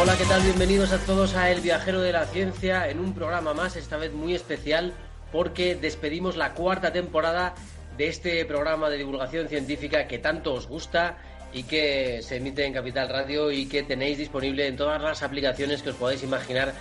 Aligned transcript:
Hola, 0.00 0.16
¿qué 0.16 0.26
tal? 0.26 0.42
Bienvenidos 0.42 0.92
a 0.92 0.98
todos 0.98 1.34
a 1.34 1.50
El 1.50 1.60
Viajero 1.60 2.00
de 2.00 2.12
la 2.12 2.24
Ciencia 2.24 2.88
en 2.88 3.00
un 3.00 3.14
programa 3.14 3.52
más, 3.52 3.74
esta 3.74 3.96
vez 3.96 4.12
muy 4.12 4.32
especial 4.32 4.92
porque 5.32 5.74
despedimos 5.74 6.36
la 6.36 6.54
cuarta 6.54 6.92
temporada 6.92 7.56
de 7.96 8.06
este 8.06 8.44
programa 8.44 8.90
de 8.90 8.98
divulgación 8.98 9.48
científica 9.48 10.06
que 10.06 10.20
tanto 10.20 10.54
os 10.54 10.68
gusta 10.68 11.18
y 11.52 11.64
que 11.64 12.20
se 12.22 12.36
emite 12.36 12.64
en 12.64 12.74
Capital 12.74 13.08
Radio 13.08 13.50
y 13.50 13.66
que 13.66 13.82
tenéis 13.82 14.18
disponible 14.18 14.68
en 14.68 14.76
todas 14.76 15.02
las 15.02 15.24
aplicaciones 15.24 15.82
que 15.82 15.90
os 15.90 15.96
podáis 15.96 16.22
imaginar 16.22 16.74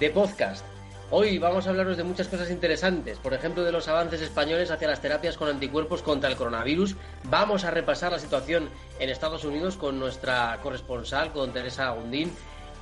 de 0.00 0.10
podcast. 0.10 0.64
Hoy 1.08 1.38
vamos 1.38 1.68
a 1.68 1.70
hablaros 1.70 1.96
de 1.96 2.02
muchas 2.02 2.26
cosas 2.26 2.50
interesantes, 2.50 3.18
por 3.18 3.32
ejemplo 3.32 3.62
de 3.62 3.70
los 3.70 3.86
avances 3.86 4.20
españoles 4.20 4.72
hacia 4.72 4.88
las 4.88 5.00
terapias 5.00 5.36
con 5.36 5.48
anticuerpos 5.48 6.02
contra 6.02 6.28
el 6.28 6.34
coronavirus. 6.34 6.96
Vamos 7.30 7.62
a 7.62 7.70
repasar 7.70 8.10
la 8.10 8.18
situación 8.18 8.68
en 8.98 9.08
Estados 9.08 9.44
Unidos 9.44 9.76
con 9.76 10.00
nuestra 10.00 10.58
corresponsal, 10.64 11.32
con 11.32 11.52
Teresa 11.52 11.86
Agundín, 11.86 12.32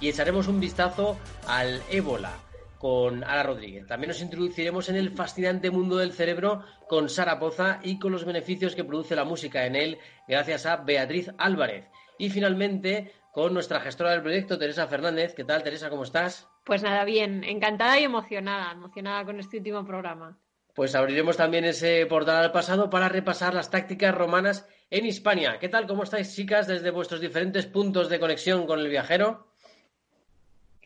y 0.05 0.11
echaremos 0.11 0.49
un 0.49 0.61
vistazo 0.61 1.17
al 1.47 1.81
ébola 1.91 2.35
con 2.77 3.25
Ara 3.25 3.43
Rodríguez. 3.43 3.87
También 3.87 4.09
nos 4.09 4.21
introduciremos 4.21 4.91
en 4.91 4.97
el 4.97 5.09
fascinante 5.09 5.71
mundo 5.71 5.97
del 5.97 6.13
cerebro 6.13 6.63
con 6.91 7.09
Sara 7.09 7.39
Poza 7.39 7.81
y 7.83 7.99
con 7.99 8.13
los 8.13 8.27
beneficios 8.27 8.75
que 8.75 8.85
produce 8.85 9.17
la 9.17 9.25
música 9.25 9.65
en 9.65 9.77
él 9.77 9.99
gracias 10.29 10.67
a 10.67 10.77
Beatriz 10.77 11.31
Álvarez. 11.39 11.89
Y 12.19 12.29
finalmente 12.29 13.13
con 13.33 13.55
nuestra 13.55 13.81
gestora 13.81 14.11
del 14.11 14.21
proyecto, 14.21 14.59
Teresa 14.59 14.87
Fernández. 14.89 15.35
¿Qué 15.35 15.45
tal, 15.45 15.63
Teresa? 15.63 15.89
¿Cómo 15.89 16.03
estás? 16.03 16.51
Pues 16.67 16.83
nada, 16.83 17.03
bien, 17.05 17.43
encantada 17.43 17.99
y 17.99 18.05
emocionada, 18.05 18.73
emocionada 18.73 19.25
con 19.25 19.41
este 19.41 19.57
último 19.57 19.87
programa. 19.87 20.37
Pues 20.75 20.95
abriremos 20.95 21.39
también 21.39 21.65
ese 21.65 22.05
portal 22.05 22.45
al 22.45 22.53
pasado 22.53 22.91
para 22.91 23.09
repasar 23.09 23.55
las 23.55 23.71
tácticas 23.71 24.15
romanas 24.15 24.69
en 24.91 25.07
Hispania. 25.07 25.59
¿Qué 25.59 25.71
tal? 25.71 25.87
¿Cómo 25.87 26.03
estáis, 26.03 26.37
chicas, 26.37 26.67
desde 26.67 26.91
vuestros 26.91 27.23
diferentes 27.23 27.65
puntos 27.65 28.11
de 28.11 28.21
conexión 28.21 28.67
con 28.67 28.81
el 28.81 28.89
viajero? 28.91 29.54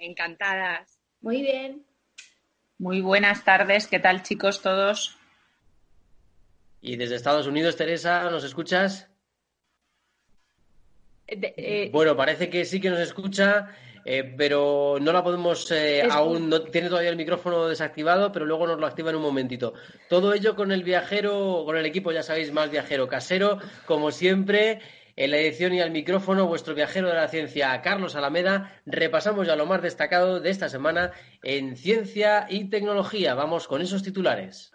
Encantadas. 0.00 0.98
Muy 1.20 1.42
bien. 1.42 1.84
Muy 2.78 3.00
buenas 3.00 3.44
tardes. 3.44 3.86
¿Qué 3.86 3.98
tal, 3.98 4.22
chicos, 4.22 4.62
todos? 4.62 5.16
Y 6.80 6.96
desde 6.96 7.16
Estados 7.16 7.46
Unidos, 7.46 7.76
Teresa, 7.76 8.30
¿nos 8.30 8.44
escuchas? 8.44 9.08
Eh, 11.26 11.90
Bueno, 11.92 12.16
parece 12.16 12.48
que 12.48 12.64
sí 12.64 12.80
que 12.80 12.88
nos 12.88 13.00
escucha, 13.00 13.68
eh, 14.04 14.34
pero 14.38 14.96
no 15.00 15.12
la 15.12 15.22
podemos 15.22 15.70
eh, 15.72 16.00
Es- 16.02 16.12
aún, 16.12 16.48
no 16.48 16.62
tiene 16.62 16.88
todavía 16.88 17.10
el 17.10 17.16
micrófono 17.16 17.66
desactivado, 17.66 18.30
pero 18.32 18.46
luego 18.46 18.66
nos 18.66 18.78
lo 18.78 18.86
activa 18.86 19.10
en 19.10 19.16
un 19.16 19.22
momentito. 19.22 19.74
Todo 20.08 20.32
ello 20.32 20.54
con 20.54 20.70
el 20.72 20.84
viajero, 20.84 21.64
con 21.66 21.76
el 21.76 21.84
equipo, 21.84 22.12
ya 22.12 22.22
sabéis, 22.22 22.52
más 22.52 22.70
viajero 22.70 23.08
casero, 23.08 23.58
como 23.86 24.10
siempre. 24.12 24.80
En 25.20 25.32
la 25.32 25.38
edición 25.38 25.74
y 25.74 25.80
al 25.80 25.90
micrófono, 25.90 26.46
vuestro 26.46 26.76
viajero 26.76 27.08
de 27.08 27.14
la 27.14 27.26
ciencia, 27.26 27.82
Carlos 27.82 28.14
Alameda, 28.14 28.80
repasamos 28.86 29.48
ya 29.48 29.56
lo 29.56 29.66
más 29.66 29.82
destacado 29.82 30.38
de 30.38 30.48
esta 30.48 30.68
semana 30.68 31.10
en 31.42 31.76
ciencia 31.76 32.46
y 32.48 32.66
tecnología. 32.66 33.34
Vamos 33.34 33.66
con 33.66 33.82
esos 33.82 34.04
titulares. 34.04 34.70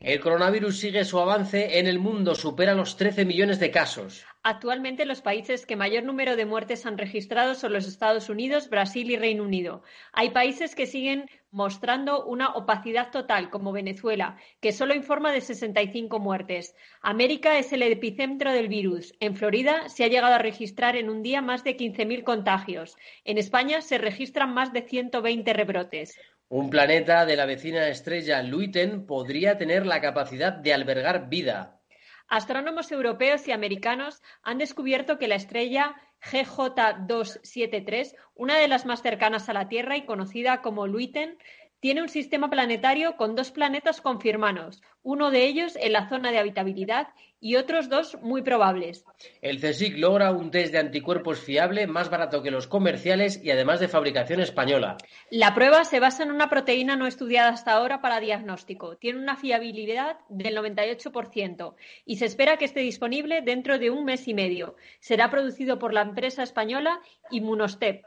El 0.00 0.20
coronavirus 0.20 0.78
sigue 0.78 1.04
su 1.04 1.18
avance 1.18 1.80
en 1.80 1.88
el 1.88 1.98
mundo, 1.98 2.36
supera 2.36 2.72
los 2.72 2.96
13 2.96 3.24
millones 3.24 3.58
de 3.58 3.72
casos. 3.72 4.24
Actualmente 4.44 5.04
los 5.04 5.22
países 5.22 5.66
que 5.66 5.74
mayor 5.74 6.04
número 6.04 6.36
de 6.36 6.46
muertes 6.46 6.86
han 6.86 6.98
registrado 6.98 7.56
son 7.56 7.72
los 7.72 7.88
Estados 7.88 8.28
Unidos, 8.28 8.70
Brasil 8.70 9.10
y 9.10 9.16
Reino 9.16 9.42
Unido. 9.42 9.82
Hay 10.12 10.30
países 10.30 10.76
que 10.76 10.86
siguen 10.86 11.28
mostrando 11.50 12.24
una 12.24 12.50
opacidad 12.50 13.10
total, 13.10 13.50
como 13.50 13.72
Venezuela, 13.72 14.36
que 14.60 14.70
solo 14.70 14.94
informa 14.94 15.32
de 15.32 15.40
65 15.40 16.20
muertes. 16.20 16.76
América 17.02 17.58
es 17.58 17.72
el 17.72 17.82
epicentro 17.82 18.52
del 18.52 18.68
virus. 18.68 19.14
En 19.18 19.34
Florida 19.34 19.88
se 19.88 20.04
ha 20.04 20.08
llegado 20.08 20.34
a 20.34 20.38
registrar 20.38 20.94
en 20.94 21.10
un 21.10 21.24
día 21.24 21.42
más 21.42 21.64
de 21.64 21.76
15.000 21.76 22.22
contagios. 22.22 22.96
En 23.24 23.36
España 23.36 23.82
se 23.82 23.98
registran 23.98 24.54
más 24.54 24.72
de 24.72 24.82
120 24.82 25.52
rebrotes. 25.52 26.20
Un 26.50 26.70
planeta 26.70 27.26
de 27.26 27.36
la 27.36 27.44
vecina 27.44 27.88
estrella 27.88 28.42
Luiten 28.42 29.04
podría 29.04 29.58
tener 29.58 29.84
la 29.84 30.00
capacidad 30.00 30.50
de 30.50 30.72
albergar 30.72 31.28
vida. 31.28 31.78
Astrónomos 32.26 32.90
europeos 32.90 33.46
y 33.46 33.52
americanos 33.52 34.22
han 34.42 34.56
descubierto 34.56 35.18
que 35.18 35.28
la 35.28 35.34
estrella 35.34 35.94
GJ273, 36.22 38.14
una 38.34 38.58
de 38.58 38.66
las 38.66 38.86
más 38.86 39.02
cercanas 39.02 39.50
a 39.50 39.52
la 39.52 39.68
Tierra 39.68 39.98
y 39.98 40.06
conocida 40.06 40.62
como 40.62 40.86
Luiten, 40.86 41.36
tiene 41.80 42.02
un 42.02 42.08
sistema 42.08 42.50
planetario 42.50 43.16
con 43.16 43.34
dos 43.34 43.50
planetas 43.50 44.00
confirmados, 44.00 44.82
uno 45.02 45.30
de 45.30 45.46
ellos 45.46 45.76
en 45.76 45.92
la 45.92 46.08
zona 46.08 46.30
de 46.30 46.38
habitabilidad 46.38 47.08
y 47.40 47.56
otros 47.56 47.88
dos 47.88 48.18
muy 48.20 48.42
probables. 48.42 49.04
El 49.42 49.60
CSIC 49.60 49.96
logra 49.96 50.32
un 50.32 50.50
test 50.50 50.72
de 50.72 50.78
anticuerpos 50.78 51.40
fiable, 51.40 51.86
más 51.86 52.10
barato 52.10 52.42
que 52.42 52.50
los 52.50 52.66
comerciales 52.66 53.40
y 53.42 53.50
además 53.50 53.78
de 53.80 53.88
fabricación 53.88 54.40
española. 54.40 54.96
La 55.30 55.54
prueba 55.54 55.84
se 55.84 56.00
basa 56.00 56.24
en 56.24 56.32
una 56.32 56.50
proteína 56.50 56.96
no 56.96 57.06
estudiada 57.06 57.50
hasta 57.50 57.72
ahora 57.72 58.00
para 58.00 58.20
diagnóstico. 58.20 58.96
Tiene 58.96 59.20
una 59.20 59.36
fiabilidad 59.36 60.18
del 60.28 60.56
98% 60.56 61.74
y 62.04 62.16
se 62.16 62.24
espera 62.24 62.56
que 62.56 62.64
esté 62.64 62.80
disponible 62.80 63.42
dentro 63.42 63.78
de 63.78 63.90
un 63.90 64.04
mes 64.04 64.26
y 64.26 64.34
medio. 64.34 64.74
Será 64.98 65.30
producido 65.30 65.78
por 65.78 65.94
la 65.94 66.02
empresa 66.02 66.42
española 66.42 67.00
Immunostep. 67.30 68.04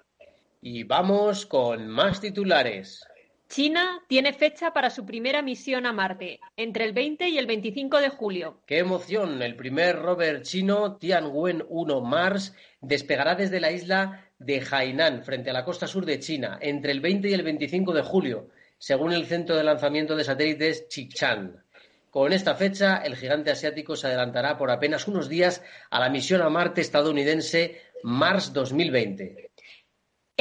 Y 0.61 0.83
vamos 0.83 1.45
con 1.45 1.87
más 1.87 2.21
titulares. 2.21 3.03
China 3.51 4.01
tiene 4.07 4.31
fecha 4.31 4.71
para 4.71 4.89
su 4.89 5.05
primera 5.05 5.41
misión 5.41 5.85
a 5.85 5.91
Marte, 5.91 6.39
entre 6.55 6.85
el 6.85 6.93
20 6.93 7.27
y 7.27 7.37
el 7.37 7.47
25 7.47 7.99
de 7.99 8.07
julio. 8.07 8.61
¡Qué 8.65 8.77
emoción! 8.77 9.41
El 9.41 9.57
primer 9.57 9.97
rover 9.99 10.41
chino 10.41 10.95
Tianwen 10.95 11.65
1 11.67 11.99
Mars 11.99 12.55
despegará 12.79 13.35
desde 13.35 13.59
la 13.59 13.73
isla 13.73 14.25
de 14.39 14.63
Hainan, 14.71 15.25
frente 15.25 15.49
a 15.49 15.53
la 15.53 15.65
costa 15.65 15.85
sur 15.85 16.05
de 16.05 16.19
China, 16.19 16.59
entre 16.61 16.93
el 16.93 17.01
20 17.01 17.27
y 17.27 17.33
el 17.33 17.43
25 17.43 17.91
de 17.91 18.01
julio, 18.03 18.47
según 18.77 19.11
el 19.11 19.25
Centro 19.25 19.57
de 19.57 19.65
Lanzamiento 19.65 20.15
de 20.15 20.23
Satélites 20.23 20.87
Xichang. 20.89 21.61
Con 22.09 22.31
esta 22.31 22.55
fecha, 22.55 22.99
el 23.03 23.17
gigante 23.17 23.51
asiático 23.51 23.97
se 23.97 24.07
adelantará 24.07 24.57
por 24.57 24.71
apenas 24.71 25.09
unos 25.09 25.27
días 25.27 25.61
a 25.89 25.99
la 25.99 26.09
misión 26.09 26.41
a 26.41 26.49
Marte 26.49 26.79
estadounidense 26.79 27.81
Mars 28.03 28.53
2020. 28.53 29.50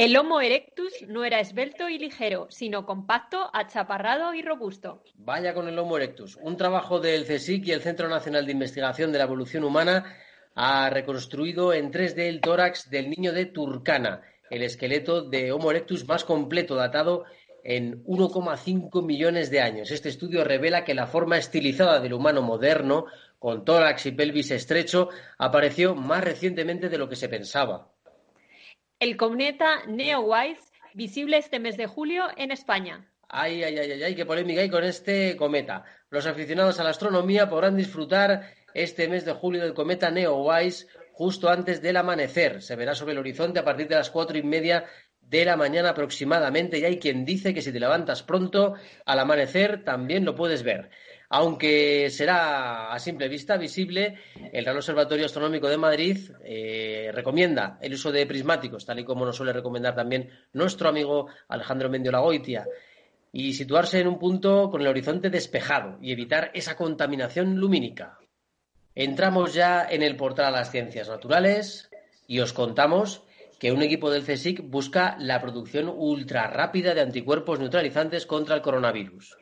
El 0.01 0.17
Homo 0.17 0.41
erectus 0.41 1.05
no 1.07 1.23
era 1.25 1.39
esbelto 1.39 1.87
y 1.87 1.99
ligero, 1.99 2.47
sino 2.49 2.87
compacto, 2.87 3.51
achaparrado 3.53 4.33
y 4.33 4.41
robusto. 4.41 5.03
Vaya 5.13 5.53
con 5.53 5.67
el 5.67 5.77
Homo 5.77 5.95
erectus. 5.95 6.37
Un 6.37 6.57
trabajo 6.57 6.99
del 6.99 7.23
CSIC 7.23 7.67
y 7.67 7.71
el 7.71 7.81
Centro 7.81 8.09
Nacional 8.09 8.47
de 8.47 8.51
Investigación 8.51 9.11
de 9.11 9.19
la 9.19 9.25
Evolución 9.25 9.63
Humana 9.63 10.11
ha 10.55 10.89
reconstruido 10.89 11.71
en 11.71 11.91
3D 11.91 12.17
el 12.17 12.41
tórax 12.41 12.89
del 12.89 13.11
niño 13.11 13.31
de 13.31 13.45
Turkana, 13.45 14.23
el 14.49 14.63
esqueleto 14.63 15.21
de 15.21 15.51
Homo 15.51 15.69
erectus 15.69 16.07
más 16.07 16.23
completo, 16.23 16.73
datado 16.73 17.25
en 17.63 18.03
1,5 18.05 19.05
millones 19.05 19.51
de 19.51 19.61
años. 19.61 19.91
Este 19.91 20.09
estudio 20.09 20.43
revela 20.43 20.83
que 20.83 20.95
la 20.95 21.05
forma 21.05 21.37
estilizada 21.37 21.99
del 21.99 22.13
humano 22.13 22.41
moderno, 22.41 23.05
con 23.37 23.63
tórax 23.63 24.07
y 24.07 24.13
pelvis 24.13 24.49
estrecho, 24.49 25.09
apareció 25.37 25.93
más 25.93 26.23
recientemente 26.23 26.89
de 26.89 26.97
lo 26.97 27.07
que 27.07 27.15
se 27.15 27.29
pensaba. 27.29 27.90
El 29.01 29.17
cometa 29.17 29.83
Neowise, 29.87 30.61
visible 30.93 31.39
este 31.39 31.59
mes 31.59 31.75
de 31.75 31.87
julio 31.87 32.25
en 32.37 32.51
España. 32.51 33.11
Ay, 33.29 33.63
ay, 33.63 33.75
ay, 33.79 33.91
ay, 33.93 34.03
ay, 34.03 34.15
qué 34.15 34.27
polémica 34.27 34.61
hay 34.61 34.69
con 34.69 34.83
este 34.83 35.35
cometa. 35.37 35.83
Los 36.11 36.27
aficionados 36.27 36.79
a 36.79 36.83
la 36.83 36.91
astronomía 36.91 37.49
podrán 37.49 37.75
disfrutar 37.75 38.53
este 38.75 39.07
mes 39.07 39.25
de 39.25 39.33
julio 39.33 39.63
del 39.63 39.73
cometa 39.73 40.11
Neowise 40.11 40.85
justo 41.13 41.49
antes 41.49 41.81
del 41.81 41.97
amanecer. 41.97 42.61
Se 42.61 42.75
verá 42.75 42.93
sobre 42.93 43.13
el 43.13 43.17
horizonte 43.17 43.57
a 43.57 43.65
partir 43.65 43.87
de 43.87 43.95
las 43.95 44.11
cuatro 44.11 44.37
y 44.37 44.43
media 44.43 44.85
de 45.19 45.45
la 45.45 45.57
mañana 45.57 45.89
aproximadamente 45.89 46.77
y 46.77 46.85
hay 46.85 46.99
quien 46.99 47.25
dice 47.25 47.55
que 47.55 47.63
si 47.63 47.71
te 47.71 47.79
levantas 47.79 48.21
pronto 48.21 48.75
al 49.05 49.17
amanecer 49.17 49.83
también 49.83 50.25
lo 50.25 50.35
puedes 50.35 50.61
ver. 50.61 50.91
Aunque 51.33 52.09
será 52.09 52.91
a 52.91 52.99
simple 52.99 53.29
vista 53.29 53.55
visible, 53.55 54.17
el 54.51 54.65
Real 54.65 54.75
Observatorio 54.75 55.25
Astronómico 55.25 55.69
de 55.69 55.77
Madrid 55.77 56.17
eh, 56.43 57.09
recomienda 57.13 57.77
el 57.81 57.93
uso 57.93 58.11
de 58.11 58.25
prismáticos, 58.25 58.85
tal 58.85 58.99
y 58.99 59.05
como 59.05 59.25
nos 59.25 59.37
suele 59.37 59.53
recomendar 59.53 59.95
también 59.95 60.29
nuestro 60.51 60.89
amigo 60.89 61.27
Alejandro 61.47 61.89
Mendio 61.89 62.11
Lagoitia. 62.11 62.65
y 63.31 63.53
situarse 63.53 64.01
en 64.01 64.09
un 64.09 64.19
punto 64.19 64.69
con 64.69 64.81
el 64.81 64.87
horizonte 64.87 65.29
despejado 65.29 65.97
y 66.01 66.11
evitar 66.11 66.51
esa 66.53 66.75
contaminación 66.75 67.55
lumínica. 67.55 68.19
Entramos 68.93 69.53
ya 69.53 69.87
en 69.89 70.03
el 70.03 70.17
portal 70.17 70.47
a 70.47 70.51
las 70.51 70.69
ciencias 70.69 71.07
naturales 71.07 71.89
y 72.27 72.41
os 72.41 72.51
contamos 72.51 73.23
que 73.57 73.71
un 73.71 73.81
equipo 73.83 74.11
del 74.11 74.25
CSIC 74.25 74.69
busca 74.69 75.15
la 75.17 75.39
producción 75.39 75.87
ultra 75.87 76.47
rápida 76.47 76.93
de 76.93 76.99
anticuerpos 76.99 77.57
neutralizantes 77.57 78.25
contra 78.25 78.55
el 78.55 78.61
coronavirus. 78.61 79.37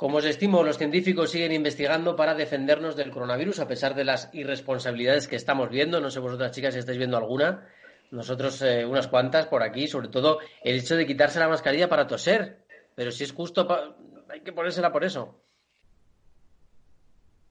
Como 0.00 0.16
os 0.16 0.24
estimo, 0.24 0.64
los 0.64 0.78
científicos 0.78 1.30
siguen 1.30 1.52
investigando 1.52 2.16
para 2.16 2.32
defendernos 2.34 2.96
del 2.96 3.10
coronavirus 3.10 3.60
a 3.60 3.68
pesar 3.68 3.94
de 3.94 4.04
las 4.04 4.30
irresponsabilidades 4.32 5.28
que 5.28 5.36
estamos 5.36 5.68
viendo. 5.68 6.00
No 6.00 6.08
sé 6.08 6.20
vosotras 6.20 6.52
chicas 6.52 6.72
si 6.72 6.80
estáis 6.80 6.96
viendo 6.96 7.18
alguna. 7.18 7.68
Nosotros 8.10 8.62
eh, 8.62 8.86
unas 8.86 9.08
cuantas 9.08 9.44
por 9.48 9.62
aquí, 9.62 9.88
sobre 9.88 10.08
todo 10.08 10.38
el 10.64 10.78
hecho 10.78 10.96
de 10.96 11.06
quitarse 11.06 11.38
la 11.38 11.48
mascarilla 11.48 11.90
para 11.90 12.06
toser. 12.06 12.64
Pero 12.94 13.10
si 13.10 13.24
es 13.24 13.32
justo, 13.32 13.68
hay 14.30 14.40
que 14.40 14.54
ponérsela 14.54 14.90
por 14.90 15.04
eso. 15.04 15.42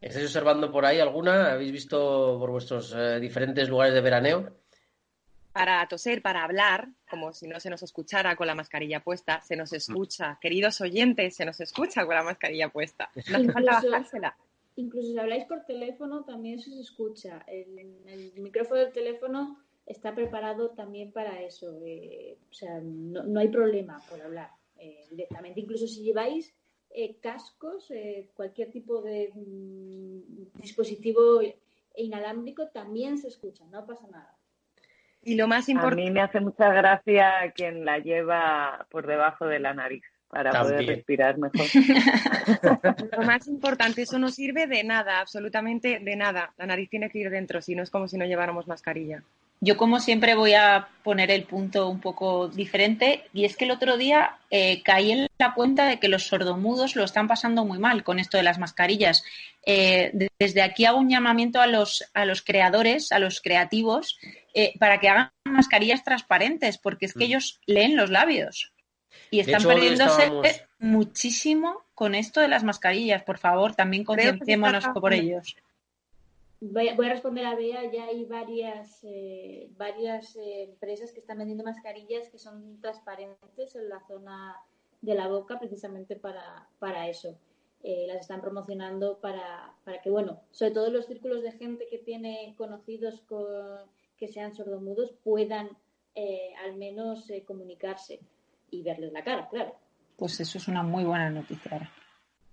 ¿Estáis 0.02 0.26
observando 0.26 0.72
por 0.72 0.88
ahí 0.88 1.00
alguna? 1.00 1.52
¿Habéis 1.52 1.72
visto 1.72 2.38
por 2.40 2.50
vuestros 2.50 2.96
eh, 2.98 3.20
diferentes 3.20 3.70
lugares 3.70 3.94
de 3.94 4.02
veraneo? 4.02 4.56
Para 5.60 5.86
toser, 5.90 6.22
para 6.22 6.46
hablar, 6.46 6.88
como 7.10 7.34
si 7.34 7.46
no 7.46 7.60
se 7.60 7.70
nos 7.70 7.84
escuchara 7.84 8.38
con 8.38 8.48
la 8.48 8.56
mascarilla 8.56 9.04
puesta, 9.04 9.42
se 9.42 9.58
nos 9.58 9.74
escucha. 9.74 10.40
Queridos 10.40 10.80
oyentes, 10.80 11.36
se 11.36 11.44
nos 11.44 11.60
escucha 11.60 12.06
con 12.06 12.16
la 12.16 12.24
mascarilla 12.24 12.70
puesta. 12.70 13.10
No 13.30 13.38
hace 13.38 13.52
falta 13.52 13.82
bajársela. 13.84 14.38
Incluso 14.78 15.10
si 15.10 15.20
habláis 15.20 15.44
por 15.44 15.66
teléfono, 15.66 16.24
también 16.24 16.60
se 16.60 16.70
os 16.70 16.78
escucha. 16.78 17.44
El, 17.46 18.32
micrófono 18.38 18.80
del 18.80 18.94
teléfono 18.94 19.60
está 19.86 20.16
preparado 20.16 20.70
también 20.70 21.12
para 21.12 21.42
eso. 21.42 21.78
Eh, 21.84 22.38
o 22.50 22.54
sea, 22.54 22.80
no, 22.82 23.38
hay 23.38 23.50
problema 23.50 24.02
por 24.10 24.22
hablar 24.22 24.52
eh, 24.78 25.08
directamente. 25.10 25.60
Incluso 25.60 25.88
si 25.88 26.04
lleváis 26.04 26.56
eh, 26.90 27.18
cascos, 27.20 27.92
cualquier 28.34 28.72
tipo 28.72 29.02
de 29.02 29.34
mm, 29.36 30.58
dispositivo 30.62 31.42
inalámbrico, 31.98 32.70
también 32.70 33.18
se 33.18 33.28
escucha, 33.28 33.66
no 33.66 33.86
pasa 33.86 34.08
nada. 34.08 34.39
Y 35.24 35.36
lo 35.36 35.48
más 35.48 35.70
importante. 35.70 36.02
A 36.02 36.06
mí 36.06 36.12
me 36.12 36.22
hace 36.22 36.40
mucha 36.40 36.72
gracia 36.72 37.52
quien 37.56 37.86
la 37.86 38.00
lleva 38.00 38.86
por 38.90 39.06
debajo 39.06 39.46
de 39.46 39.60
la 39.60 39.74
nariz 39.74 40.04
para 40.30 40.52
poder 40.62 40.86
respirar 40.86 41.38
mejor. 41.38 41.66
lo 43.18 43.24
más 43.24 43.48
importante, 43.48 44.04
eso 44.04 44.20
no 44.20 44.30
sirve 44.30 44.68
de 44.68 44.84
nada, 44.84 45.20
absolutamente 45.20 46.00
de 46.00 46.16
nada. 46.16 46.54
La 46.58 46.68
nariz 46.68 46.90
tiene 46.90 47.10
que 47.10 47.20
ir 47.20 47.30
dentro, 47.30 47.62
si 47.62 47.76
no 47.76 47.84
es 47.84 47.90
como 47.90 48.08
si 48.08 48.18
no 48.18 48.26
lleváramos 48.26 48.68
mascarilla. 48.68 49.24
Yo, 49.62 49.76
como 49.76 50.00
siempre, 50.00 50.36
voy 50.36 50.54
a 50.54 50.88
poner 51.04 51.32
el 51.32 51.44
punto 51.44 51.90
un 51.90 52.00
poco 52.00 52.48
diferente 52.48 53.26
y 53.34 53.44
es 53.44 53.58
que 53.58 53.66
el 53.66 53.72
otro 53.72 53.98
día 53.98 54.38
eh, 54.50 54.82
caí 54.84 55.12
en 55.12 55.28
la 55.38 55.54
cuenta 55.54 55.86
de 55.86 56.00
que 56.00 56.08
los 56.08 56.28
sordomudos 56.28 56.96
lo 56.96 57.04
están 57.04 57.28
pasando 57.28 57.66
muy 57.66 57.78
mal 57.78 58.04
con 58.04 58.20
esto 58.20 58.38
de 58.38 58.44
las 58.44 58.58
mascarillas. 58.58 59.24
Eh, 59.66 60.30
desde 60.40 60.62
aquí 60.62 60.86
hago 60.86 60.98
un 60.98 61.10
llamamiento 61.10 61.60
a 61.60 61.68
los, 61.68 62.10
a 62.14 62.24
los 62.24 62.42
creadores, 62.42 63.12
a 63.12 63.20
los 63.20 63.42
creativos, 63.42 64.18
eh, 64.54 64.74
para 64.80 65.00
que 65.00 65.10
hagan 65.10 65.32
mascarillas 65.44 66.06
transparentes, 66.06 66.78
porque 66.78 67.06
es 67.08 67.14
que 67.14 67.26
mm. 67.26 67.28
ellos 67.28 67.60
leen 67.66 67.98
los 67.98 68.10
labios 68.10 68.72
y 69.32 69.42
están 69.42 69.64
perdiéndose 69.64 70.32
muchísimo 70.80 71.84
con 71.94 72.16
esto 72.16 72.40
de 72.40 72.48
las 72.48 72.64
mascarillas. 72.64 73.24
Por 73.24 73.38
favor, 73.38 73.76
también 73.76 74.06
concienciémonos 74.06 74.88
por 74.88 75.14
ellos. 75.14 75.56
Voy 76.62 76.90
a, 76.90 76.96
responder 76.96 77.46
a 77.46 77.56
Bea, 77.56 77.90
ya 77.90 78.06
hay 78.06 78.26
varias, 78.26 79.00
eh, 79.04 79.70
varias 79.78 80.36
eh, 80.36 80.64
empresas 80.64 81.14
que 81.14 81.22
están 81.22 81.38
vendiendo 81.38 81.64
mascarillas 81.64 82.30
que 82.30 82.38
son 82.38 82.82
transparentes 82.82 83.76
en 83.76 83.88
la 83.88 84.02
zona 84.08 84.58
de 85.02 85.16
la 85.16 85.30
boca 85.30 85.58
precisamente 85.58 86.18
para, 86.18 86.68
para 86.80 87.08
eso. 87.08 87.38
Eh, 87.82 88.06
las 88.08 88.20
están 88.20 88.42
promocionando 88.42 89.20
para, 89.20 89.74
para 89.86 90.02
que, 90.02 90.10
bueno, 90.10 90.42
sobre 90.52 90.72
todo 90.72 90.90
los 90.90 91.06
círculos 91.06 91.44
de 91.44 91.54
gente 91.54 91.88
que 91.90 91.98
tiene 91.98 92.54
conocidos 92.58 93.24
que 94.18 94.28
sean 94.28 94.54
sordomudos 94.54 95.14
puedan 95.24 95.70
al 96.66 96.76
menos 96.76 97.32
comunicarse 97.46 98.20
y 98.70 98.84
verles 98.84 99.14
la 99.14 99.24
cara, 99.24 99.48
claro. 99.48 99.74
Pues 100.18 100.38
eso 100.42 100.58
es 100.58 100.68
una 100.68 100.84
muy 100.84 101.06
buena 101.06 101.30
noticia. 101.30 101.90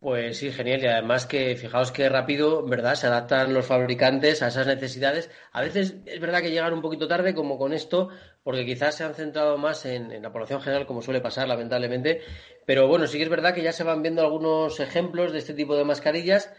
Pues 0.07 0.39
sí, 0.39 0.53
genial. 0.53 0.81
Y 0.85 0.87
además 0.87 1.27
que 1.27 1.57
fijaos 1.57 1.91
qué 1.91 2.09
rápido, 2.09 2.65
¿verdad? 2.65 2.95
Se 2.95 3.09
adaptan 3.09 3.53
los 3.53 3.67
fabricantes 3.67 4.41
a 4.41 4.47
esas 4.47 4.65
necesidades. 4.65 5.33
A 5.51 5.63
veces 5.63 5.97
es 6.07 6.21
verdad 6.21 6.43
que 6.43 6.53
llegan 6.53 6.73
un 6.75 6.81
poquito 6.81 7.09
tarde, 7.09 7.35
como 7.35 7.59
con 7.59 7.73
esto, 7.73 8.11
porque 8.45 8.65
quizás 8.65 8.95
se 8.95 9.03
han 9.03 9.17
centrado 9.17 9.59
más 9.59 9.85
en, 9.85 10.23
la 10.23 10.31
población 10.31 10.61
general, 10.61 10.87
como 10.87 11.03
suele 11.03 11.21
pasar, 11.21 11.49
lamentablemente. 11.49 12.21
Pero 12.65 12.87
bueno, 12.87 13.09
sí 13.09 13.19
que 13.19 13.25
es 13.25 13.29
verdad 13.29 13.53
que 13.53 13.65
ya 13.65 13.73
se 13.73 13.83
van 13.83 14.01
viendo 14.01 14.23
algunos 14.23 14.79
ejemplos 14.79 15.33
de 15.33 15.39
este 15.39 15.55
tipo 15.55 15.75
de 15.75 15.83
mascarillas 15.83 16.55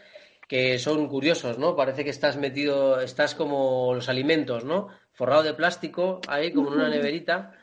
que 0.49 0.77
son 0.77 1.07
curiosos, 1.07 1.57
¿no? 1.57 1.73
Parece 1.77 2.03
que 2.03 2.09
estás 2.09 2.35
metido, 2.35 2.99
estás 2.99 3.33
como 3.33 3.93
los 3.93 4.09
alimentos, 4.09 4.65
¿no? 4.65 4.89
Forrado 5.13 5.43
de 5.43 5.53
plástico, 5.53 6.19
ahí 6.27 6.51
como 6.51 6.67
en 6.67 6.79
una 6.79 6.89
neverita 6.89 7.53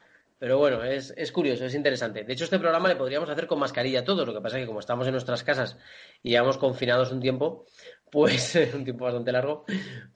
pero 0.45 0.59
bueno, 0.59 0.85
es, 0.85 1.15
es, 1.17 1.33
curioso, 1.33 1.65
es 1.65 1.75
interesante. 1.75 2.23
De 2.23 2.35
hecho, 2.35 2.45
este 2.45 2.59
programa 2.59 2.87
le 2.87 2.97
podríamos 2.97 3.31
hacer 3.31 3.47
con 3.47 3.59
mascarilla 3.59 4.05
todos. 4.05 4.27
Lo 4.27 4.35
que 4.35 4.43
pasa 4.43 4.59
es 4.59 4.65
que 4.65 4.67
como 4.67 4.81
estamos 4.81 5.07
en 5.07 5.13
nuestras 5.13 5.43
casas 5.43 5.79
y 6.23 6.33
llevamos 6.33 6.59
confinados 6.59 7.13
un 7.13 7.21
tiempo, 7.21 7.65
pues 8.11 8.55
un 8.75 8.85
tiempo 8.85 9.07
bastante 9.07 9.33
largo, 9.33 9.65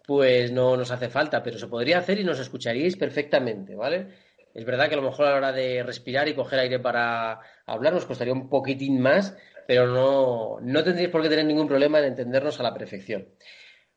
pues 0.06 0.52
no 0.52 0.76
nos 0.76 0.90
hace 0.90 1.08
falta. 1.08 1.42
Pero 1.42 1.58
se 1.58 1.66
podría 1.66 1.96
hacer 1.96 2.20
y 2.20 2.24
nos 2.24 2.38
escucharíais 2.40 2.94
perfectamente, 2.96 3.74
¿vale? 3.74 4.08
Es 4.52 4.66
verdad 4.66 4.90
que 4.90 4.96
a 4.96 4.98
lo 4.98 5.04
mejor 5.04 5.24
a 5.24 5.30
la 5.30 5.36
hora 5.36 5.52
de 5.52 5.82
respirar 5.82 6.28
y 6.28 6.34
coger 6.34 6.58
aire 6.58 6.78
para 6.78 7.40
hablar 7.64 7.94
nos 7.94 8.04
costaría 8.04 8.34
un 8.34 8.50
poquitín 8.50 9.00
más, 9.00 9.34
pero 9.66 9.86
no, 9.86 10.58
no 10.60 10.84
tendríais 10.84 11.10
por 11.10 11.22
qué 11.22 11.30
tener 11.30 11.46
ningún 11.46 11.68
problema 11.68 12.00
en 12.00 12.04
entendernos 12.04 12.60
a 12.60 12.64
la 12.64 12.74
perfección. 12.74 13.28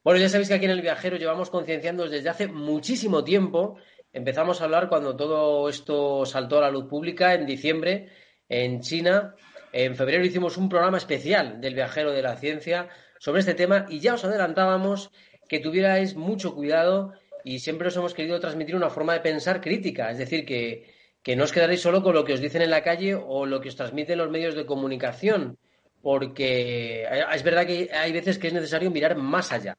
Bueno, 0.02 0.18
ya 0.18 0.30
sabéis 0.30 0.48
que 0.48 0.54
aquí 0.54 0.64
en 0.64 0.72
El 0.72 0.82
Viajero 0.82 1.18
llevamos 1.18 1.50
concienciando 1.50 2.08
desde 2.08 2.30
hace 2.30 2.48
muchísimo 2.48 3.26
tiempo 3.26 3.76
Empezamos 4.14 4.60
a 4.60 4.66
hablar 4.66 4.90
cuando 4.90 5.16
todo 5.16 5.70
esto 5.70 6.26
saltó 6.26 6.58
a 6.58 6.62
la 6.62 6.72
luz 6.72 6.88
pública 6.90 7.34
en 7.34 7.46
diciembre 7.46 8.10
en 8.50 8.82
China. 8.82 9.36
En 9.72 9.96
febrero 9.96 10.26
hicimos 10.26 10.58
un 10.58 10.68
programa 10.68 10.98
especial 10.98 11.62
del 11.62 11.76
viajero 11.76 12.12
de 12.12 12.22
la 12.22 12.36
ciencia 12.36 12.90
sobre 13.20 13.40
este 13.40 13.54
tema 13.54 13.86
y 13.88 14.00
ya 14.00 14.16
os 14.16 14.26
adelantábamos 14.26 15.12
que 15.48 15.60
tuvierais 15.60 16.16
mucho 16.16 16.54
cuidado 16.54 17.14
y 17.46 17.60
siempre 17.60 17.88
os 17.88 17.96
hemos 17.96 18.14
querido 18.14 18.40
transmitir 18.40 18.76
una 18.76 18.90
forma 18.90 19.14
de 19.14 19.22
pensar 19.22 19.62
crítica, 19.62 20.12
es 20.12 20.18
decir, 20.18 20.46
que, 20.46 20.94
que 21.24 21.36
no 21.36 21.46
os 21.46 21.52
quedaréis 21.52 21.82
solo 21.82 22.04
con 22.04 22.14
lo 22.14 22.26
que 22.26 22.34
os 22.34 22.42
dicen 22.42 22.62
en 22.62 22.70
la 22.70 22.84
calle 22.84 23.16
o 23.16 23.46
lo 23.46 23.62
que 23.62 23.70
os 23.70 23.76
transmiten 23.76 24.18
los 24.18 24.30
medios 24.30 24.56
de 24.56 24.66
comunicación, 24.66 25.58
porque 26.02 27.08
es 27.34 27.44
verdad 27.44 27.66
que 27.66 27.90
hay 27.94 28.12
veces 28.12 28.38
que 28.38 28.48
es 28.48 28.54
necesario 28.54 28.92
mirar 28.92 29.16
más 29.16 29.52
allá. 29.52 29.78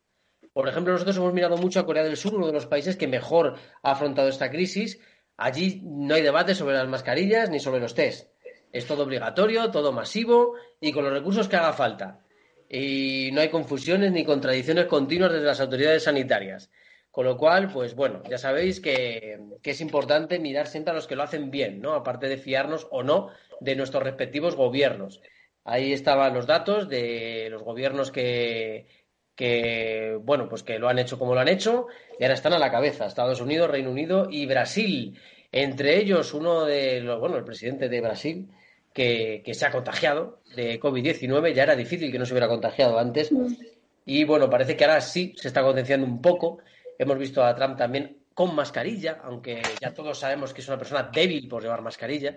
Por 0.53 0.69
ejemplo, 0.69 0.93
nosotros 0.93 1.17
hemos 1.17 1.33
mirado 1.33 1.57
mucho 1.57 1.81
a 1.81 1.87
Corea 1.87 2.05
del 2.05 2.17
Sur, 2.17 2.35
uno 2.35 2.47
de 2.47 2.53
los 2.53 2.67
países 2.67 2.97
que 2.97 3.07
mejor 3.09 3.57
ha 3.83 3.93
afrontado 3.93 4.29
esta 4.29 4.51
crisis. 4.51 5.01
Allí 5.37 5.81
no 5.83 6.15
hay 6.15 6.23
debate 6.23 6.55
sobre 6.55 6.75
las 6.75 6.89
mascarillas 6.89 7.49
ni 7.49 7.59
sobre 7.59 7.81
los 7.81 7.95
test. 7.95 8.31
Es 8.71 8.87
todo 8.87 9.05
obligatorio, 9.05 9.71
todo 9.71 9.93
masivo 9.93 10.55
y 10.81 10.93
con 10.93 11.05
los 11.05 11.13
recursos 11.13 11.49
que 11.49 11.57
haga 11.57 11.73
falta. 11.73 12.21
Y 12.69 13.31
no 13.33 13.41
hay 13.41 13.49
confusiones 13.49 14.13
ni 14.13 14.25
contradicciones 14.25 14.87
continuas 14.87 15.33
desde 15.33 15.47
las 15.47 15.61
autoridades 15.61 16.05
sanitarias. 16.05 16.71
Con 17.11 17.27
lo 17.27 17.37
cual, 17.37 17.71
pues 17.71 17.95
bueno, 17.95 18.23
ya 18.29 18.39
sabéis 18.39 18.81
que, 18.81 19.39
que, 19.63 19.73
es 19.73 19.81
importante 19.83 20.39
mirar 20.39 20.67
siempre 20.67 20.93
a 20.93 20.95
los 20.95 21.07
que 21.07 21.17
lo 21.17 21.23
hacen 21.23 21.51
bien, 21.51 21.83
¿no? 21.83 21.93
Aparte 21.93 22.29
de 22.29 22.39
fiarnos 22.39 22.87
o 22.91 23.03
no 23.03 23.29
de 23.61 23.77
nuestros 23.77 24.03
respectivos 24.03 24.57
gobiernos. 24.57 25.21
Ahí 25.65 25.93
estaban 25.93 26.33
los 26.33 26.47
datos 26.47 26.89
de 26.89 27.49
los 27.51 27.63
gobiernos 27.63 28.11
que, 28.11 28.87
que, 29.35 30.19
bueno, 30.23 30.49
pues 30.49 30.63
que 30.63 30.79
lo 30.79 30.89
han 30.89 30.99
hecho 30.99 31.19
como 31.19 31.35
lo 31.35 31.41
han 31.41 31.49
hecho 31.49 31.87
y 32.19 32.25
ahora 32.25 32.35
están 32.35 32.53
a 32.53 32.59
la 32.59 32.71
cabeza, 32.71 33.07
Estados 33.07 33.41
Unidos, 33.41 33.71
Reino 33.71 33.91
Unido 33.91 34.29
y 34.31 34.47
Brasil. 34.47 35.19
Entre 35.51 35.99
ellos, 35.99 36.35
uno 36.35 36.65
de 36.65 37.01
los, 37.01 37.21
bueno, 37.21 37.37
el 37.37 37.45
presidente 37.45 37.89
de 37.89 38.01
Brasil, 38.01 38.49
que, 38.93 39.43
se 39.53 39.67
ha 39.67 39.71
contagiado 39.71 40.41
de 40.55 40.81
COVID-19, 40.81 41.53
ya 41.53 41.65
era 41.65 41.77
difícil 41.77 42.13
que 42.13 42.19
no 42.19 42.27
se 42.27 42.33
hubiera 42.33 42.49
contagiado 42.49 42.99
antes. 42.99 43.31
Y 44.05 44.25
bueno, 44.25 44.51
parece 44.51 44.77
que 44.77 44.85
ahora 44.85 45.01
sí 45.01 45.35
se 45.37 45.49
está 45.49 45.63
concienciando 45.63 46.07
un 46.07 46.21
poco. 46.21 46.59
Hemos 46.99 47.19
visto 47.19 47.45
a 47.45 47.55
Trump 47.55 47.77
también 47.77 48.19
con 48.35 48.55
mascarilla, 48.55 49.21
aunque 49.25 49.63
ya 49.81 49.93
todos 49.93 50.19
sabemos 50.19 50.55
que 50.55 50.63
es 50.63 50.69
una 50.69 50.79
persona 50.79 51.11
débil 51.13 51.49
por 51.49 51.63
llevar 51.63 51.83
mascarilla. 51.83 52.37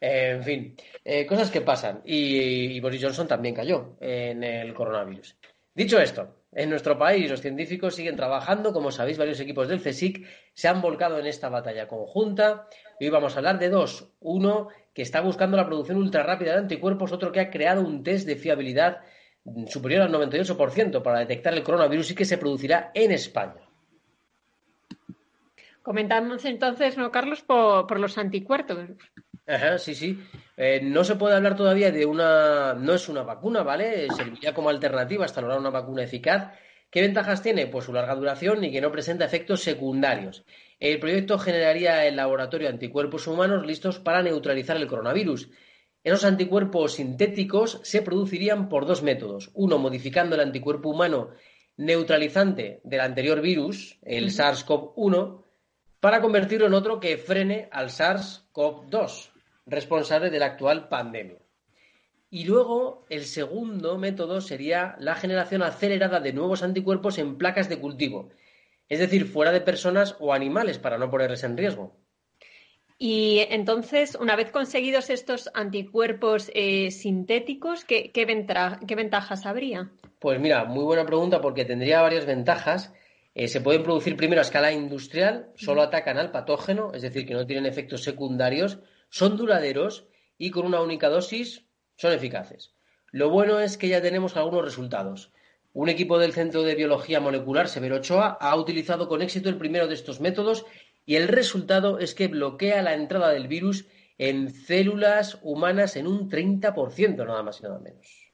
en 0.00 0.42
fin, 0.42 0.76
eh, 1.04 1.26
cosas 1.26 1.50
que 1.50 1.60
pasan. 1.60 2.02
y 2.04 2.78
Boris 2.80 3.02
Johnson 3.02 3.26
también 3.28 3.54
cayó 3.54 3.96
en 4.00 4.44
el 4.44 4.74
coronavirus. 4.74 5.36
Dicho 5.74 5.98
esto, 5.98 6.36
en 6.52 6.70
nuestro 6.70 6.96
país 6.96 7.28
los 7.28 7.40
científicos 7.40 7.96
siguen 7.96 8.14
trabajando, 8.14 8.72
como 8.72 8.92
sabéis, 8.92 9.18
varios 9.18 9.40
equipos 9.40 9.68
del 9.68 9.82
CSIC 9.82 10.24
se 10.52 10.68
han 10.68 10.80
volcado 10.80 11.18
en 11.18 11.26
esta 11.26 11.48
batalla 11.48 11.88
conjunta 11.88 12.68
y 13.00 13.06
hoy 13.06 13.10
vamos 13.10 13.34
a 13.34 13.38
hablar 13.38 13.58
de 13.58 13.70
dos. 13.70 14.12
Uno 14.20 14.68
que 14.94 15.02
está 15.02 15.20
buscando 15.20 15.56
la 15.56 15.66
producción 15.66 15.98
ultra 15.98 16.22
rápida 16.22 16.52
de 16.52 16.58
anticuerpos, 16.58 17.10
otro 17.10 17.32
que 17.32 17.40
ha 17.40 17.50
creado 17.50 17.82
un 17.82 18.04
test 18.04 18.26
de 18.26 18.36
fiabilidad 18.36 19.00
superior 19.66 20.02
al 20.02 20.12
98% 20.12 21.02
para 21.02 21.18
detectar 21.18 21.52
el 21.54 21.64
coronavirus 21.64 22.12
y 22.12 22.14
que 22.14 22.24
se 22.24 22.38
producirá 22.38 22.92
en 22.94 23.10
España. 23.10 23.68
Comentamos 25.82 26.44
entonces, 26.46 26.96
¿no, 26.96 27.10
Carlos, 27.10 27.42
por, 27.42 27.98
los 27.98 28.16
anticuerpos? 28.16 28.78
Ajá, 29.46 29.78
sí, 29.78 29.94
sí. 29.94 30.18
Eh, 30.56 30.80
no 30.82 31.04
se 31.04 31.16
puede 31.16 31.36
hablar 31.36 31.56
todavía 31.56 31.90
de 31.90 32.06
una. 32.06 32.74
No 32.74 32.94
es 32.94 33.08
una 33.08 33.22
vacuna, 33.22 33.62
¿vale? 33.62 34.08
Serviría 34.16 34.54
como 34.54 34.70
alternativa 34.70 35.24
hasta 35.24 35.40
lograr 35.40 35.58
una 35.58 35.70
vacuna 35.70 36.02
eficaz. 36.02 36.52
¿Qué 36.90 37.00
ventajas 37.02 37.42
tiene? 37.42 37.66
Pues 37.66 37.84
su 37.84 37.92
larga 37.92 38.14
duración 38.14 38.64
y 38.64 38.72
que 38.72 38.80
no 38.80 38.92
presenta 38.92 39.24
efectos 39.24 39.62
secundarios. 39.62 40.44
El 40.78 40.98
proyecto 41.00 41.38
generaría 41.38 42.06
el 42.06 42.16
laboratorio 42.16 42.68
anticuerpos 42.68 43.26
humanos 43.26 43.66
listos 43.66 43.98
para 43.98 44.22
neutralizar 44.22 44.76
el 44.76 44.86
coronavirus. 44.86 45.50
Esos 46.04 46.24
anticuerpos 46.24 46.94
sintéticos 46.94 47.80
se 47.82 48.02
producirían 48.02 48.68
por 48.68 48.86
dos 48.86 49.02
métodos. 49.02 49.50
Uno, 49.54 49.78
modificando 49.78 50.36
el 50.36 50.42
anticuerpo 50.42 50.90
humano 50.90 51.30
neutralizante 51.76 52.80
del 52.84 53.00
anterior 53.00 53.40
virus, 53.40 53.98
el 54.02 54.30
SARS-CoV-1, 54.30 55.42
para 55.98 56.20
convertirlo 56.20 56.66
en 56.66 56.74
otro 56.74 57.00
que 57.00 57.16
frene 57.16 57.68
al 57.72 57.88
SARS-CoV-2, 57.88 59.30
responsable 59.66 60.30
de 60.30 60.38
la 60.38 60.46
actual 60.46 60.88
pandemia. 60.88 61.38
Y 62.30 62.44
luego, 62.44 63.06
el 63.10 63.24
segundo 63.26 63.96
método 63.96 64.40
sería 64.40 64.96
la 64.98 65.14
generación 65.14 65.62
acelerada 65.62 66.20
de 66.20 66.32
nuevos 66.32 66.62
anticuerpos 66.62 67.18
en 67.18 67.38
placas 67.38 67.68
de 67.68 67.78
cultivo, 67.78 68.30
es 68.88 68.98
decir, 68.98 69.26
fuera 69.26 69.52
de 69.52 69.60
personas 69.60 70.16
o 70.18 70.32
animales 70.32 70.78
para 70.78 70.98
no 70.98 71.10
ponerles 71.10 71.44
en 71.44 71.56
riesgo. 71.56 71.96
Y 72.98 73.46
entonces, 73.50 74.16
una 74.20 74.36
vez 74.36 74.50
conseguidos 74.50 75.10
estos 75.10 75.50
anticuerpos 75.54 76.50
eh, 76.54 76.90
sintéticos, 76.90 77.84
¿qué, 77.84 78.10
ventajas 78.96 79.46
habría? 79.46 79.90
Pues 80.20 80.40
mira, 80.40 80.64
muy 80.64 80.84
buena 80.84 81.04
pregunta 81.04 81.40
porque 81.40 81.64
tendría 81.64 82.02
varias 82.02 82.24
ventajas. 82.24 82.92
Eh, 83.34 83.48
se 83.48 83.60
pueden 83.60 83.82
producir 83.82 84.16
primero 84.16 84.40
a 84.40 84.42
escala 84.42 84.72
industrial, 84.72 85.50
solo 85.56 85.82
atacan 85.82 86.18
al 86.18 86.30
patógeno, 86.30 86.92
es 86.94 87.02
decir, 87.02 87.26
que 87.26 87.34
no 87.34 87.46
tienen 87.46 87.66
efectos 87.66 88.04
secundarios, 88.04 88.78
son 89.14 89.36
duraderos 89.36 90.08
y 90.38 90.50
con 90.50 90.66
una 90.66 90.80
única 90.80 91.08
dosis 91.08 91.64
son 91.96 92.12
eficaces. 92.12 92.74
Lo 93.12 93.30
bueno 93.30 93.60
es 93.60 93.76
que 93.78 93.86
ya 93.86 94.02
tenemos 94.02 94.36
algunos 94.36 94.64
resultados. 94.64 95.30
Un 95.72 95.88
equipo 95.88 96.18
del 96.18 96.32
Centro 96.32 96.64
de 96.64 96.74
Biología 96.74 97.20
Molecular 97.20 97.68
Severo 97.68 97.98
Ochoa 97.98 98.36
ha 98.40 98.56
utilizado 98.56 99.06
con 99.06 99.22
éxito 99.22 99.48
el 99.48 99.56
primero 99.56 99.86
de 99.86 99.94
estos 99.94 100.20
métodos 100.20 100.66
y 101.06 101.14
el 101.14 101.28
resultado 101.28 102.00
es 102.00 102.12
que 102.12 102.26
bloquea 102.26 102.82
la 102.82 102.94
entrada 102.94 103.30
del 103.30 103.46
virus 103.46 103.86
en 104.18 104.50
células 104.50 105.38
humanas 105.42 105.94
en 105.94 106.08
un 106.08 106.28
30%, 106.28 107.24
nada 107.24 107.44
más 107.44 107.60
y 107.60 107.62
nada 107.62 107.78
menos. 107.78 108.24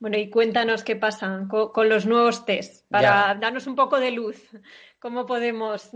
Bueno, 0.00 0.18
y 0.18 0.28
cuéntanos 0.28 0.82
qué 0.82 0.96
pasa 0.96 1.46
con, 1.48 1.88
los 1.88 2.04
nuevos 2.04 2.44
test, 2.44 2.84
para 2.90 3.36
darnos 3.40 3.68
un 3.68 3.76
poco 3.76 4.00
de 4.00 4.10
luz. 4.10 4.36
¿Cómo 5.04 5.26
podemos 5.26 5.90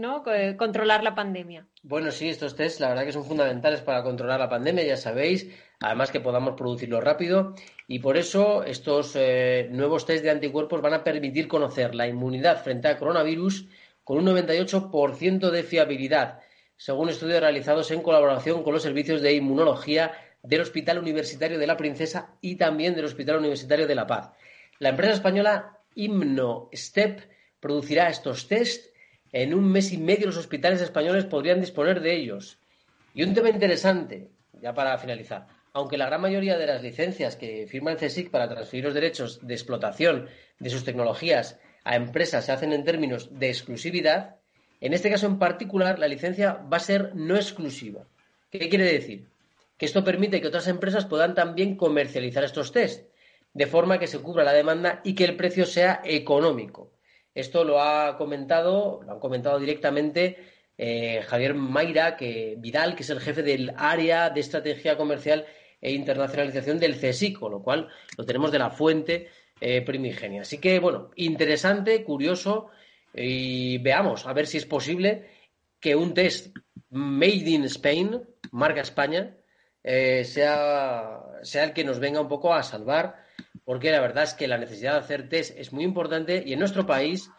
controlar 0.58 1.02
la 1.02 1.14
pandemia? 1.14 1.66
Bueno, 1.82 2.10
sí, 2.10 2.28
estos 2.28 2.54
test 2.54 2.78
la 2.78 2.90
verdad 2.90 3.06
que 3.06 3.12
son 3.12 3.24
fundamentales 3.24 3.80
para 3.80 4.02
controlar 4.02 4.38
la 4.38 4.50
pandemia, 4.50 4.84
ya 4.84 4.98
sabéis, 4.98 5.48
además 5.80 6.10
que 6.10 6.20
podamos 6.20 6.56
producirlo 6.58 7.00
rápido 7.00 7.54
y 7.86 8.00
por 8.00 8.18
eso 8.18 8.64
estos 8.64 9.16
eh, 9.16 9.66
nuevos 9.70 10.04
test 10.04 10.22
de 10.22 10.30
anticuerpos 10.30 10.82
van 10.82 10.92
a 10.92 11.04
permitir 11.04 11.48
conocer 11.48 11.94
la 11.94 12.06
inmunidad 12.06 12.62
frente 12.62 12.88
al 12.88 12.98
coronavirus 12.98 13.66
con 14.04 14.18
un 14.18 14.26
98% 14.26 15.50
de 15.52 15.62
fiabilidad, 15.62 16.40
según 16.76 17.08
estudios 17.08 17.40
realizados 17.40 17.90
en 17.90 18.02
colaboración 18.02 18.62
con 18.62 18.74
los 18.74 18.82
servicios 18.82 19.22
de 19.22 19.32
inmunología 19.32 20.12
del 20.42 20.60
Hospital 20.60 20.98
Universitario 20.98 21.58
de 21.58 21.66
la 21.66 21.78
Princesa 21.78 22.34
y 22.42 22.56
también 22.56 22.94
del 22.94 23.06
Hospital 23.06 23.38
Universitario 23.38 23.86
de 23.86 23.94
La 23.94 24.06
Paz. 24.06 24.32
La 24.78 24.90
empresa 24.90 25.14
española 25.14 25.78
ImnoStep 25.94 27.22
producirá 27.60 28.08
estos 28.08 28.48
test. 28.48 28.87
En 29.32 29.52
un 29.52 29.70
mes 29.70 29.92
y 29.92 29.98
medio 29.98 30.26
los 30.26 30.38
hospitales 30.38 30.80
españoles 30.80 31.26
podrían 31.26 31.60
disponer 31.60 32.00
de 32.00 32.14
ellos. 32.14 32.58
Y 33.14 33.22
un 33.22 33.34
tema 33.34 33.50
interesante, 33.50 34.30
ya 34.62 34.72
para 34.74 34.96
finalizar. 34.98 35.46
Aunque 35.72 35.98
la 35.98 36.06
gran 36.06 36.20
mayoría 36.20 36.56
de 36.56 36.66
las 36.66 36.82
licencias 36.82 37.36
que 37.36 37.66
firma 37.66 37.92
el 37.92 37.98
CSIC 37.98 38.30
para 38.30 38.48
transferir 38.48 38.84
los 38.84 38.94
derechos 38.94 39.46
de 39.46 39.54
explotación 39.54 40.28
de 40.58 40.70
sus 40.70 40.84
tecnologías 40.84 41.58
a 41.84 41.96
empresas 41.96 42.46
se 42.46 42.52
hacen 42.52 42.72
en 42.72 42.84
términos 42.84 43.38
de 43.38 43.48
exclusividad, 43.48 44.36
en 44.80 44.92
este 44.92 45.10
caso 45.10 45.26
en 45.26 45.38
particular 45.38 45.98
la 45.98 46.08
licencia 46.08 46.54
va 46.72 46.78
a 46.78 46.80
ser 46.80 47.14
no 47.14 47.36
exclusiva. 47.36 48.06
¿Qué 48.50 48.68
quiere 48.68 48.84
decir? 48.90 49.28
Que 49.76 49.86
esto 49.86 50.04
permite 50.04 50.40
que 50.40 50.48
otras 50.48 50.68
empresas 50.68 51.06
puedan 51.06 51.34
también 51.34 51.76
comercializar 51.76 52.44
estos 52.44 52.72
test, 52.72 53.08
de 53.52 53.66
forma 53.66 53.98
que 53.98 54.06
se 54.06 54.18
cubra 54.18 54.44
la 54.44 54.52
demanda 54.52 55.00
y 55.04 55.14
que 55.14 55.24
el 55.24 55.36
precio 55.36 55.66
sea 55.66 56.00
económico. 56.04 56.90
Esto 57.38 57.62
lo 57.62 57.80
ha 57.80 58.16
comentado, 58.16 59.00
lo 59.04 59.12
han 59.12 59.20
comentado 59.20 59.60
directamente 59.60 60.38
eh, 60.76 61.22
Javier 61.22 61.54
Mayra, 61.54 62.16
que 62.16 62.56
Vidal, 62.58 62.96
que 62.96 63.04
es 63.04 63.10
el 63.10 63.20
jefe 63.20 63.44
del 63.44 63.72
área 63.76 64.30
de 64.30 64.40
estrategia 64.40 64.96
comercial 64.96 65.46
e 65.80 65.92
internacionalización 65.92 66.80
del 66.80 66.98
CSIC, 66.98 67.38
con 67.38 67.52
lo 67.52 67.62
cual 67.62 67.88
lo 68.16 68.24
tenemos 68.24 68.50
de 68.50 68.58
la 68.58 68.70
fuente 68.70 69.28
eh, 69.60 69.82
primigenia. 69.82 70.42
Así 70.42 70.58
que, 70.58 70.80
bueno, 70.80 71.10
interesante, 71.14 72.02
curioso, 72.02 72.70
y 73.14 73.78
veamos, 73.78 74.26
a 74.26 74.32
ver 74.32 74.48
si 74.48 74.58
es 74.58 74.66
posible 74.66 75.30
que 75.78 75.94
un 75.94 76.14
test 76.14 76.56
made 76.90 77.50
in 77.50 77.64
Spain, 77.64 78.20
marca 78.50 78.80
España, 78.80 79.36
eh, 79.84 80.24
sea, 80.24 81.20
sea 81.42 81.64
el 81.64 81.72
que 81.72 81.84
nos 81.84 82.00
venga 82.00 82.20
un 82.20 82.28
poco 82.28 82.52
a 82.52 82.64
salvar, 82.64 83.27
porque 83.68 83.90
la 83.90 84.00
verdad 84.00 84.24
es 84.24 84.32
que 84.32 84.48
la 84.48 84.56
necesidad 84.56 84.92
de 84.92 85.00
hacer 85.00 85.28
test 85.28 85.54
es 85.58 85.74
muy 85.74 85.84
importante 85.84 86.42
y 86.46 86.54
en 86.54 86.58
nuestro 86.58 86.86
país 86.86 87.30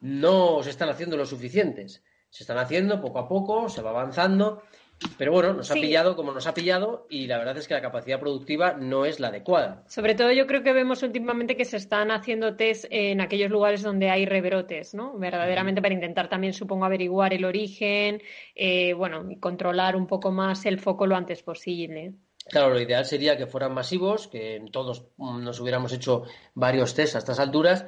no 0.00 0.60
se 0.64 0.70
están 0.70 0.88
haciendo 0.88 1.16
lo 1.16 1.24
suficientes. 1.24 2.02
Se 2.28 2.42
están 2.42 2.58
haciendo 2.58 3.00
poco 3.00 3.20
a 3.20 3.28
poco, 3.28 3.68
se 3.68 3.82
va 3.82 3.90
avanzando 3.90 4.64
pero 5.18 5.30
bueno, 5.30 5.52
nos 5.52 5.70
ha 5.70 5.74
pillado 5.74 6.16
como 6.16 6.32
nos 6.32 6.46
ha 6.46 6.54
pillado 6.54 7.06
y 7.10 7.26
la 7.26 7.38
verdad 7.38 7.56
es 7.58 7.68
que 7.68 7.74
la 7.74 7.82
capacidad 7.82 8.18
productiva 8.18 8.72
no 8.72 9.04
es 9.04 9.20
la 9.20 9.28
adecuada. 9.28 9.84
Sobre 9.86 10.14
todo 10.14 10.32
yo 10.32 10.46
creo 10.46 10.62
que 10.62 10.72
vemos 10.72 11.02
últimamente 11.02 11.56
que 11.56 11.64
se 11.64 11.76
están 11.76 12.10
haciendo 12.10 12.56
test 12.56 12.86
en 12.90 13.20
aquellos 13.20 13.50
lugares 13.50 13.82
donde 13.82 14.10
hay 14.10 14.26
rebrotes, 14.26 14.94
¿no? 14.94 15.16
Verdaderamente 15.18 15.82
para 15.82 15.94
intentar 15.94 16.28
también, 16.28 16.52
supongo, 16.52 16.84
averiguar 16.84 17.34
el 17.34 17.44
origen, 17.44 18.22
eh, 18.54 18.94
bueno, 18.94 19.30
y 19.30 19.38
controlar 19.38 19.96
un 19.96 20.06
poco 20.06 20.32
más 20.32 20.64
el 20.66 20.80
foco 20.80 21.06
lo 21.06 21.14
antes 21.14 21.42
posible. 21.42 22.14
Claro, 22.48 22.70
lo 22.70 22.80
ideal 22.80 23.04
sería 23.04 23.36
que 23.36 23.46
fueran 23.46 23.74
masivos, 23.74 24.28
que 24.28 24.64
todos 24.72 25.06
nos 25.18 25.60
hubiéramos 25.60 25.92
hecho 25.92 26.24
varios 26.54 26.94
test 26.94 27.16
a 27.16 27.18
estas 27.18 27.40
alturas 27.40 27.86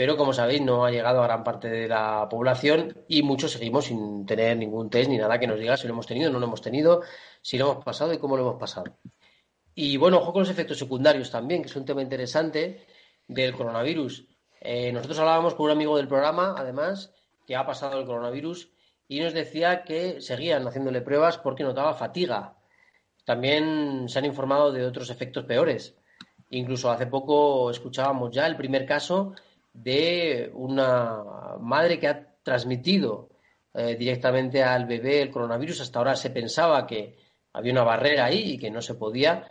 pero 0.00 0.16
como 0.16 0.32
sabéis 0.32 0.62
no 0.62 0.86
ha 0.86 0.90
llegado 0.90 1.22
a 1.22 1.26
gran 1.26 1.44
parte 1.44 1.68
de 1.68 1.86
la 1.86 2.26
población 2.30 3.04
y 3.06 3.22
muchos 3.22 3.52
seguimos 3.52 3.84
sin 3.84 4.24
tener 4.24 4.56
ningún 4.56 4.88
test 4.88 5.10
ni 5.10 5.18
nada 5.18 5.38
que 5.38 5.46
nos 5.46 5.60
diga 5.60 5.76
si 5.76 5.86
lo 5.86 5.92
hemos 5.92 6.06
tenido 6.06 6.30
no 6.30 6.38
lo 6.38 6.46
hemos 6.46 6.62
tenido, 6.62 7.02
si 7.42 7.58
lo 7.58 7.70
hemos 7.70 7.84
pasado 7.84 8.12
y 8.14 8.18
cómo 8.18 8.34
lo 8.34 8.44
hemos 8.44 8.58
pasado. 8.58 8.96
Y 9.74 9.98
bueno, 9.98 10.16
ojo 10.16 10.32
con 10.32 10.40
los 10.40 10.50
efectos 10.50 10.78
secundarios 10.78 11.30
también, 11.30 11.60
que 11.60 11.68
es 11.68 11.76
un 11.76 11.84
tema 11.84 12.00
interesante 12.00 12.86
del 13.28 13.54
coronavirus. 13.54 14.26
Eh, 14.60 14.90
nosotros 14.92 15.18
hablábamos 15.18 15.54
con 15.54 15.66
un 15.66 15.72
amigo 15.72 15.96
del 15.98 16.08
programa, 16.08 16.54
además, 16.56 17.12
que 17.46 17.56
ha 17.56 17.66
pasado 17.66 17.98
el 17.98 18.06
coronavirus 18.06 18.70
y 19.06 19.20
nos 19.20 19.34
decía 19.34 19.84
que 19.84 20.22
seguían 20.22 20.66
haciéndole 20.66 21.02
pruebas 21.02 21.36
porque 21.36 21.62
notaba 21.62 21.92
fatiga. 21.92 22.56
También 23.24 24.08
se 24.08 24.18
han 24.18 24.24
informado 24.24 24.72
de 24.72 24.84
otros 24.84 25.10
efectos 25.10 25.44
peores. 25.44 25.94
Incluso 26.50 26.90
hace 26.90 27.06
poco 27.06 27.70
escuchábamos 27.70 28.30
ya 28.32 28.46
el 28.46 28.56
primer 28.56 28.84
caso 28.86 29.34
de 29.72 30.50
una 30.54 31.22
madre 31.60 31.98
que 31.98 32.08
ha 32.08 32.26
transmitido 32.42 33.28
eh, 33.72 33.94
directamente 33.96 34.62
al 34.62 34.86
bebé 34.86 35.22
el 35.22 35.30
coronavirus. 35.30 35.82
Hasta 35.82 35.98
ahora 35.98 36.16
se 36.16 36.30
pensaba 36.30 36.86
que 36.86 37.16
había 37.52 37.72
una 37.72 37.84
barrera 37.84 38.24
ahí 38.24 38.52
y 38.52 38.58
que 38.58 38.70
no 38.70 38.82
se 38.82 38.94
podía, 38.94 39.48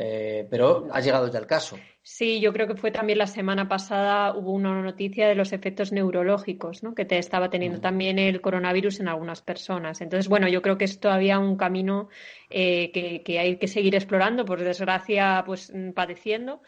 eh, 0.00 0.46
pero 0.48 0.86
ha 0.92 1.00
llegado 1.00 1.28
ya 1.28 1.40
el 1.40 1.46
caso. 1.48 1.76
Sí, 2.02 2.38
yo 2.38 2.52
creo 2.52 2.68
que 2.68 2.76
fue 2.76 2.92
también 2.92 3.18
la 3.18 3.26
semana 3.26 3.68
pasada 3.68 4.32
hubo 4.32 4.52
una 4.52 4.80
noticia 4.80 5.26
de 5.26 5.34
los 5.34 5.52
efectos 5.52 5.90
neurológicos 5.90 6.84
¿no? 6.84 6.94
que 6.94 7.04
te 7.04 7.18
estaba 7.18 7.50
teniendo 7.50 7.78
mm. 7.78 7.80
también 7.80 8.20
el 8.20 8.40
coronavirus 8.40 9.00
en 9.00 9.08
algunas 9.08 9.42
personas. 9.42 10.00
Entonces, 10.00 10.28
bueno, 10.28 10.46
yo 10.46 10.62
creo 10.62 10.78
que 10.78 10.84
es 10.84 11.00
todavía 11.00 11.40
un 11.40 11.56
camino 11.56 12.10
eh, 12.48 12.92
que, 12.92 13.24
que, 13.24 13.40
hay 13.40 13.56
que 13.56 13.66
seguir 13.66 13.96
explorando, 13.96 14.44
por 14.44 14.62
desgracia, 14.62 15.42
pues 15.44 15.72
padeciendo. 15.96 16.62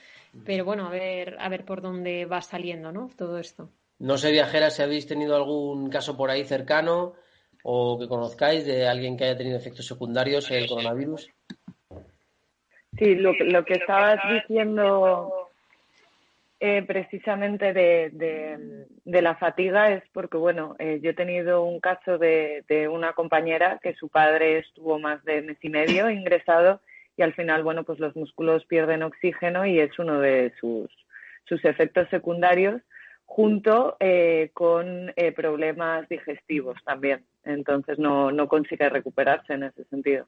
Pero 0.45 0.65
bueno, 0.65 0.89
a 0.89 0.91
ver, 0.91 1.37
a 1.39 1.49
ver 1.49 1.65
por 1.65 1.83
dónde 1.83 2.25
va 2.25 2.43
saliendo, 2.43 2.91
¿no? 2.91 3.11
Todo 3.17 3.39
esto. 3.39 3.71
No 4.01 4.19
sé, 4.19 4.33
viajera, 4.33 4.71
si 4.71 4.83
habéis 4.83 5.07
tenido 5.07 5.37
algún 5.37 5.89
caso 5.89 6.17
por 6.17 6.31
ahí 6.31 6.45
cercano 6.45 7.15
o 7.63 7.97
que 7.97 8.09
conozcáis 8.09 8.67
de 8.67 8.89
alguien 8.89 9.17
que 9.17 9.25
haya 9.25 9.37
tenido 9.37 9.57
efectos 9.57 9.87
secundarios 9.87 10.49
del 10.49 10.67
coronavirus. 10.67 11.31
Sí, 12.99 13.15
lo, 13.15 13.33
lo 13.33 13.65
que 13.65 13.75
estabas 13.75 14.19
diciendo 14.31 15.51
eh, 16.59 16.83
precisamente 16.83 17.73
de, 17.73 18.11
de, 19.05 19.23
la 19.23 19.35
fatiga 19.37 19.93
es 19.93 20.03
porque, 20.13 20.37
bueno, 20.37 20.77
eh, 20.79 21.01
yo 21.03 21.11
he 21.11 21.15
tenido 21.15 21.65
un 21.65 21.81
caso 21.81 22.19
de, 22.19 22.65
de, 22.69 22.89
una 22.89 23.15
compañera 23.15 23.79
que 23.83 23.95
su 23.95 24.09
padre 24.09 24.59
estuvo 24.59 24.99
más 24.99 25.25
de 25.25 25.41
mes 25.43 25.59
y 25.63 25.71
medio 25.71 26.11
ingresado 26.11 26.81
y 27.17 27.23
al 27.23 27.35
final, 27.35 27.63
bueno, 27.63 27.85
pues 27.85 27.99
los 27.99 28.15
músculos 28.17 28.65
pierden 28.67 29.03
oxígeno 29.03 29.65
y 29.67 29.79
es 29.79 29.99
uno 29.99 30.21
de 30.21 30.53
sus, 30.61 30.91
sus 31.45 31.65
efectos 31.65 32.09
secundarios 32.11 32.83
junto 33.25 33.97
eh, 34.01 34.51
con 34.53 35.13
eh, 35.17 35.33
problemas 35.33 36.09
digestivos 36.09 36.77
también. 36.85 37.25
Entonces 37.45 37.99
no, 37.99 38.33
no 38.33 38.49
consigue 38.49 38.89
recuperarse 38.89 39.53
en 39.55 39.63
ese 39.63 39.85
sentido. 39.85 40.27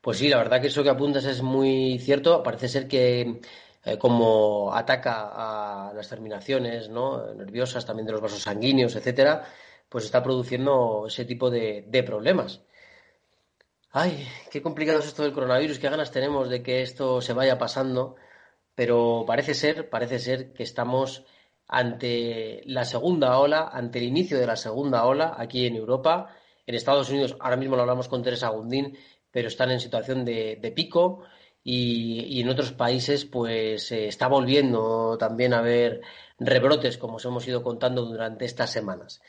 Pues 0.00 0.18
sí, 0.18 0.28
la 0.28 0.38
verdad 0.38 0.60
que 0.60 0.68
eso 0.68 0.82
que 0.82 0.90
apuntas 0.90 1.24
es 1.24 1.42
muy 1.42 1.98
cierto. 1.98 2.42
Parece 2.42 2.68
ser 2.68 2.88
que 2.88 3.40
eh, 3.86 3.98
como 3.98 4.74
ataca 4.74 5.88
a 5.90 5.92
las 5.94 6.08
terminaciones 6.08 6.88
¿no? 6.88 7.32
nerviosas, 7.34 7.86
también 7.86 8.06
de 8.06 8.12
los 8.12 8.20
vasos 8.20 8.42
sanguíneos, 8.42 8.96
etcétera, 8.96 9.44
pues 9.88 10.04
está 10.04 10.22
produciendo 10.24 11.04
ese 11.06 11.24
tipo 11.24 11.50
de, 11.50 12.02
problemas. 12.04 12.62
Ay, 13.92 14.26
qué 14.50 14.60
complicado 14.60 14.98
es 14.98 15.06
esto 15.06 15.22
del 15.22 15.32
coronavirus, 15.32 15.78
qué 15.78 15.88
ganas 15.88 16.10
tenemos 16.10 16.48
de 16.50 16.62
que 16.64 16.82
esto 16.82 17.20
se 17.20 17.32
vaya 17.32 17.58
pasando, 17.58 18.16
pero 18.74 19.24
parece 19.26 19.54
ser, 19.54 19.88
parece 19.88 20.18
ser 20.18 20.52
que 20.52 20.64
estamos 20.64 21.24
ante 21.68 22.62
la 22.66 22.84
segunda 22.84 23.38
ola, 23.38 23.68
ante 23.72 23.98
el 24.00 24.04
inicio 24.06 24.38
de 24.38 24.46
la 24.46 24.56
segunda 24.56 25.04
ola 25.06 25.34
aquí 25.38 25.66
en 25.66 25.76
Europa. 25.76 26.34
En 26.66 26.74
Estados 26.74 27.08
Unidos, 27.10 27.36
ahora 27.40 27.56
mismo 27.56 27.76
lo 27.76 27.82
hablamos 27.82 28.08
con 28.08 28.22
Teresa 28.22 28.48
Gundín, 28.48 28.98
pero 29.30 29.48
están 29.48 29.70
en 29.70 29.80
situación 29.80 30.24
de, 30.24 30.72
pico 30.74 31.22
y, 31.62 32.40
en 32.40 32.48
otros 32.48 32.72
países 32.72 33.24
pues 33.24 33.86
se 33.86 34.08
está 34.08 34.28
volviendo 34.28 35.16
también 35.18 35.54
a 35.54 35.58
haber 35.58 36.00
rebrotes, 36.38 36.98
como 36.98 37.16
os 37.16 37.24
hemos 37.24 37.46
ido 37.46 37.62
contando 37.62 38.04
durante 38.04 38.44
estas 38.44 38.70
semanas. 38.70 39.20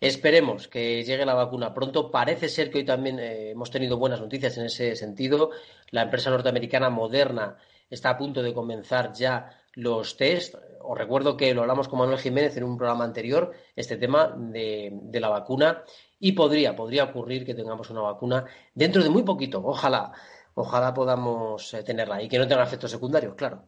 Esperemos 0.00 0.68
que 0.68 1.02
llegue 1.02 1.24
la 1.24 1.34
vacuna 1.34 1.72
pronto. 1.72 2.10
Parece 2.10 2.48
ser 2.48 2.70
que 2.70 2.78
hoy 2.78 2.84
también 2.84 3.18
eh, 3.18 3.50
hemos 3.52 3.70
tenido 3.70 3.96
buenas 3.96 4.20
noticias 4.20 4.58
en 4.58 4.66
ese 4.66 4.96
sentido. 4.96 5.50
La 5.90 6.02
empresa 6.02 6.30
norteamericana 6.30 6.90
Moderna 6.90 7.56
está 7.88 8.10
a 8.10 8.18
punto 8.18 8.42
de 8.42 8.52
comenzar 8.52 9.12
ya 9.14 9.63
los 9.74 10.16
test. 10.16 10.56
Os 10.80 10.98
recuerdo 10.98 11.36
que 11.36 11.54
lo 11.54 11.62
hablamos 11.62 11.88
con 11.88 11.98
Manuel 11.98 12.18
Jiménez 12.18 12.56
en 12.56 12.64
un 12.64 12.76
programa 12.76 13.04
anterior, 13.04 13.52
este 13.74 13.96
tema 13.96 14.34
de, 14.36 14.92
la 15.12 15.28
vacuna, 15.28 15.82
y 16.18 16.32
podría, 16.32 16.76
podría 16.76 17.04
ocurrir 17.04 17.44
que 17.44 17.54
tengamos 17.54 17.90
una 17.90 18.02
vacuna 18.02 18.44
dentro 18.74 19.02
de 19.02 19.08
muy 19.08 19.22
poquito. 19.22 19.62
Ojalá, 19.64 20.12
ojalá 20.54 20.92
podamos 20.92 21.72
eh, 21.74 21.82
tenerla 21.82 22.22
y 22.22 22.28
que 22.28 22.38
no 22.38 22.46
tenga 22.46 22.64
efectos 22.64 22.90
secundarios, 22.90 23.34
claro. 23.34 23.62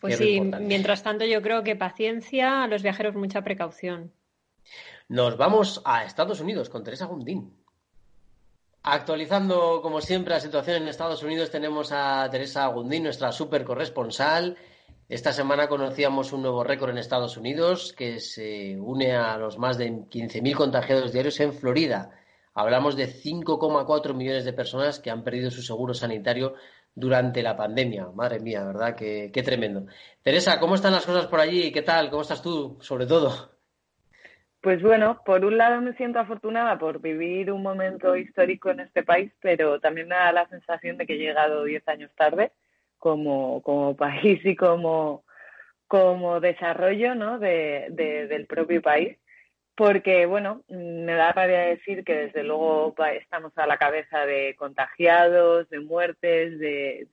Pues 0.00 0.16
sí, 0.18 0.40
mientras 0.40 1.02
tanto 1.02 1.24
yo 1.24 1.40
creo 1.40 1.62
que 1.62 1.74
paciencia, 1.76 2.64
a 2.64 2.68
los 2.68 2.82
viajeros 2.82 3.14
mucha 3.14 3.42
precaución. 3.42 4.12
Nos 5.08 5.36
vamos 5.36 5.80
a 5.84 6.04
Estados 6.04 6.40
Unidos 6.40 6.68
con 6.68 6.82
Teresa 6.82 7.06
Gundín. 7.06 7.56
Actualizando, 8.82 9.80
como 9.82 10.00
siempre, 10.00 10.34
la 10.34 10.40
situación 10.40 10.82
en 10.82 10.88
Estados 10.88 11.22
Unidos, 11.22 11.50
tenemos 11.50 11.92
a 11.92 12.28
Teresa 12.30 12.66
Gundín, 12.68 13.04
nuestra 13.04 13.32
super 13.32 13.64
corresponsal. 13.64 14.56
Esta 15.08 15.32
semana 15.32 15.68
conocíamos 15.68 16.32
un 16.32 16.42
nuevo 16.42 16.64
récord 16.64 16.90
en 16.90 16.98
Estados 16.98 17.36
Unidos 17.36 17.94
que 17.96 18.18
se 18.18 18.76
une 18.76 19.14
a 19.14 19.38
los 19.38 19.56
más 19.56 19.78
de 19.78 19.88
15.000 19.88 20.56
contagiados 20.56 21.12
diarios 21.12 21.38
en 21.38 21.52
Florida. 21.52 22.10
Hablamos 22.54 22.96
de 22.96 23.06
5,4 23.06 24.14
millones 24.14 24.44
de 24.44 24.52
personas 24.52 24.98
que 24.98 25.12
han 25.12 25.22
perdido 25.22 25.52
su 25.52 25.62
seguro 25.62 25.94
sanitario 25.94 26.54
durante 26.92 27.40
la 27.44 27.56
pandemia. 27.56 28.08
Madre 28.16 28.40
mía, 28.40 28.64
¿verdad? 28.64 28.96
Qué, 28.96 29.30
qué 29.32 29.44
tremendo. 29.44 29.86
Teresa, 30.22 30.58
¿cómo 30.58 30.74
están 30.74 30.92
las 30.92 31.06
cosas 31.06 31.26
por 31.26 31.38
allí? 31.38 31.70
¿Qué 31.70 31.82
tal? 31.82 32.10
¿Cómo 32.10 32.22
estás 32.22 32.42
tú, 32.42 32.76
sobre 32.80 33.06
todo? 33.06 33.52
Pues 34.60 34.82
bueno, 34.82 35.22
por 35.24 35.44
un 35.44 35.56
lado 35.56 35.80
me 35.82 35.94
siento 35.94 36.18
afortunada 36.18 36.80
por 36.80 37.00
vivir 37.00 37.52
un 37.52 37.62
momento 37.62 38.16
histórico 38.16 38.70
en 38.70 38.80
este 38.80 39.04
país, 39.04 39.30
pero 39.40 39.78
también 39.78 40.08
me 40.08 40.16
da 40.16 40.32
la 40.32 40.48
sensación 40.48 40.96
de 40.96 41.06
que 41.06 41.12
he 41.12 41.18
llegado 41.18 41.62
diez 41.62 41.86
años 41.86 42.10
tarde 42.16 42.50
como, 43.06 43.62
como 43.62 43.94
país 43.96 44.44
y 44.44 44.56
como, 44.56 45.22
como 45.86 46.40
desarrollo 46.40 47.14
¿no? 47.14 47.38
de, 47.38 47.86
del 48.28 48.46
propio 48.46 48.82
país. 48.82 49.16
Porque, 49.76 50.26
bueno, 50.26 50.64
me 50.68 51.12
da 51.12 51.30
rabia 51.30 51.60
decir 51.60 52.02
que 52.02 52.16
desde 52.16 52.42
luego 52.42 52.96
estamos 53.12 53.52
a 53.56 53.66
la 53.68 53.76
cabeza 53.76 54.26
de 54.26 54.56
contagiados, 54.58 55.68
de 55.68 55.78
muertes, 55.78 56.58
de, 56.58 57.06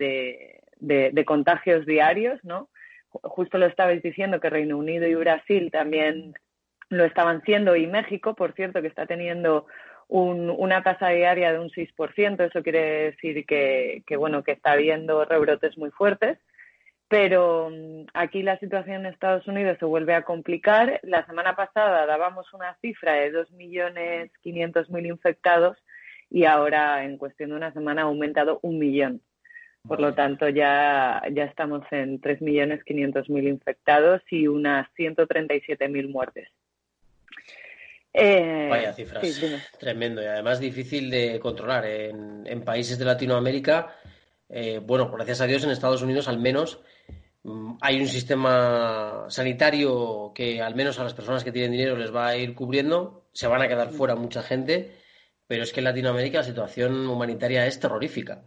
de, 0.79 1.25
contagios 1.25 1.85
diarios, 1.85 2.39
¿no? 2.43 2.69
Justo 3.09 3.59
lo 3.59 3.67
estabais 3.67 4.01
diciendo 4.01 4.39
que 4.39 4.49
Reino 4.49 4.77
Unido 4.77 5.05
y 5.05 5.13
Brasil 5.13 5.69
también 5.71 6.33
lo 6.89 7.05
estaban 7.05 7.43
siendo 7.43 7.75
y 7.75 7.85
México, 7.85 8.33
por 8.33 8.53
cierto, 8.53 8.81
que 8.81 8.87
está 8.87 9.05
teniendo 9.05 9.67
una 10.07 10.83
tasa 10.83 11.09
diaria 11.09 11.51
de 11.51 11.59
un 11.59 11.69
6%, 11.69 12.41
eso 12.45 12.63
quiere 12.63 13.11
decir 13.11 13.45
que, 13.45 14.03
bueno, 14.17 14.43
que 14.43 14.51
está 14.51 14.73
habiendo 14.73 15.25
rebrotes 15.25 15.77
muy 15.77 15.91
fuertes. 15.91 16.37
Pero 17.07 17.69
mm, 17.69 18.05
aquí 18.13 18.41
la 18.41 18.57
situación 18.59 19.01
en 19.01 19.13
Estados 19.13 19.47
Unidos 19.47 19.77
se 19.79 19.85
vuelve 19.85 20.15
a 20.15 20.23
complicar. 20.23 20.99
La 21.03 21.25
semana 21.25 21.55
pasada 21.55 22.05
dábamos 22.05 22.51
una 22.53 22.75
cifra 22.81 23.13
de 23.13 23.31
2.500.000 23.31 25.07
infectados 25.07 25.77
y 26.29 26.45
ahora 26.45 27.03
en 27.03 27.17
cuestión 27.17 27.51
de 27.51 27.57
una 27.57 27.73
semana 27.73 28.01
ha 28.01 28.05
aumentado 28.05 28.59
un 28.63 28.79
millón. 28.79 29.21
Por 29.87 29.99
lo 29.99 30.13
tanto, 30.13 30.47
ya, 30.47 31.21
ya 31.31 31.43
estamos 31.43 31.83
en 31.91 32.21
3.500.000 32.21 33.47
infectados 33.47 34.21
y 34.31 34.47
unas 34.47 34.87
137.000 34.97 36.09
muertes. 36.09 36.49
Eh, 38.13 38.67
Vaya 38.69 38.93
cifras, 38.93 39.41
tremendo 39.79 40.21
y 40.21 40.25
además 40.25 40.59
difícil 40.59 41.09
de 41.09 41.39
controlar. 41.39 41.85
En, 41.85 42.63
países 42.63 42.99
de 42.99 43.05
Latinoamérica, 43.05 43.95
eh, 44.47 44.79
bueno, 44.79 45.09
gracias 45.11 45.41
a 45.41 45.47
Dios 45.47 45.63
en 45.63 45.71
Estados 45.71 46.03
Unidos 46.03 46.27
al 46.27 46.37
menos 46.37 46.79
mm, 47.41 47.77
hay 47.81 47.99
un 47.99 48.07
sistema 48.07 49.25
sanitario 49.29 50.31
que 50.35 50.61
al 50.61 50.75
menos 50.75 50.99
a 50.99 51.03
las 51.03 51.15
personas 51.15 51.43
que 51.43 51.51
tienen 51.51 51.71
dinero 51.71 51.97
les 51.97 52.13
va 52.13 52.27
a 52.27 52.37
ir 52.37 52.53
cubriendo, 52.53 53.27
se 53.33 53.47
van 53.47 53.63
a 53.63 53.67
quedar 53.67 53.89
fuera 53.91 54.15
mucha 54.15 54.43
gente, 54.43 54.95
pero 55.47 55.63
es 55.63 55.73
que 55.73 55.79
en 55.79 55.85
Latinoamérica 55.85 56.39
la 56.39 56.43
situación 56.43 57.07
humanitaria 57.07 57.65
es 57.65 57.79
terrorífica, 57.79 58.43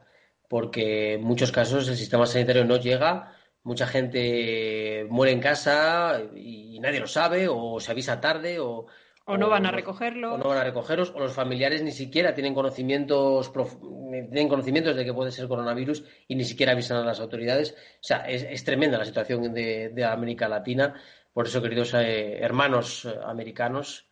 porque 0.48 1.14
en 1.14 1.22
muchos 1.24 1.50
casos 1.50 1.88
el 1.88 1.96
sistema 1.96 2.26
sanitario 2.26 2.64
no 2.64 2.76
llega, 2.76 3.32
mucha 3.64 3.88
gente 3.88 5.06
muere 5.10 5.32
en 5.32 5.40
casa 5.40 6.22
y 6.36 6.78
nadie 6.78 7.00
lo 7.00 7.08
sabe, 7.08 7.48
o 7.48 7.80
se 7.80 7.90
avisa 7.90 8.20
tarde, 8.20 8.60
o 8.60 8.86
o 9.26 9.36
no 9.36 9.48
van 9.48 9.66
a 9.66 9.72
recogerlo. 9.72 10.34
O 10.34 10.38
no 10.38 10.48
van 10.48 10.58
a 10.58 10.64
recogerlos, 10.64 11.12
o 11.14 11.18
los 11.18 11.32
familiares 11.32 11.82
ni 11.82 11.90
siquiera 11.90 12.32
tienen 12.32 12.54
conocimientos, 12.54 13.52
tienen 13.52 14.48
conocimientos 14.48 14.94
de 14.94 15.04
que 15.04 15.12
puede 15.12 15.32
ser 15.32 15.48
coronavirus 15.48 16.04
y 16.28 16.36
ni 16.36 16.44
siquiera 16.44 16.72
avisan 16.72 16.98
a 16.98 17.04
las 17.04 17.18
autoridades. 17.18 17.72
O 17.72 18.04
sea, 18.04 18.18
es, 18.28 18.64
tremenda 18.64 18.98
la 18.98 19.04
situación 19.04 19.52
de, 19.52 20.04
América 20.04 20.48
Latina. 20.48 20.94
Por 21.32 21.46
eso, 21.46 21.60
queridos 21.60 21.92
eh, 21.94 22.38
hermanos 22.38 23.04
eh, 23.04 23.18
americanos, 23.24 24.06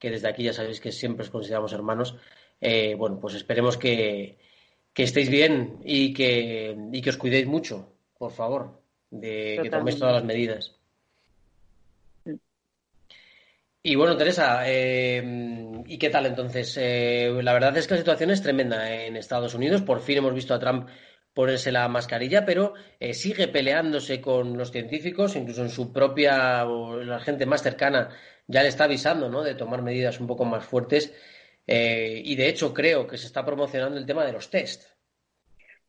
que 0.00 0.10
desde 0.10 0.28
aquí 0.28 0.42
ya 0.42 0.52
sabéis 0.52 0.80
que 0.80 0.90
siempre 0.90 1.22
os 1.22 1.30
consideramos 1.30 1.72
hermanos, 1.72 2.16
eh, 2.60 2.96
bueno, 2.96 3.20
pues 3.20 3.34
esperemos 3.34 3.76
que, 3.78 4.36
estéis 4.96 5.30
bien 5.30 5.78
y 5.84 6.12
que, 6.12 6.76
y 6.92 7.00
que 7.02 7.10
os 7.10 7.16
cuidéis 7.16 7.46
mucho, 7.46 7.92
por 8.18 8.32
favor, 8.32 8.82
de 9.10 9.60
que 9.62 9.70
toméis 9.70 9.98
todas 9.98 10.14
las 10.14 10.24
medidas. 10.24 10.76
Y 13.88 13.94
bueno, 13.94 14.16
Teresa, 14.16 14.64
eh, 14.66 15.22
¿y 15.86 15.96
qué 15.96 16.10
tal 16.10 16.26
entonces? 16.26 16.76
Eh, 16.76 17.30
la 17.40 17.52
verdad 17.52 17.76
es 17.76 17.86
que 17.86 17.94
la 17.94 17.98
situación 17.98 18.32
es 18.32 18.42
tremenda 18.42 18.92
en 18.92 19.14
Estados 19.14 19.54
Unidos. 19.54 19.82
Por 19.82 20.00
fin 20.00 20.18
hemos 20.18 20.34
visto 20.34 20.54
a 20.54 20.58
Trump 20.58 20.88
ponerse 21.32 21.70
la 21.70 21.86
mascarilla, 21.86 22.44
pero 22.44 22.74
eh, 22.98 23.14
sigue 23.14 23.46
peleándose 23.46 24.20
con 24.20 24.58
los 24.58 24.72
científicos, 24.72 25.36
incluso 25.36 25.62
en 25.62 25.68
su 25.68 25.92
propia, 25.92 26.64
la 26.64 27.20
gente 27.20 27.46
más 27.46 27.62
cercana 27.62 28.08
ya 28.48 28.62
le 28.62 28.70
está 28.70 28.84
avisando, 28.84 29.28
¿no? 29.28 29.44
De 29.44 29.54
tomar 29.54 29.82
medidas 29.82 30.18
un 30.18 30.26
poco 30.26 30.44
más 30.44 30.64
fuertes. 30.64 31.14
y 31.68 32.34
de 32.34 32.48
hecho 32.48 32.74
creo 32.74 33.06
que 33.06 33.18
se 33.18 33.28
está 33.28 33.44
promocionando 33.44 33.98
el 33.98 34.06
tema 34.06 34.24
de 34.24 34.32
los 34.32 34.50
test. 34.50 34.82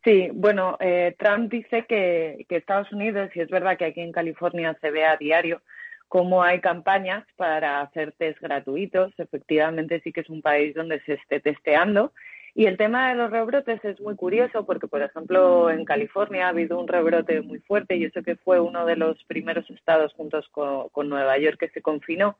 Sí, 0.03 0.29
bueno, 0.31 0.77
Trump 1.17 1.51
dice 1.51 1.85
que, 1.89 2.45
que 2.47 2.57
Estados 2.57 2.91
Unidos, 2.91 3.31
y 3.33 3.39
es 3.39 3.49
verdad 3.49 3.75
que 3.75 3.85
aquí 3.85 4.01
en 4.01 4.11
California 4.11 4.77
se 4.81 4.91
ve 4.91 5.03
a 5.03 5.17
diario, 5.17 5.63
cómo 6.07 6.43
hay 6.43 6.61
campañas 6.61 7.25
para 7.35 7.81
hacer 7.81 8.13
test 8.13 8.39
gratuitos. 8.39 9.13
Efectivamente, 9.17 10.01
sí 10.03 10.11
que 10.11 10.21
es 10.21 10.29
un 10.29 10.41
país 10.41 10.73
donde 10.75 11.01
se 11.01 11.13
esté 11.13 11.39
testeando. 11.39 12.13
Y 12.57 12.65
el 12.65 12.75
tema 12.75 13.09
de 13.09 13.15
los 13.15 13.29
rebrotes 13.29 13.85
es 13.85 14.01
muy 14.01 14.15
curioso 14.15 14.65
porque, 14.65 14.87
por 14.87 15.03
ejemplo, 15.03 15.69
en 15.69 15.85
California 15.85 16.47
ha 16.47 16.49
habido 16.49 16.79
un 16.79 16.87
rebrote 16.87 17.41
muy 17.41 17.59
fuerte 17.59 17.95
y 17.95 18.05
eso 18.05 18.23
que 18.23 18.35
fue 18.35 18.59
uno 18.59 18.83
de 18.87 18.95
los 18.95 19.23
primeros 19.25 19.69
estados 19.69 20.11
juntos 20.13 20.49
con, 20.49 21.07
Nueva 21.07 21.37
York 21.37 21.59
que 21.59 21.69
se 21.69 21.83
confinó. 21.83 22.39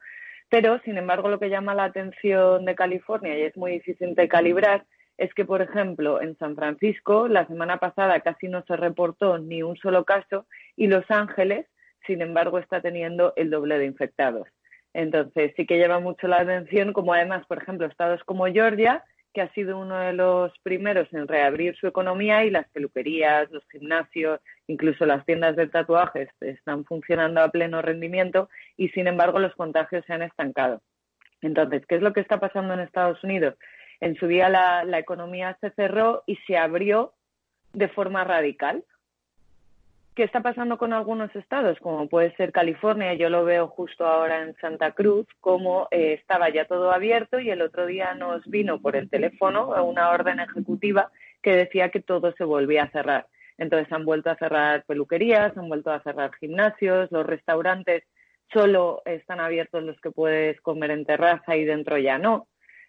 Pero, 0.50 0.80
sin 0.80 0.98
embargo, 0.98 1.30
lo 1.30 1.38
que 1.38 1.52
llama 1.52 1.76
la 1.76 1.84
atención 1.84 2.66
de 2.66 2.74
California 2.74 3.38
y 3.38 3.44
es 3.44 3.56
muy 3.56 3.74
difícil 3.74 4.16
de 4.16 4.28
calibrar 4.28 4.86
es 5.20 5.32
que, 5.36 5.46
por 5.46 5.62
ejemplo, 5.62 6.20
en 6.20 6.36
San 6.40 6.56
Francisco 6.56 7.28
la 7.28 7.46
semana 7.46 7.78
pasada 7.78 8.20
casi 8.22 8.48
no 8.48 8.64
se 8.66 8.76
reportó 8.76 9.38
ni 9.38 9.62
un 9.62 9.78
solo 9.78 10.04
caso 10.04 10.48
y 10.76 10.88
Los 10.88 11.06
Ángeles 11.12 11.68
sin 12.08 12.22
embargo 12.22 12.58
está 12.58 12.82
teniendo 12.82 13.34
el 13.36 13.52
doble 13.52 13.78
de 13.78 13.86
infectados. 13.86 14.48
Entonces 14.94 15.54
sí 15.56 15.68
que 15.68 15.78
llama 15.78 16.00
mucho 16.00 16.28
la 16.28 16.42
atención, 16.42 16.94
como 16.94 17.14
además, 17.14 17.46
por 17.46 17.62
ejemplo, 17.62 17.86
estados 17.86 18.24
como 18.24 18.48
Georgia, 18.48 19.04
que 19.34 19.42
ha 19.42 19.54
sido 19.54 19.78
uno 19.78 20.00
de 20.00 20.14
los 20.14 20.52
primeros 20.64 21.14
en 21.14 21.28
reabrir 21.28 21.76
su 21.76 21.86
economía 21.86 22.44
y 22.44 22.50
las 22.50 22.68
peluquerías, 22.70 23.52
los 23.52 23.64
gimnasios, 23.70 24.40
incluso 24.66 25.06
las 25.06 25.24
tiendas 25.26 25.56
de 25.56 25.68
tatuajes 25.68 26.30
están 26.42 26.86
funcionando 26.86 27.42
a 27.42 27.52
pleno 27.52 27.84
rendimiento 27.84 28.50
y 28.78 28.90
sin 28.90 29.06
embargo 29.06 29.38
los 29.38 29.54
contagios 29.54 30.04
se 30.06 30.14
han 30.14 30.24
estancado. 30.24 30.82
Entonces, 31.42 31.86
¿qué 31.86 31.98
es 31.98 32.02
lo 32.02 32.14
que 32.14 32.22
está 32.22 32.40
pasando 32.40 32.74
en 32.74 32.80
Estados 32.80 33.24
Unidos? 33.24 33.56
En 34.00 34.16
su 34.16 34.26
día 34.26 34.50
la, 34.50 34.84
la 34.84 34.98
economía 34.98 35.56
se 35.62 35.70
cerró 35.72 36.24
y 36.26 36.38
se 36.48 36.58
abrió 36.58 37.14
de 37.74 37.90
forma 37.90 38.24
radical. 38.24 38.84
¿Qué 40.18 40.24
está 40.24 40.42
pasando 40.42 40.80
con 40.80 40.94
algunos 40.94 41.30
estados? 41.36 41.78
Como 41.78 42.10
puede 42.10 42.36
ser 42.38 42.52
California, 42.52 43.14
yo 43.14 43.30
lo 43.30 43.46
veo 43.46 43.68
justo 43.68 44.04
ahora 44.04 44.42
en 44.42 44.56
Santa 44.56 44.94
Cruz, 44.94 45.28
como 45.40 45.88
eh, 45.92 46.14
estaba 46.14 46.50
ya 46.50 46.66
todo 46.66 46.92
abierto 46.92 47.40
y 47.40 47.52
el 47.52 47.62
otro 47.62 47.86
día 47.86 48.16
nos 48.16 48.44
vino 48.48 48.82
por 48.82 48.96
el 48.96 49.12
teléfono 49.12 49.68
una 49.86 50.10
orden 50.10 50.40
ejecutiva 50.40 51.12
que 51.44 51.56
decía 51.56 51.90
que 51.90 52.00
todo 52.00 52.34
se 52.36 52.46
volvía 52.46 52.86
a 52.86 52.90
cerrar. 52.90 53.28
Entonces 53.60 53.94
han 53.94 54.06
vuelto 54.06 54.32
a 54.32 54.38
cerrar 54.38 54.86
peluquerías, 54.86 55.56
han 55.56 55.70
vuelto 55.70 55.92
a 55.92 56.02
cerrar 56.02 56.32
gimnasios, 56.40 57.12
los 57.12 57.24
restaurantes 57.24 58.04
solo 58.52 59.04
están 59.06 59.40
abiertos 59.40 59.84
los 59.84 60.02
que 60.02 60.10
puedes 60.10 60.60
comer 60.62 60.90
en 60.90 61.06
terraza 61.06 61.56
y 61.56 61.64
dentro 61.64 61.96
ya 62.00 62.18
no. 62.18 62.48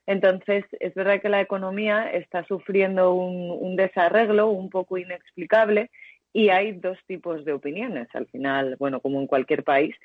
Entonces, 0.08 0.64
es 0.80 0.94
verdad 0.94 1.20
que 1.20 1.28
la 1.28 1.42
economía 1.42 2.10
está 2.10 2.42
sufriendo 2.44 3.12
un, 3.12 3.76
desarreglo 3.76 4.48
un 4.48 4.70
poco 4.70 4.96
inexplicable 4.96 5.90
y 6.38 6.50
hay 6.50 6.70
dos 6.70 6.96
tipos 7.08 7.44
de 7.44 7.52
opiniones. 7.52 8.06
Al 8.14 8.28
final, 8.28 8.76
bueno, 8.78 9.00
como 9.00 9.20
en 9.20 9.26
cualquier 9.26 9.64
país, 9.64 9.96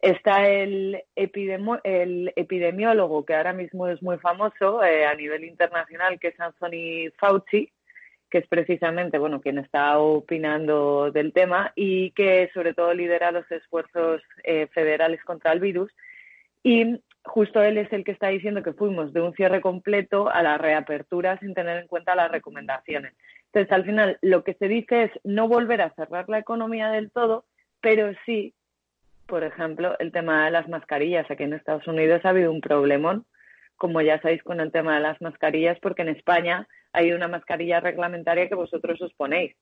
está 0.00 0.48
el, 0.48 1.02
epidemiólogo 1.14 3.26
que 3.26 3.34
ahora 3.34 3.52
mismo 3.52 3.86
es 3.88 4.02
muy 4.02 4.16
famoso 4.16 4.82
eh, 4.82 5.04
a 5.04 5.14
nivel 5.14 5.44
internacional, 5.44 6.18
que 6.18 6.28
es 6.28 6.40
Anthony 6.40 7.12
Fauci, 7.18 7.70
que 8.30 8.38
es 8.38 8.46
precisamente 8.46 9.18
bueno 9.18 9.42
quien 9.42 9.58
está 9.58 9.98
opinando 9.98 11.10
del 11.10 11.34
tema 11.34 11.74
y 11.76 12.12
que 12.12 12.50
sobre 12.54 12.72
todo 12.72 12.94
lidera 12.94 13.30
los 13.30 13.52
esfuerzos 13.52 14.22
eh, 14.44 14.68
federales 14.68 15.22
contra 15.24 15.52
el 15.52 15.60
virus. 15.60 15.92
Justo 17.24 17.62
él 17.62 17.78
es 17.78 17.92
el 17.92 18.04
que 18.04 18.12
está 18.12 18.28
diciendo 18.28 18.62
que 18.62 18.72
fuimos 18.72 19.12
de 19.12 19.20
un 19.20 19.34
cierre 19.34 19.60
completo 19.60 20.28
a 20.28 20.42
la 20.42 20.58
reapertura 20.58 21.38
sin 21.38 21.54
tener 21.54 21.78
en 21.78 21.86
cuenta 21.86 22.14
las 22.14 22.30
recomendaciones. 22.30 23.14
Entonces, 23.46 23.72
al 23.72 23.84
final, 23.84 24.18
lo 24.22 24.44
que 24.44 24.54
se 24.54 24.68
dice 24.68 25.04
es 25.04 25.10
no 25.24 25.48
volver 25.48 25.82
a 25.82 25.94
cerrar 25.94 26.28
la 26.28 26.38
economía 26.38 26.88
del 26.88 27.10
todo, 27.10 27.44
pero 27.80 28.12
sí, 28.24 28.54
por 29.26 29.44
ejemplo, 29.44 29.96
el 29.98 30.12
tema 30.12 30.44
de 30.44 30.50
las 30.50 30.68
mascarillas. 30.68 31.30
Aquí 31.30 31.42
en 31.42 31.52
Estados 31.52 31.86
Unidos 31.86 32.22
ha 32.24 32.30
habido 32.30 32.50
un 32.50 32.60
problemón, 32.60 33.26
como 33.76 34.00
ya 34.00 34.20
sabéis, 34.20 34.42
con 34.42 34.60
el 34.60 34.72
tema 34.72 34.94
de 34.94 35.00
las 35.00 35.20
mascarillas, 35.20 35.78
porque 35.80 36.02
en 36.02 36.08
España 36.08 36.66
hay 36.92 37.12
una 37.12 37.28
mascarilla 37.28 37.80
reglamentaria 37.80 38.48
que 38.48 38.54
vosotros 38.54 39.00
os 39.00 39.12
ponéis. 39.14 39.54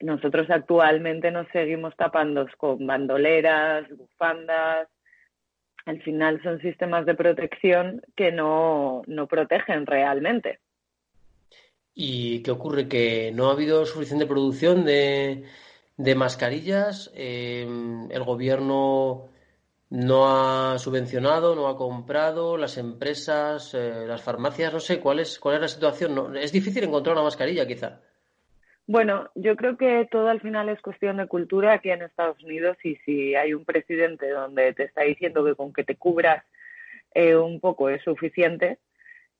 Nosotros 0.00 0.48
actualmente 0.50 1.30
nos 1.30 1.46
seguimos 1.48 1.94
tapando 1.96 2.46
con 2.56 2.86
bandoleras, 2.86 3.86
bufandas. 3.90 4.88
Al 5.86 6.02
final 6.02 6.42
son 6.42 6.60
sistemas 6.60 7.06
de 7.06 7.14
protección 7.14 8.02
que 8.16 8.32
no, 8.32 9.02
protegen 9.28 9.86
realmente. 9.86 10.60
¿Y 11.94 12.42
qué 12.42 12.50
ocurre? 12.50 12.88
¿Que 12.88 13.32
no 13.32 13.48
ha 13.48 13.52
habido 13.52 13.84
suficiente 13.84 14.26
producción 14.26 14.84
de, 14.84 15.44
mascarillas? 16.16 17.10
Eh, 17.14 17.66
¿El 18.10 18.24
gobierno 18.24 19.28
no 19.90 20.28
ha 20.28 20.78
subvencionado, 20.78 21.56
no 21.56 21.66
ha 21.66 21.76
comprado, 21.76 22.56
las 22.56 22.78
empresas, 22.78 23.74
eh, 23.74 24.04
las 24.06 24.22
farmacias, 24.22 24.72
no 24.72 24.80
sé, 24.80 25.00
¿cuál 25.00 25.18
es, 25.18 25.38
cuál 25.40 25.56
es 25.56 25.60
la 25.62 25.68
situación? 25.68 26.36
es 26.36 26.52
difícil 26.52 26.84
encontrar 26.84 27.16
una 27.16 27.24
mascarilla, 27.24 27.66
quizá. 27.66 28.00
Bueno, 28.90 29.30
yo 29.36 29.54
creo 29.54 29.76
que 29.76 30.08
todo 30.10 30.30
al 30.30 30.40
final 30.40 30.68
es 30.68 30.82
cuestión 30.82 31.18
de 31.18 31.28
cultura 31.28 31.74
aquí 31.74 31.90
en 31.90 32.02
Estados 32.02 32.42
Unidos 32.42 32.76
y 32.82 32.96
si 33.04 33.36
hay 33.36 33.54
un 33.54 33.64
presidente 33.64 34.28
donde 34.30 34.72
te 34.74 34.82
está 34.82 35.02
diciendo 35.02 35.44
que 35.44 35.54
con 35.54 35.72
que 35.72 35.84
te 35.84 35.94
cubras 35.94 36.44
eh, 37.14 37.36
un 37.36 37.60
poco 37.60 37.88
es 37.88 38.02
suficiente 38.02 38.80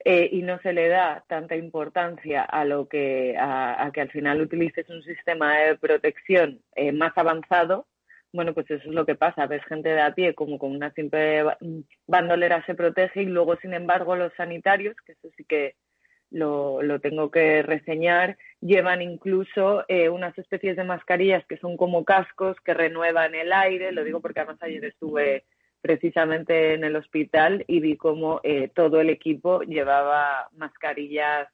eh, 0.04 0.28
y 0.30 0.42
no 0.42 0.60
se 0.60 0.72
le 0.72 0.86
da 0.86 1.24
tanta 1.26 1.56
importancia 1.56 2.42
a 2.42 2.64
lo 2.64 2.86
que 2.86 3.34
a, 3.36 3.90
que 3.92 4.02
al 4.02 4.12
final 4.12 4.40
utilices 4.40 4.88
un 4.88 5.02
sistema 5.02 5.58
de 5.58 5.76
protección 5.76 6.62
más 6.92 7.18
avanzado, 7.18 7.88
bueno, 8.32 8.54
pues 8.54 8.70
eso 8.70 8.88
es 8.88 8.94
lo 8.94 9.04
que 9.04 9.16
pasa. 9.16 9.48
Ves 9.48 9.64
gente 9.64 9.88
de 9.88 10.00
a 10.00 10.14
pie 10.14 10.32
como 10.36 10.60
con 10.60 10.70
una 10.70 10.92
simple 10.92 11.44
bandolera 12.06 12.64
se 12.66 12.76
protege 12.76 13.22
y 13.22 13.26
luego, 13.26 13.56
sin 13.56 13.74
embargo, 13.74 14.14
los 14.14 14.32
sanitarios, 14.34 14.94
que 15.04 15.10
eso 15.10 15.28
sí 15.36 15.44
que 15.44 15.74
lo, 16.30 16.82
lo 16.82 17.00
tengo 17.00 17.30
que 17.30 17.62
reseñar, 17.62 18.36
llevan 18.60 19.02
incluso 19.02 19.84
eh, 19.88 20.08
unas 20.08 20.36
especies 20.38 20.76
de 20.76 20.84
mascarillas 20.84 21.44
que 21.46 21.56
son 21.58 21.76
como 21.76 22.04
cascos 22.04 22.56
que 22.60 22.74
renuevan 22.74 23.34
el 23.34 23.52
aire. 23.52 23.92
Lo 23.92 24.04
digo 24.04 24.20
porque 24.20 24.40
además 24.40 24.62
ayer 24.62 24.84
estuve 24.84 25.44
precisamente 25.80 26.74
en 26.74 26.84
el 26.84 26.96
hospital 26.96 27.64
y 27.66 27.80
vi 27.80 27.96
cómo 27.96 28.40
eh, 28.44 28.68
todo 28.74 29.00
el 29.00 29.10
equipo 29.10 29.62
llevaba 29.62 30.48
mascarillas 30.56 31.48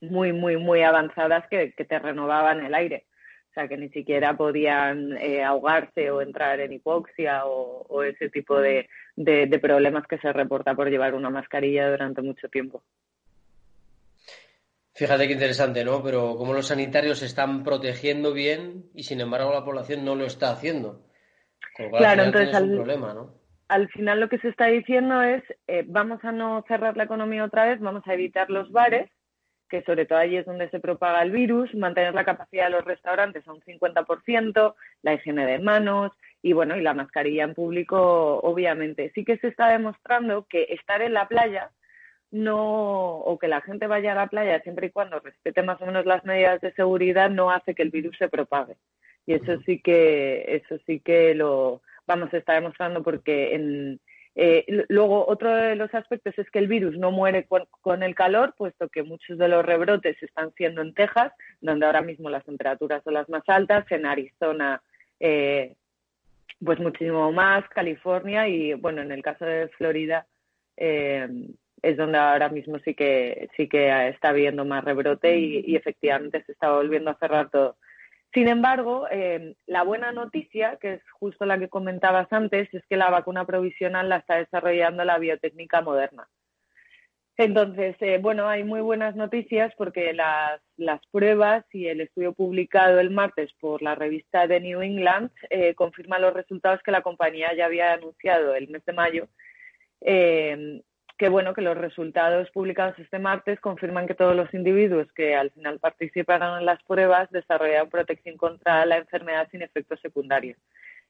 muy, 0.00 0.32
muy, 0.32 0.56
muy 0.56 0.82
avanzadas 0.82 1.46
que, 1.48 1.72
que 1.72 1.84
te 1.84 1.98
renovaban 1.98 2.64
el 2.64 2.74
aire 2.74 3.06
o 3.50 3.52
sea, 3.52 3.66
que 3.66 3.76
ni 3.76 3.88
siquiera 3.88 4.36
podían 4.36 5.16
eh, 5.18 5.42
ahogarse 5.42 6.10
o 6.12 6.22
entrar 6.22 6.60
en 6.60 6.72
hipoxia 6.72 7.46
o, 7.46 8.04
ese 8.04 8.30
tipo 8.30 8.60
de, 8.60 8.88
problemas 9.60 10.06
que 10.06 10.18
se 10.18 10.32
reporta 10.32 10.74
por 10.74 10.88
llevar 10.88 11.14
una 11.14 11.30
mascarilla 11.30 11.90
durante 11.90 12.22
mucho 12.22 12.48
tiempo. 12.48 12.84
Fíjate 15.00 15.26
qué 15.26 15.32
interesante, 15.32 15.82
¿no? 15.82 16.02
Pero 16.02 16.36
cómo 16.36 16.52
los 16.52 16.66
sanitarios 16.66 17.20
se 17.20 17.24
están 17.24 17.64
protegiendo 17.64 18.34
bien 18.34 18.84
y 18.94 19.04
sin 19.04 19.22
embargo 19.22 19.50
la 19.50 19.64
población 19.64 20.04
no 20.04 20.14
lo 20.14 20.26
está 20.26 20.50
haciendo. 20.50 21.06
claro, 21.96 22.24
entonces 22.24 22.54
al, 22.54 22.70
problema, 22.70 23.14
¿no? 23.14 23.32
al 23.68 23.88
final 23.88 24.20
lo 24.20 24.28
que 24.28 24.36
se 24.40 24.48
está 24.48 24.66
diciendo 24.66 25.22
es 25.22 25.42
eh, 25.68 25.84
vamos 25.86 26.22
a 26.22 26.32
no 26.32 26.62
cerrar 26.68 26.98
la 26.98 27.04
economía 27.04 27.44
otra 27.44 27.64
vez, 27.64 27.80
vamos 27.80 28.06
a 28.06 28.12
evitar 28.12 28.50
los 28.50 28.70
bares 28.72 29.10
que 29.70 29.82
sobre 29.84 30.04
todo 30.04 30.18
allí 30.18 30.36
es 30.36 30.44
donde 30.44 30.68
se 30.68 30.80
propaga 30.80 31.22
el 31.22 31.30
virus, 31.30 31.74
mantener 31.74 32.12
la 32.12 32.26
capacidad 32.26 32.64
de 32.64 32.72
los 32.72 32.84
restaurantes 32.84 33.48
a 33.48 33.52
un 33.54 33.62
50%, 33.62 34.74
la 35.00 35.14
higiene 35.14 35.46
de 35.46 35.60
manos 35.60 36.12
y 36.42 36.52
bueno, 36.52 36.76
y 36.76 36.82
la 36.82 36.92
mascarilla 36.92 37.44
en 37.44 37.54
público, 37.54 38.40
obviamente. 38.40 39.12
Sí 39.14 39.24
que 39.24 39.38
se 39.38 39.48
está 39.48 39.68
demostrando 39.68 40.46
que 40.46 40.66
estar 40.70 41.00
en 41.00 41.14
la 41.14 41.26
playa 41.26 41.70
no 42.30 43.18
o 43.18 43.38
que 43.38 43.48
la 43.48 43.60
gente 43.60 43.86
vaya 43.86 44.12
a 44.12 44.14
la 44.14 44.26
playa 44.28 44.60
siempre 44.62 44.88
y 44.88 44.90
cuando 44.90 45.18
respete 45.20 45.62
más 45.62 45.80
o 45.82 45.86
menos 45.86 46.06
las 46.06 46.24
medidas 46.24 46.60
de 46.60 46.72
seguridad 46.72 47.30
no 47.30 47.50
hace 47.50 47.74
que 47.74 47.82
el 47.82 47.90
virus 47.90 48.16
se 48.18 48.28
propague. 48.28 48.76
Y 49.26 49.34
eso 49.34 49.60
sí 49.66 49.80
que 49.80 50.44
eso 50.48 50.78
sí 50.86 51.00
que 51.00 51.34
lo 51.34 51.82
vamos 52.06 52.32
a 52.32 52.38
estar 52.38 52.56
demostrando 52.56 53.02
porque 53.02 53.54
en 53.54 54.00
eh, 54.36 54.84
luego, 54.88 55.26
otro 55.26 55.54
de 55.54 55.76
los 55.76 55.92
aspectos 55.94 56.38
es 56.38 56.50
que 56.50 56.60
el 56.60 56.68
virus 56.68 56.96
no 56.96 57.10
muere 57.10 57.46
con, 57.46 58.02
el 58.02 58.14
calor, 58.14 58.54
puesto 58.56 58.88
que 58.88 59.02
muchos 59.02 59.38
de 59.38 59.48
los 59.48 59.64
rebrotes 59.64 60.22
están 60.22 60.52
siendo 60.54 60.82
en 60.82 60.94
Texas, 60.94 61.32
donde 61.60 61.86
ahora 61.86 62.00
mismo 62.00 62.30
las 62.30 62.44
temperaturas 62.44 63.02
son 63.02 63.14
las 63.14 63.28
más 63.28 63.42
altas, 63.48 63.84
en 63.90 64.06
Arizona, 64.06 64.82
eh, 65.18 65.74
pues 66.64 66.78
muchísimo 66.78 67.32
más, 67.32 67.68
California 67.70 68.48
y, 68.48 68.74
bueno, 68.74 69.02
en 69.02 69.12
el 69.12 69.22
caso 69.22 69.44
de 69.44 69.68
Florida, 69.76 70.26
eh, 70.76 71.28
es 71.82 71.96
donde 71.96 72.18
ahora 72.18 72.48
mismo 72.48 72.78
sí 72.80 72.94
que 72.94 73.48
sí 73.56 73.68
que 73.68 74.08
está 74.08 74.30
habiendo 74.30 74.64
más 74.64 74.84
rebrote 74.84 75.38
y 75.38 75.76
efectivamente 75.76 76.42
se 76.44 76.52
está 76.52 76.72
volviendo 76.72 77.10
a 77.10 77.18
cerrar 77.18 77.50
todo. 77.50 77.76
Sin 78.32 78.46
embargo, 78.46 79.08
eh, 79.10 79.56
la 79.66 79.82
buena 79.82 80.12
noticia, 80.12 80.76
que 80.76 80.94
es 80.94 81.02
justo 81.18 81.44
la 81.46 81.58
que 81.58 81.68
comentabas 81.68 82.32
antes, 82.32 82.72
es 82.72 82.84
que 82.86 82.96
la 82.96 83.10
vacuna 83.10 83.44
provisional 83.44 84.08
la 84.08 84.18
está 84.18 84.36
desarrollando 84.36 85.04
la 85.04 85.18
biotécnica 85.18 85.80
moderna. 85.80 86.28
Entonces, 87.36 87.96
eh, 88.00 88.18
bueno, 88.20 88.48
hay 88.48 88.62
muy 88.62 88.82
buenas 88.82 89.16
noticias 89.16 89.72
porque 89.76 90.12
las, 90.12 90.60
pruebas 91.10 91.64
y 91.72 91.86
el 91.88 92.02
estudio 92.02 92.32
publicado 92.32 93.00
el 93.00 93.10
martes 93.10 93.50
por 93.58 93.82
la 93.82 93.94
revista 93.94 94.46
The 94.46 94.60
New 94.60 94.82
England 94.82 95.30
eh, 95.48 95.74
confirman 95.74 96.22
los 96.22 96.34
resultados 96.34 96.82
que 96.82 96.92
la 96.92 97.02
compañía 97.02 97.54
ya 97.56 97.66
había 97.66 97.94
anunciado 97.94 98.54
el 98.54 98.68
mes 98.68 98.84
de 98.84 98.92
mayo 98.92 99.28
que 101.20 101.28
bueno 101.28 101.52
que 101.52 101.60
los 101.60 101.76
resultados 101.76 102.50
publicados 102.50 102.98
este 102.98 103.18
martes 103.18 103.60
confirman 103.60 104.06
que 104.06 104.14
todos 104.14 104.34
los 104.34 104.54
individuos 104.54 105.06
que 105.12 105.36
al 105.36 105.50
final 105.50 105.78
participaron 105.78 106.58
en 106.60 106.64
las 106.64 106.82
pruebas 106.84 107.30
desarrollaron 107.30 107.90
protección 107.90 108.38
contra 108.38 108.86
la 108.86 108.96
enfermedad 108.96 109.46
sin 109.50 109.60
efectos 109.60 110.00
secundarios. 110.00 110.56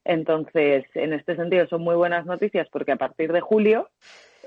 Entonces, 0.05 0.85
en 0.95 1.13
este 1.13 1.37
sentido 1.37 1.69
son 1.69 1.83
muy 1.83 1.95
buenas 1.95 2.27
noticias 2.27 2.67
porque 2.73 2.91
a 2.91 2.97
partir 2.97 3.33
de 3.33 3.41
julio 3.41 3.89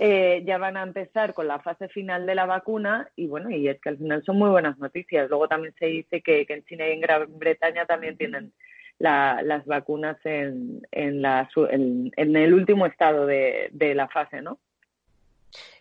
eh, 0.01 0.43
ya 0.45 0.57
van 0.57 0.75
a 0.75 0.83
empezar 0.83 1.33
con 1.33 1.47
la 1.47 1.59
fase 1.59 1.87
final 1.87 2.25
de 2.25 2.35
la 2.35 2.45
vacuna 2.45 3.07
y 3.15 3.27
bueno, 3.27 3.49
y 3.49 3.69
es 3.69 3.79
que 3.79 3.87
al 3.87 3.97
final 3.97 4.21
son 4.25 4.37
muy 4.37 4.49
buenas 4.49 4.77
noticias. 4.79 5.29
Luego 5.29 5.47
también 5.47 5.73
se 5.79 5.85
dice 5.85 6.21
que, 6.21 6.45
en 6.45 6.65
China 6.65 6.89
y 6.89 6.91
en 6.91 6.99
Gran 6.99 7.39
Bretaña 7.39 7.85
también 7.85 8.17
tienen 8.17 8.51
las 8.99 9.65
vacunas 9.65 10.17
en, 10.25 10.85
en, 10.91 11.23
en, 11.25 12.35
el 12.35 12.53
último 12.53 12.85
estado 12.85 13.25
de, 13.25 13.69
de 13.71 13.95
la 13.95 14.09
fase, 14.09 14.41
¿no? 14.41 14.59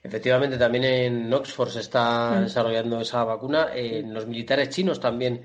Efectivamente, 0.02 0.58
también 0.58 0.84
en 0.84 1.32
Oxford 1.32 1.70
se 1.70 1.80
está 1.80 2.32
mm. 2.32 2.42
desarrollando 2.42 3.00
esa 3.00 3.24
vacuna. 3.24 3.68
En 3.74 4.12
los 4.12 4.26
militares 4.26 4.68
chinos 4.70 5.00
también 5.00 5.42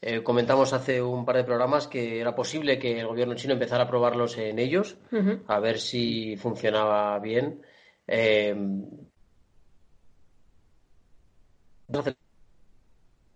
eh, 0.00 0.22
comentamos 0.22 0.72
hace 0.72 1.00
un 1.00 1.24
par 1.24 1.36
de 1.36 1.44
programas 1.44 1.86
que 1.86 2.20
era 2.20 2.34
posible 2.34 2.78
que 2.78 3.00
el 3.00 3.06
gobierno 3.06 3.34
chino 3.34 3.54
empezara 3.54 3.84
a 3.84 3.88
probarlos 3.88 4.36
en 4.36 4.58
ellos, 4.58 4.98
a 5.46 5.58
ver 5.60 5.78
si 5.78 6.36
funcionaba 6.36 7.18
bien. 7.20 7.62
Eh, 8.06 8.54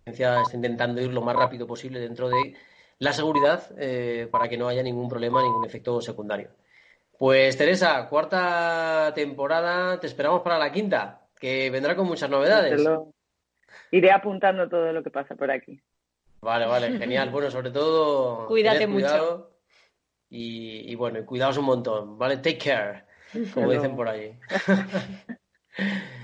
está 0.05 0.43
intentando 0.53 1.01
ir 1.01 1.11
lo 1.11 1.21
más 1.21 1.35
rápido 1.35 1.65
posible 1.67 1.99
dentro 1.99 2.29
de 2.29 2.55
la 2.99 3.13
seguridad 3.13 3.71
eh, 3.77 4.27
para 4.31 4.47
que 4.49 4.57
no 4.57 4.67
haya 4.67 4.83
ningún 4.83 5.09
problema, 5.09 5.41
ningún 5.41 5.65
efecto 5.65 6.01
secundario. 6.01 6.49
Pues 7.19 7.57
Teresa, 7.57 8.07
cuarta 8.07 9.11
temporada, 9.13 9.99
te 9.99 10.07
esperamos 10.07 10.41
para 10.41 10.57
la 10.57 10.71
quinta, 10.71 11.27
que 11.37 11.69
vendrá 11.69 11.93
con 11.93 12.07
muchas 12.07 12.29
novedades. 12.29 12.81
Iré 13.91 14.09
apuntando 14.09 14.69
todo 14.69 14.93
lo 14.93 15.03
que 15.03 15.09
pasa 15.09 15.35
por 15.35 15.51
aquí. 15.51 15.81
Vale, 16.39 16.65
vale, 16.65 16.91
genial. 16.97 17.29
Bueno, 17.29 17.51
sobre 17.51 17.71
todo. 17.71 18.47
Cuídate 18.47 18.87
mucho. 18.87 19.51
Y, 20.29 20.89
y, 20.89 20.95
bueno, 20.95 21.25
cuidaos 21.25 21.57
un 21.57 21.65
montón, 21.65 22.17
¿vale? 22.17 22.37
Take 22.37 22.57
care, 22.57 23.03
como 23.53 23.69
dicen 23.69 23.97
por 23.97 24.07
allí. 24.07 24.39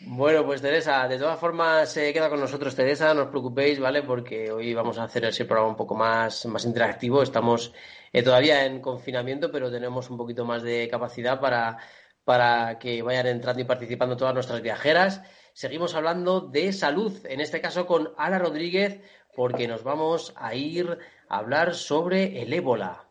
Bueno, 0.00 0.44
pues 0.44 0.60
Teresa, 0.60 1.08
de 1.08 1.18
todas 1.18 1.38
formas 1.40 1.90
se 1.90 2.12
queda 2.12 2.28
con 2.28 2.38
nosotros 2.38 2.74
Teresa, 2.74 3.14
no 3.14 3.22
os 3.22 3.28
preocupéis, 3.28 3.80
¿vale? 3.80 4.02
Porque 4.02 4.52
hoy 4.52 4.74
vamos 4.74 4.98
a 4.98 5.04
hacer 5.04 5.24
ese 5.24 5.46
programa 5.46 5.70
un 5.70 5.76
poco 5.76 5.94
más, 5.94 6.44
más 6.46 6.66
interactivo. 6.66 7.22
Estamos 7.22 7.72
eh, 8.12 8.22
todavía 8.22 8.66
en 8.66 8.80
confinamiento, 8.82 9.50
pero 9.50 9.70
tenemos 9.70 10.10
un 10.10 10.18
poquito 10.18 10.44
más 10.44 10.62
de 10.62 10.86
capacidad 10.90 11.40
para, 11.40 11.78
para 12.24 12.78
que 12.78 13.00
vayan 13.00 13.26
entrando 13.26 13.62
y 13.62 13.64
participando 13.64 14.18
todas 14.18 14.34
nuestras 14.34 14.60
viajeras. 14.60 15.22
Seguimos 15.54 15.94
hablando 15.94 16.42
de 16.42 16.72
salud, 16.74 17.24
en 17.24 17.40
este 17.40 17.62
caso 17.62 17.86
con 17.86 18.12
Ana 18.18 18.38
Rodríguez, 18.38 19.00
porque 19.34 19.66
nos 19.66 19.82
vamos 19.82 20.34
a 20.36 20.54
ir 20.54 20.98
a 21.28 21.38
hablar 21.38 21.74
sobre 21.74 22.42
el 22.42 22.52
ébola. 22.52 23.08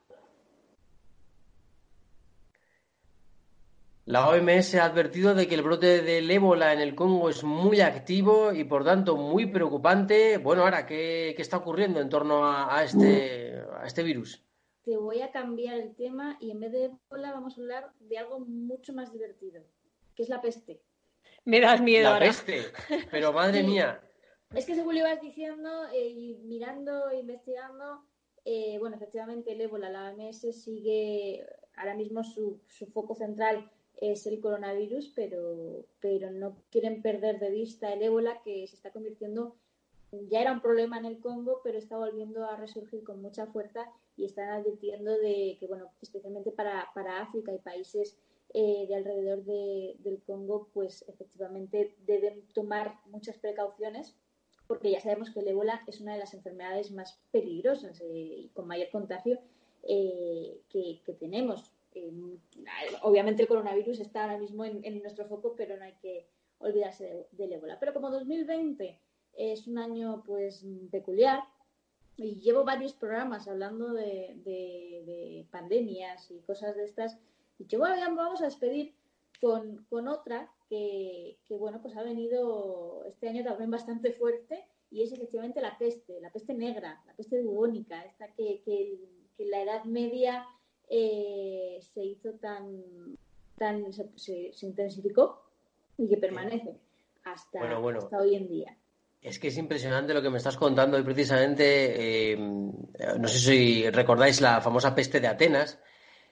La 4.05 4.27
OMS 4.27 4.75
ha 4.75 4.83
advertido 4.83 5.33
de 5.33 5.47
que 5.47 5.55
el 5.55 5.61
brote 5.61 6.01
del 6.01 6.29
ébola 6.29 6.73
en 6.73 6.81
el 6.81 6.93
Congo 6.93 7.29
es 7.29 7.45
muy 7.45 7.79
activo 7.79 8.51
y 8.51 8.65
por 8.65 8.83
tanto 8.83 9.15
muy 9.15 9.45
preocupante. 9.45 10.37
Bueno, 10.39 10.63
ahora, 10.63 10.85
¿qué, 10.85 11.29
está 11.37 11.55
ocurriendo 11.55 12.01
en 12.01 12.09
torno 12.09 12.45
a, 12.45 12.83
este, 12.83 13.63
a 13.79 13.85
este 13.85 14.03
virus? 14.03 14.43
Te 14.83 14.97
voy 14.97 15.21
a 15.21 15.31
cambiar 15.31 15.77
el 15.77 15.95
tema 15.95 16.37
y 16.41 16.51
en 16.51 16.59
vez 16.59 16.73
de 16.73 16.85
ébola 16.85 17.31
vamos 17.31 17.57
a 17.57 17.61
hablar 17.61 17.93
de 18.01 18.17
algo 18.17 18.41
mucho 18.41 18.91
más 18.91 19.13
divertido, 19.13 19.63
que 20.15 20.23
es 20.23 20.29
la 20.29 20.41
peste. 20.41 20.81
Me 21.45 21.61
das 21.61 21.79
miedo 21.79 22.11
la 22.11 22.19
peste, 22.19 22.61
pero 23.09 23.31
madre 23.33 23.63
mía. 23.63 24.01
Es 24.53 24.65
que 24.65 24.75
según 24.75 24.95
le 24.95 24.99
ibas 24.99 25.21
diciendo 25.21 25.69
eh, 25.93 26.09
y 26.09 26.35
mirando 26.43 27.09
e 27.09 27.19
investigando, 27.19 28.03
eh, 28.43 28.75
bueno, 28.79 28.97
efectivamente 28.97 29.53
el 29.53 29.61
ébola, 29.61 29.89
la 29.89 30.11
OMS 30.11 30.41
sigue 30.61 31.45
ahora 31.77 31.95
mismo 31.95 32.21
su, 32.25 32.61
su 32.67 32.87
foco 32.87 33.15
central 33.15 33.71
es 34.01 34.25
el 34.27 34.39
coronavirus, 34.39 35.11
pero, 35.15 35.85
pero 35.99 36.31
no 36.31 36.57
quieren 36.71 37.01
perder 37.01 37.39
de 37.39 37.51
vista 37.51 37.93
el 37.93 38.01
ébola 38.01 38.41
que 38.43 38.67
se 38.67 38.75
está 38.75 38.91
convirtiendo, 38.91 39.55
ya 40.29 40.41
era 40.41 40.51
un 40.51 40.61
problema 40.61 40.97
en 40.97 41.05
el 41.05 41.19
Congo, 41.19 41.61
pero 41.63 41.77
está 41.77 41.97
volviendo 41.97 42.45
a 42.45 42.55
resurgir 42.55 43.03
con 43.03 43.21
mucha 43.21 43.47
fuerza 43.47 43.89
y 44.15 44.25
están 44.25 44.49
advirtiendo 44.49 45.17
de 45.17 45.57
que, 45.59 45.67
bueno, 45.67 45.91
especialmente 46.01 46.51
para, 46.51 46.89
para 46.93 47.21
África 47.21 47.51
y 47.51 47.57
países 47.57 48.17
eh, 48.53 48.85
de 48.87 48.95
alrededor 48.95 49.43
del 49.43 50.21
Congo, 50.27 50.69
pues 50.73 51.03
efectivamente 51.07 51.95
deben 52.05 52.43
tomar 52.53 52.99
muchas 53.07 53.37
precauciones 53.37 54.15
porque 54.67 54.91
ya 54.91 54.99
sabemos 54.99 55.31
que 55.31 55.39
el 55.39 55.47
ébola 55.47 55.81
es 55.87 55.99
una 56.01 56.13
de 56.13 56.19
las 56.19 56.33
enfermedades 56.33 56.91
más 56.91 57.19
peligrosas 57.31 57.99
eh, 58.01 58.05
y 58.13 58.49
con 58.53 58.67
mayor 58.67 58.89
contagio 58.91 59.39
eh, 59.83 60.61
que, 60.69 61.01
que, 61.05 61.13
tenemos 61.13 61.72
obviamente 63.01 63.43
el 63.43 63.47
coronavirus 63.47 63.99
está 63.99 64.23
ahora 64.23 64.37
mismo 64.37 64.65
en, 64.65 65.01
nuestro 65.01 65.25
foco, 65.27 65.55
pero 65.55 65.77
no 65.77 65.83
hay 65.83 65.93
que 66.01 66.27
olvidarse 66.59 67.27
del 67.31 67.53
ébola. 67.53 67.79
Pero 67.79 67.93
como 67.93 68.09
2020 68.09 68.99
es 69.33 69.67
un 69.67 69.77
año 69.77 70.23
pues 70.25 70.65
peculiar 70.91 71.43
y 72.15 72.39
llevo 72.39 72.63
varios 72.63 72.93
programas 72.93 73.47
hablando 73.47 73.93
de, 73.93 75.47
pandemias 75.51 76.29
y 76.31 76.39
cosas 76.41 76.75
de 76.75 76.85
estas, 76.85 77.17
y 77.59 77.65
que 77.65 77.77
bueno, 77.77 77.95
vamos 78.15 78.41
a 78.41 78.45
despedir 78.45 78.93
con, 79.39 80.07
otra 80.07 80.51
que, 80.69 81.37
bueno, 81.49 81.81
pues 81.81 81.95
ha 81.95 82.03
venido 82.03 83.03
este 83.07 83.29
año 83.29 83.43
también 83.43 83.69
bastante 83.69 84.11
fuerte 84.11 84.65
y 84.89 85.03
es 85.03 85.11
efectivamente 85.11 85.61
la 85.61 85.77
peste, 85.77 86.19
la 86.21 86.31
peste 86.31 86.53
negra, 86.53 87.01
la 87.05 87.13
peste 87.13 87.41
bubónica, 87.41 88.03
esta 88.03 88.27
que, 88.33 88.61
que, 88.63 88.99
que 89.37 89.45
la 89.45 89.61
Edad 89.61 89.83
Media 89.85 90.47
eh, 90.89 91.79
se 91.93 92.03
hizo 92.03 92.31
tan, 92.33 93.17
tan 93.57 93.91
se, 93.93 94.51
intensificó 94.61 95.43
y 95.97 96.07
que 96.07 96.17
permanece 96.17 96.75
hasta, 97.23 97.79
hoy 97.79 98.35
en 98.35 98.47
día. 98.47 98.77
Es 99.21 99.39
que 99.39 99.47
es 99.47 99.57
impresionante 99.57 100.13
lo 100.13 100.21
que 100.21 100.29
me 100.29 100.37
estás 100.37 100.57
contando 100.57 100.99
y 100.99 101.03
precisamente, 101.03 102.33
eh, 102.33 102.37
no 102.37 103.27
sé 103.27 103.39
si 103.39 103.89
recordáis 103.89 104.41
la 104.41 104.59
famosa 104.59 104.93
peste 104.93 105.21
de 105.21 105.27
Atenas. 105.27 105.79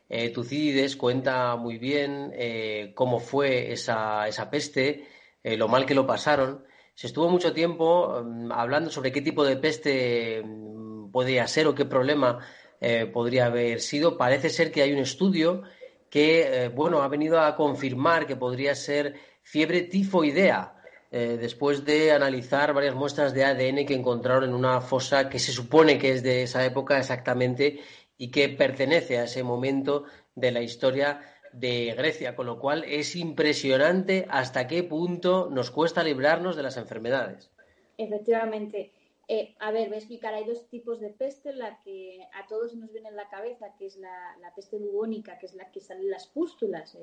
Eh, 0.10 0.30
Tucídides 0.32 0.98
cuenta 0.98 1.56
muy 1.56 1.78
bien 1.78 2.32
eh, 2.36 2.92
cómo 2.94 3.20
fue 3.20 3.72
esa, 3.72 4.28
esa 4.28 4.50
peste, 4.50 5.08
lo 5.42 5.70
mal 5.70 5.86
que 5.86 5.96
lo 5.96 6.06
pasaron. 6.06 6.66
Se 6.94 7.08
estuvo 7.08 7.30
mucho 7.30 7.54
tiempo 7.54 8.22
mm, 8.24 8.52
hablando 8.52 8.90
sobre 8.90 9.14
qué 9.14 9.22
tipo 9.22 9.46
de 9.46 9.56
peste 9.56 10.44
mm, 10.44 11.12
podía 11.12 11.48
ser 11.48 11.68
o 11.68 11.76
qué 11.76 11.86
problema 11.86 12.40
eh, 12.82 13.06
podría 13.06 13.46
haber 13.46 13.80
sido. 13.80 14.18
Parece 14.18 14.50
ser 14.50 14.72
que 14.72 14.82
hay 14.82 14.92
un 14.92 15.00
estudio 15.00 15.62
que, 16.10 16.66
eh, 16.66 16.68
bueno, 16.70 17.04
ha 17.04 17.08
venido 17.08 17.40
a 17.40 17.56
confirmar 17.56 18.26
que 18.26 18.36
podría 18.36 18.74
ser 18.76 19.16
fiebre 19.44 19.84
tifoidea, 19.84 20.76
eh, 21.12 21.38
después 21.40 21.86
de 21.86 22.12
analizar 22.12 22.74
varias 22.74 22.96
muestras 22.96 23.34
de 23.34 23.46
ADN 23.46 23.86
que 23.86 23.94
encontraron 23.94 24.46
en 24.46 24.56
una 24.56 24.82
fosa 24.82 25.30
que 25.30 25.40
se 25.40 25.52
supone 25.52 26.00
que 26.00 26.12
es 26.12 26.24
de 26.24 26.44
esa 26.44 26.66
época 26.66 26.98
exactamente 26.98 27.80
y 28.18 28.32
que 28.32 28.50
pertenece 28.50 29.20
a 29.20 29.26
ese 29.26 29.44
momento 29.44 30.06
de 30.36 30.52
la 30.52 30.62
historia 30.62 31.22
de 31.54 31.94
Grecia, 31.98 32.36
con 32.36 32.46
lo 32.46 32.60
cual 32.60 32.84
es 32.86 33.16
impresionante 33.16 34.26
hasta 34.30 34.68
qué 34.68 34.84
punto 34.84 35.50
nos 35.52 35.70
cuesta 35.70 36.04
librarnos 36.04 36.56
de 36.56 36.64
las 36.64 36.78
enfermedades. 36.78 37.52
Efectivamente. 37.98 38.92
Eh, 39.34 39.56
a 39.60 39.72
ver, 39.72 39.88
voy 39.88 39.96
a 39.96 40.00
explicar, 40.00 40.34
hay 40.34 40.44
dos 40.44 40.68
tipos 40.68 41.00
de 41.00 41.10
peste, 41.10 41.54
la 41.54 41.80
que 41.80 42.28
a 42.34 42.48
todos 42.48 42.76
nos 42.76 42.92
viene 42.92 43.08
en 43.08 43.16
la 43.16 43.30
cabeza, 43.30 43.74
que 43.78 43.86
es 43.86 43.96
la, 43.96 44.36
peste 44.58 44.78
bubónica, 44.78 45.40
que 45.40 45.46
es 45.46 45.54
la 45.54 45.72
que 45.72 45.80
salen 45.80 46.10
las 46.10 46.28
pústulas, 46.28 46.98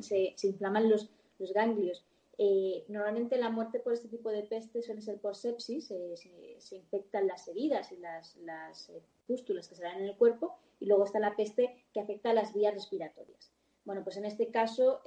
se, 0.00 0.34
inflaman 0.42 0.90
los, 0.90 1.08
ganglios. 1.54 2.04
Eh, 2.36 2.84
normalmente 2.88 3.38
la 3.38 3.48
muerte 3.48 3.78
por 3.78 3.92
este 3.92 4.08
tipo 4.08 4.30
de 4.30 4.42
peste 4.42 4.82
suele 4.82 5.02
ser 5.02 5.20
por 5.20 5.36
sepsis, 5.36 5.86
se, 5.86 6.74
infectan 6.76 7.28
las 7.28 7.46
heridas 7.46 7.92
y 7.92 7.98
las, 7.98 8.88
eh, 8.88 9.00
pústulas 9.28 9.68
que 9.68 9.76
se 9.76 9.84
dan 9.84 10.00
en 10.00 10.08
el 10.08 10.16
cuerpo, 10.16 10.56
y 10.80 10.86
luego 10.86 11.04
está 11.04 11.20
la 11.20 11.36
peste 11.36 11.86
que 11.94 12.00
afecta 12.00 12.30
a 12.30 12.34
las 12.34 12.52
vías 12.52 12.74
respiratorias. 12.74 13.52
Bueno, 13.84 14.02
pues 14.02 14.16
en 14.16 14.24
este 14.24 14.50
caso, 14.50 15.00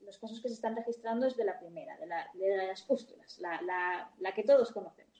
los 0.00 0.18
casos 0.20 0.40
que 0.40 0.48
se 0.48 0.54
están 0.54 0.76
registrando 0.76 1.26
es 1.26 1.36
de 1.36 1.44
la 1.44 1.58
primera, 1.58 1.98
de, 1.98 2.56
las 2.68 2.82
pústulas, 2.82 3.40
la 3.40 4.32
que 4.36 4.44
todos 4.44 4.70
conocemos. 4.70 5.13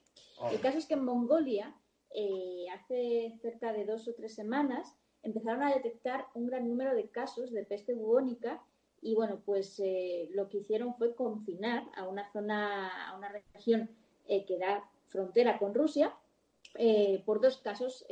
El 0.51 0.61
caso 0.61 0.79
es 0.79 0.87
que 0.87 0.95
en 0.95 1.05
Mongolia, 1.05 1.75
eh, 2.11 2.67
hace 2.73 3.37
cerca 3.41 3.73
de 3.73 3.85
dos 3.85 4.07
o 4.09 4.15
tres 4.15 4.35
semanas, 4.35 4.95
empezaron 5.23 5.63
a 5.63 5.75
detectar 5.75 6.27
un 6.35 6.47
gran 6.47 6.69
número 6.69 6.95
de 6.95 7.09
casos 7.09 7.51
de 7.51 7.65
peste 7.65 7.95
bubónica 7.95 8.63
y 9.01 9.15
bueno, 9.15 9.41
pues 9.45 9.81
eh, 9.81 10.29
lo 10.33 10.49
que 10.49 10.59
hicieron 10.59 10.95
fue 10.97 11.15
confinar 11.15 11.85
a 11.97 12.07
una 12.07 12.31
zona, 12.33 13.11
a 13.11 13.17
una 13.17 13.29
región 13.29 13.91
eh, 14.27 14.45
que 14.45 14.59
da 14.59 14.89
frontera 15.09 15.59
con 15.59 15.75
Rusia 15.75 16.15
por 17.25 17.41
dos 17.41 17.59
casos 17.59 18.05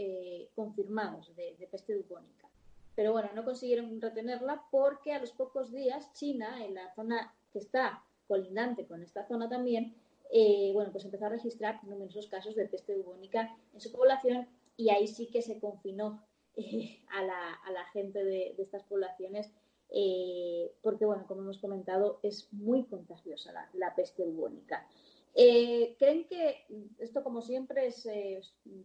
confirmados 0.54 1.35
de, 1.35 1.56
de, 1.58 1.66
peste 1.66 1.96
bubónica. 1.96 2.48
Pero 2.94 3.11
bueno, 3.11 3.30
no 3.35 3.44
consiguieron 3.44 4.00
retenerla 4.00 4.62
porque 4.70 5.12
a 5.12 5.18
los 5.18 5.32
pocos 5.32 5.72
días 5.72 6.12
China, 6.12 6.64
en 6.64 6.74
la 6.74 6.94
zona 6.94 7.35
que 7.52 7.58
está 7.58 8.04
colindante 8.28 8.87
con 8.87 9.02
esta 9.02 9.26
zona 9.26 9.48
también, 9.48 9.96
eh, 10.35 10.71
bueno, 10.73 10.90
pues 10.92 11.05
empezó 11.05 11.27
a 11.27 11.29
registrar 11.29 11.85
numerosos 11.85 12.27
casos 12.27 12.55
de 12.55 12.66
peste 12.66 12.97
bubónica 12.97 13.55
en 13.75 13.81
su 13.83 13.92
población 13.92 14.49
y 14.79 14.88
ahí 14.88 15.07
sí 15.07 15.27
que 15.27 15.42
se 15.42 15.61
confinó 15.61 16.25
eh, 16.57 17.01
a, 17.11 17.23
la, 17.23 17.85
gente 17.92 18.25
de, 18.25 18.55
estas 18.57 18.83
poblaciones 18.85 19.53
eh, 19.90 20.73
porque, 20.81 21.05
bueno, 21.05 21.27
como 21.29 21.42
hemos 21.42 21.59
comentado, 21.59 22.18
es 22.23 22.51
muy 22.51 22.85
contagiosa 22.85 23.53
la, 23.75 23.95
peste 23.95 24.25
bubónica. 24.25 24.88
Creen 25.35 26.27
que 26.27 26.64
esto, 26.99 27.23
como 27.23 27.42
siempre, 27.42 27.88
es 27.88 28.09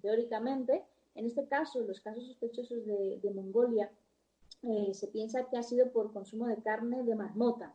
teóricamente, 0.02 0.84
en 1.16 1.28
este 1.28 1.48
caso, 1.48 1.80
los 1.80 2.02
casos 2.02 2.28
sospechosos 2.28 2.86
de, 2.86 3.20
de 3.24 3.32
Mongolia, 3.32 3.90
se 4.92 5.08
piensa 5.08 5.48
que 5.50 5.56
ha 5.56 5.64
sido 5.64 5.94
por 5.94 6.12
consumo 6.12 6.48
de 6.48 6.62
carne 6.62 7.04
de 7.04 7.16
marmota, 7.16 7.74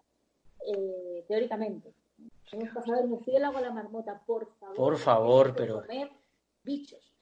teóricamente. 1.27 1.95
Hemos 2.53 2.69
pasado 2.71 3.01
el 3.01 3.09
murciélago 3.09 3.59
a 3.59 3.61
la 3.61 3.71
marmota, 3.71 4.23
por 4.27 4.47
favor. 4.59 4.77
Por 4.77 4.99
favor, 4.99 5.55
pero. 5.57 5.81
Comer 5.83 6.11
bichos. 6.63 7.13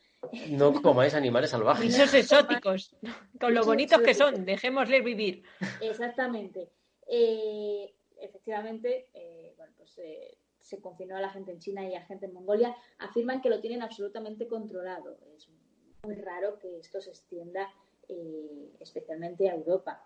No 0.51 0.83
comáis 0.83 1.15
animales 1.15 1.51
salvajes. 1.51 1.87
Bichos 1.87 2.13
exóticos, 2.13 2.95
con 3.41 3.55
lo 3.55 3.65
bonitos 3.65 4.01
que 4.03 4.13
son, 4.13 4.45
dejémosles 4.45 5.03
vivir. 5.03 5.43
Exactamente. 5.81 6.71
Eh, 7.07 7.95
efectivamente, 8.19 9.09
eh, 9.15 9.55
bueno, 9.57 9.73
pues 9.79 9.97
eh, 9.99 10.37
se 10.61 10.81
confinó 10.81 11.17
a 11.17 11.21
la 11.21 11.31
gente 11.31 11.53
en 11.53 11.59
China 11.59 11.89
y 11.89 11.95
a 11.95 12.05
gente 12.05 12.27
en 12.27 12.35
Mongolia, 12.35 12.77
afirman 12.99 13.41
que 13.41 13.51
lo 13.51 13.61
tienen 13.61 13.83
absolutamente 13.83 14.47
controlado. 14.47 15.19
Es 15.37 15.49
muy 16.03 16.15
raro 16.15 16.59
que 16.59 16.79
esto 16.79 17.01
se 17.01 17.11
extienda 17.11 17.69
eh, 18.09 18.73
especialmente 18.79 19.49
a 19.49 19.55
Europa. 19.55 20.05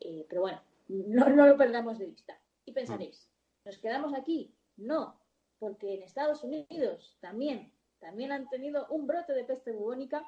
Eh, 0.00 0.24
pero 0.28 0.42
bueno, 0.42 0.60
no, 0.88 1.28
no, 1.30 1.46
lo 1.46 1.56
perdamos 1.56 1.98
de 1.98 2.06
vista. 2.06 2.38
Y 2.64 2.72
pensaréis, 2.72 3.28
¿nos 3.64 3.78
quedamos 3.78 4.14
aquí? 4.14 4.53
No, 4.76 5.18
porque 5.58 5.94
en 5.94 6.02
Estados 6.02 6.42
Unidos 6.42 7.16
también, 7.20 7.72
también 8.00 8.32
han 8.32 8.48
tenido 8.48 8.86
un 8.90 9.06
brote 9.06 9.32
de 9.32 9.44
peste 9.44 9.72
bubónica. 9.72 10.22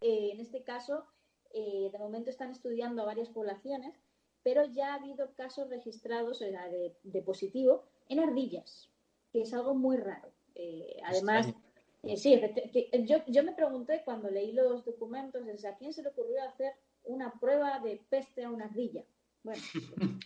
Eh, 0.00 0.30
en 0.32 0.40
este 0.40 0.62
caso, 0.62 1.06
de 1.52 1.98
momento 1.98 2.30
están 2.30 2.50
estudiando 2.50 3.02
a 3.02 3.06
varias 3.06 3.30
poblaciones, 3.30 3.94
pero 4.42 4.64
ya 4.66 4.92
ha 4.92 4.96
habido 4.96 5.34
casos 5.34 5.68
registrados 5.68 6.38
de, 6.38 6.94
de 7.02 7.22
positivo 7.22 7.84
en 8.08 8.20
ardillas, 8.20 8.88
que 9.32 9.42
es 9.42 9.52
algo 9.54 9.74
muy 9.74 9.96
raro. 9.96 10.30
además, 11.04 11.52
eh, 12.02 12.16
sí, 12.16 12.40
yo, 13.04 13.18
yo 13.26 13.42
me 13.42 13.52
pregunté 13.52 14.02
cuando 14.04 14.30
leí 14.30 14.52
los 14.52 14.84
documentos, 14.84 15.42
¿a 15.64 15.76
quién 15.76 15.92
se 15.92 16.02
le 16.02 16.10
ocurrió 16.10 16.42
hacer 16.44 16.72
una 17.04 17.32
prueba 17.40 17.80
de 17.80 18.00
peste 18.08 18.44
a 18.44 18.50
una 18.50 18.66
ardilla? 18.66 19.04
Bueno, 19.42 19.60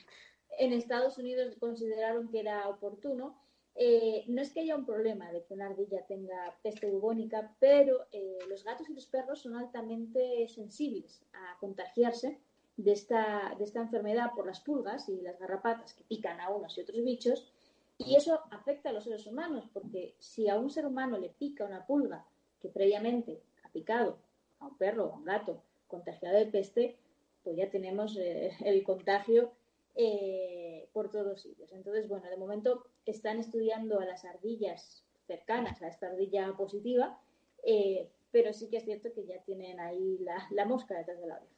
en 0.58 0.72
Estados 0.72 1.18
Unidos 1.18 1.56
consideraron 1.58 2.28
que 2.28 2.40
era 2.40 2.68
oportuno. 2.68 3.38
Eh, 3.74 4.24
no 4.28 4.42
es 4.42 4.52
que 4.52 4.60
haya 4.60 4.76
un 4.76 4.84
problema 4.84 5.32
de 5.32 5.44
que 5.44 5.54
una 5.54 5.66
ardilla 5.66 6.04
tenga 6.06 6.54
peste 6.62 6.86
bubónica, 6.90 7.54
pero 7.58 8.06
eh, 8.12 8.38
los 8.48 8.64
gatos 8.64 8.88
y 8.90 8.94
los 8.94 9.06
perros 9.06 9.40
son 9.40 9.56
altamente 9.56 10.46
sensibles 10.48 11.22
a 11.32 11.58
contagiarse 11.58 12.38
de 12.76 12.92
esta, 12.92 13.54
de 13.58 13.64
esta 13.64 13.80
enfermedad 13.80 14.32
por 14.34 14.46
las 14.46 14.60
pulgas 14.60 15.08
y 15.08 15.20
las 15.22 15.38
garrapatas 15.38 15.94
que 15.94 16.04
pican 16.04 16.40
a 16.40 16.50
unos 16.50 16.76
y 16.76 16.82
otros 16.82 17.02
bichos 17.02 17.50
y 17.98 18.16
eso 18.16 18.40
afecta 18.50 18.90
a 18.90 18.92
los 18.92 19.04
seres 19.04 19.26
humanos, 19.26 19.68
porque 19.72 20.14
si 20.18 20.48
a 20.48 20.58
un 20.58 20.70
ser 20.70 20.86
humano 20.86 21.18
le 21.18 21.28
pica 21.28 21.64
una 21.64 21.86
pulga 21.86 22.24
que 22.60 22.68
previamente 22.68 23.40
ha 23.62 23.68
picado 23.68 24.18
a 24.58 24.66
un 24.66 24.76
perro 24.76 25.06
o 25.06 25.12
a 25.12 25.16
un 25.16 25.24
gato 25.24 25.62
contagiado 25.86 26.38
de 26.38 26.46
peste, 26.46 26.96
pues 27.44 27.56
ya 27.56 27.70
tenemos 27.70 28.16
eh, 28.16 28.52
el 28.64 28.82
contagio 28.82 29.52
eh, 29.94 30.88
por 30.92 31.10
todos 31.10 31.42
sitios. 31.42 31.72
Entonces, 31.72 32.08
bueno, 32.08 32.28
de 32.28 32.36
momento 32.36 32.86
están 33.06 33.38
estudiando 33.38 34.00
a 34.00 34.04
las 34.04 34.24
ardillas 34.24 35.04
cercanas 35.26 35.82
a 35.82 35.88
esta 35.88 36.08
ardilla 36.08 36.52
positiva, 36.56 37.18
eh, 37.62 38.08
pero 38.30 38.52
sí 38.52 38.68
que 38.68 38.78
es 38.78 38.84
cierto 38.84 39.12
que 39.12 39.26
ya 39.26 39.38
tienen 39.42 39.78
ahí 39.80 40.18
la, 40.18 40.46
la 40.50 40.64
mosca 40.64 40.96
detrás 40.96 41.20
de 41.20 41.26
la 41.26 41.36
oreja. 41.36 41.52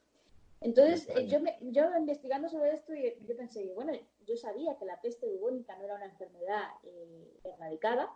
Entonces, 0.64 1.06
eh, 1.14 1.26
yo, 1.28 1.40
me, 1.40 1.58
yo 1.60 1.84
investigando 1.98 2.48
sobre 2.48 2.72
esto, 2.72 2.94
yo 2.94 3.36
pensé, 3.36 3.70
bueno, 3.74 3.92
yo 4.26 4.36
sabía 4.36 4.78
que 4.78 4.86
la 4.86 4.98
peste 5.02 5.26
bubónica 5.26 5.76
no 5.76 5.84
era 5.84 5.96
una 5.96 6.06
enfermedad 6.06 6.62
eh, 6.84 7.38
erradicada, 7.44 8.10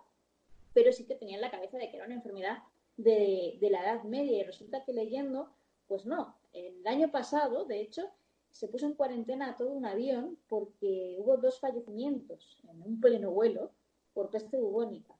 pero 0.72 0.90
sí 0.90 1.04
que 1.04 1.14
tenía 1.14 1.36
en 1.36 1.42
la 1.42 1.50
cabeza 1.50 1.76
de 1.76 1.90
que 1.90 1.96
era 1.96 2.06
una 2.06 2.14
enfermedad 2.14 2.62
de, 2.96 3.58
la 3.60 3.82
Edad 3.82 4.02
Media 4.04 4.38
y 4.38 4.44
resulta 4.44 4.82
que 4.82 4.94
leyendo, 4.94 5.52
pues 5.88 6.06
no. 6.06 6.36
El 6.54 6.86
año 6.86 7.10
pasado, 7.10 7.66
de 7.66 7.82
hecho, 7.82 8.10
se 8.52 8.68
puso 8.68 8.86
en 8.86 8.94
cuarentena 8.94 9.50
a 9.50 9.56
todo 9.56 9.70
un 9.70 9.86
avión 9.86 10.38
porque 10.48 11.16
hubo 11.20 11.36
dos 11.36 11.60
fallecimientos 11.60 12.58
en 12.68 12.82
un 12.82 13.00
pleno 13.00 13.30
vuelo 13.30 13.70
por 14.14 14.30
peste 14.30 14.58
bubónica. 14.58 15.14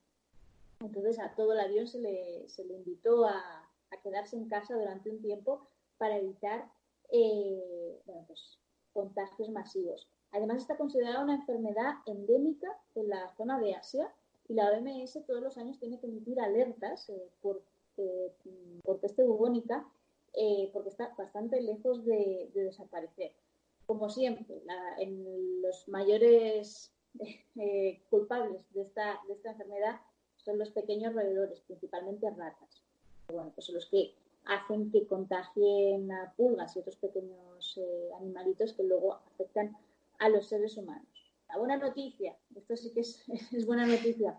Entonces 0.81 1.19
a 1.19 1.35
todo 1.35 1.53
el 1.53 1.61
avión 1.61 1.87
se 1.87 2.01
le, 2.01 2.49
se 2.49 2.64
le 2.64 2.75
invitó 2.75 3.27
a, 3.27 3.69
a 3.91 4.01
quedarse 4.03 4.37
en 4.37 4.49
casa 4.49 4.77
durante 4.77 5.11
un 5.11 5.21
tiempo 5.21 5.67
para 5.99 6.17
evitar 6.17 6.71
eh, 7.11 8.01
pues, 8.27 8.59
contagios 8.93 9.49
masivos. 9.51 10.09
Además 10.33 10.59
está 10.59 10.77
considerada 10.77 11.23
una 11.23 11.37
enfermedad 11.37 11.95
endémica 12.07 12.69
en 12.95 13.09
la 13.09 13.29
zona 13.37 13.59
de 13.59 13.75
Asia 13.75 14.12
y 14.49 14.55
la 14.55 14.71
OMS 14.71 15.19
todos 15.27 15.43
los 15.43 15.57
años 15.57 15.79
tiene 15.79 15.99
que 15.99 16.07
emitir 16.07 16.41
alertas 16.41 17.09
eh, 17.09 17.31
por, 17.41 17.62
eh, 17.97 18.33
por 18.83 19.01
peste 19.01 19.25
bubónica 19.25 19.87
porque 20.73 20.91
está 20.91 21.14
bastante 21.17 21.61
lejos 21.61 22.05
de, 22.05 22.51
desaparecer. 22.55 23.33
Como 23.87 24.11
siempre, 24.11 24.62
en 24.99 25.62
los 25.62 25.88
mayores 25.88 26.93
culpables 28.11 28.62
de 28.75 28.83
esta, 28.83 29.21
de 29.27 29.35
esta 29.35 29.51
enfermedad 29.53 30.01
son 30.37 30.59
los 30.59 30.71
pequeños 30.71 31.14
roedores, 31.14 31.61
principalmente 31.61 32.31
ratas. 32.31 32.83
Bueno, 33.29 33.53
pues 33.55 33.69
los 33.71 33.87
que 33.87 34.14
hacen 34.45 34.91
que 34.91 35.07
contagien 35.07 36.11
a 36.11 36.33
pulgas 36.37 36.75
y 36.75 36.81
otros 36.81 36.97
pequeños 36.97 37.77
eh, 37.77 38.11
animalitos 38.17 38.73
que 38.73 38.83
luego 38.83 39.14
afectan 39.14 39.77
a 40.19 40.29
los 40.29 40.47
seres 40.47 40.77
humanos. 40.77 41.18
La 41.49 41.57
buena 41.57 41.77
noticia, 41.77 42.37
esto 42.55 42.77
sí 42.77 42.93
que 42.93 43.01
es, 43.01 43.25
buena 43.67 43.87
noticia, 43.87 44.39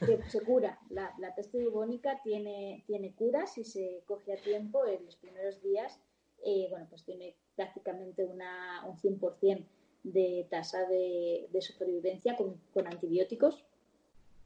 que 0.00 0.22
se 0.28 0.40
cura. 0.42 0.78
La, 0.90 1.34
peste 1.36 1.64
bubónica 1.64 2.20
tiene, 2.22 2.84
tiene 2.86 3.14
cura 3.14 3.46
si 3.46 3.64
se 3.64 4.02
coge 4.06 4.32
a 4.32 4.36
tiempo 4.36 4.86
en 4.86 5.04
los 5.04 5.16
primeros 5.16 5.62
días. 5.62 6.00
Eh, 6.44 6.66
bueno, 6.70 6.86
pues 6.88 7.04
tiene 7.04 7.36
prácticamente 7.54 8.24
una, 8.24 8.84
un 8.86 8.96
100% 8.96 9.64
de 10.02 10.46
tasa 10.50 10.86
de, 10.86 11.48
supervivencia 11.60 12.36
con, 12.36 12.60
con 12.72 12.86
antibióticos, 12.86 13.64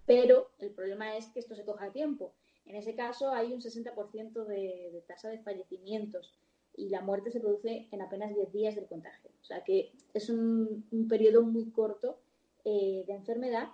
pero 0.07 0.51
el 0.59 0.71
problema 0.71 1.17
es 1.17 1.27
que 1.29 1.41
esto 1.41 1.55
se 1.55 1.65
coja 1.65 1.87
a 1.87 1.93
tiempo 1.93 2.33
en 2.71 2.77
ese 2.77 2.95
caso 2.95 3.33
hay 3.33 3.53
un 3.53 3.61
60% 3.61 4.45
de, 4.45 5.03
tasa 5.09 5.29
de 5.29 5.41
fallecimientos 5.41 6.33
y 6.77 6.89
la 6.89 7.01
muerte 7.01 7.31
se 7.31 7.41
produce 7.41 7.89
en 7.91 8.03
apenas 8.03 8.35
10 8.35 8.53
días 8.53 8.75
del 8.75 8.87
contagio. 8.87 9.31
O 9.41 9.45
sea 9.45 9.63
que 9.65 9.93
es 10.15 10.31
un, 10.31 10.87
periodo 11.09 11.43
muy 11.43 11.71
corto 11.71 12.19
eh, 12.65 13.05
de 13.07 13.13
enfermedad. 13.13 13.69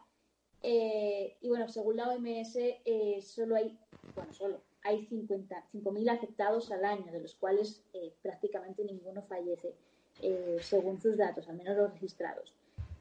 Eh, 0.63 1.37
y 1.41 1.49
bueno, 1.49 1.69
según 1.69 1.97
la 1.97 2.09
OMS, 2.09 2.57
eh, 2.57 3.21
solo 3.23 3.57
hay, 3.57 3.79
bueno, 4.15 4.33
solo 4.33 4.61
hay 4.83 5.07
5.000 5.07 6.11
afectados 6.11 6.71
al 6.71 6.85
año, 6.85 7.11
de 7.13 7.21
los 7.21 7.35
cuales 7.35 7.83
prácticamente 8.23 8.85
ninguno 8.85 9.23
fallece, 9.23 9.75
según 10.61 11.01
sus 11.01 11.17
datos, 11.17 11.49
al 11.49 11.57
menos 11.57 11.77
los 11.77 11.93
registrados. 11.93 12.55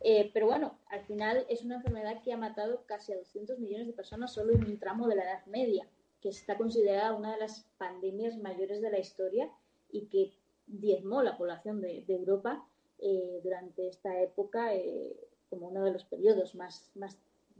Eh, 0.08 0.30
pero 0.36 0.46
bueno, 0.46 0.78
al 0.90 1.04
final 1.06 1.48
es 1.50 1.64
una 1.64 1.78
enfermedad 1.78 2.22
que 2.22 2.32
ha 2.32 2.38
matado 2.38 2.84
casi 2.86 3.12
a 3.12 3.18
200 3.18 3.58
millones 3.58 3.88
de 3.88 3.94
personas 3.94 4.32
solo 4.32 4.54
en 4.54 4.64
un 4.64 4.78
tramo 4.78 5.08
de 5.08 5.16
la 5.16 5.24
Edad 5.24 5.46
Media, 5.48 5.88
que 6.22 6.30
está 6.30 6.58
considerada 6.58 7.14
una 7.14 7.34
de 7.34 7.40
las 7.40 7.66
pandemias 7.80 8.38
mayores 8.38 8.82
de 8.82 8.92
la 8.92 9.00
historia 9.00 9.50
y 9.92 10.08
que 10.08 10.34
diezmó 10.68 11.22
la 11.22 11.38
población 11.38 11.82
de, 11.82 12.04
Europa 12.08 12.66
eh, 13.00 13.40
durante 13.44 13.88
esta 13.88 14.22
época 14.22 14.74
eh, 14.74 15.16
como 15.50 15.68
uno 15.68 15.84
de 15.84 15.92
los 15.92 16.04
periodos 16.06 16.56
más, 16.56 16.90
más 16.96 17.18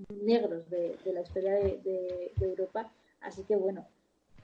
negros 0.10 0.70
de, 0.70 0.98
la 1.06 1.22
historia 1.22 1.54
de, 1.54 2.34
Europa. 2.42 2.92
Así 3.22 3.44
que 3.44 3.56
bueno, 3.56 3.88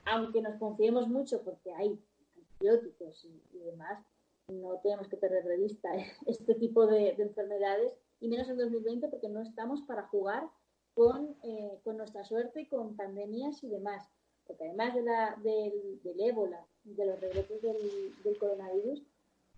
aunque 0.06 0.42
nos 0.42 0.56
confiemos 0.56 1.08
mucho 1.08 1.42
porque 1.42 1.74
hay 1.74 2.00
antibióticos 2.36 3.28
y 3.54 3.60
demás, 3.60 4.04
no 4.48 4.80
tenemos 4.80 5.08
que 5.08 5.18
perder 5.18 5.46
de 5.46 5.58
vista 5.58 5.90
este 6.26 6.56
tipo 6.56 6.86
de, 6.88 7.10
enfermedades 7.10 7.94
y 8.20 8.28
menos 8.28 8.50
en 8.50 8.58
2020 8.58 9.08
porque 9.08 9.30
no 9.30 9.42
estamos 9.42 9.82
para 9.82 10.04
jugar 10.08 10.48
con, 10.94 11.36
eh, 11.44 11.80
con 11.84 11.98
nuestra 11.98 12.24
suerte 12.24 12.62
y 12.62 12.66
con 12.68 12.96
pandemias 12.96 13.64
y 13.64 13.70
demás. 13.70 14.08
Porque 14.46 14.66
además 14.66 14.94
de 14.94 15.04
la, 15.04 15.36
del, 15.42 16.02
del 16.04 16.20
ébola, 16.20 16.66
de 16.84 17.06
los 17.06 17.20
rebrotes 17.20 17.62
del, 17.62 18.14
del 18.24 18.38
coronavirus, 18.38 19.02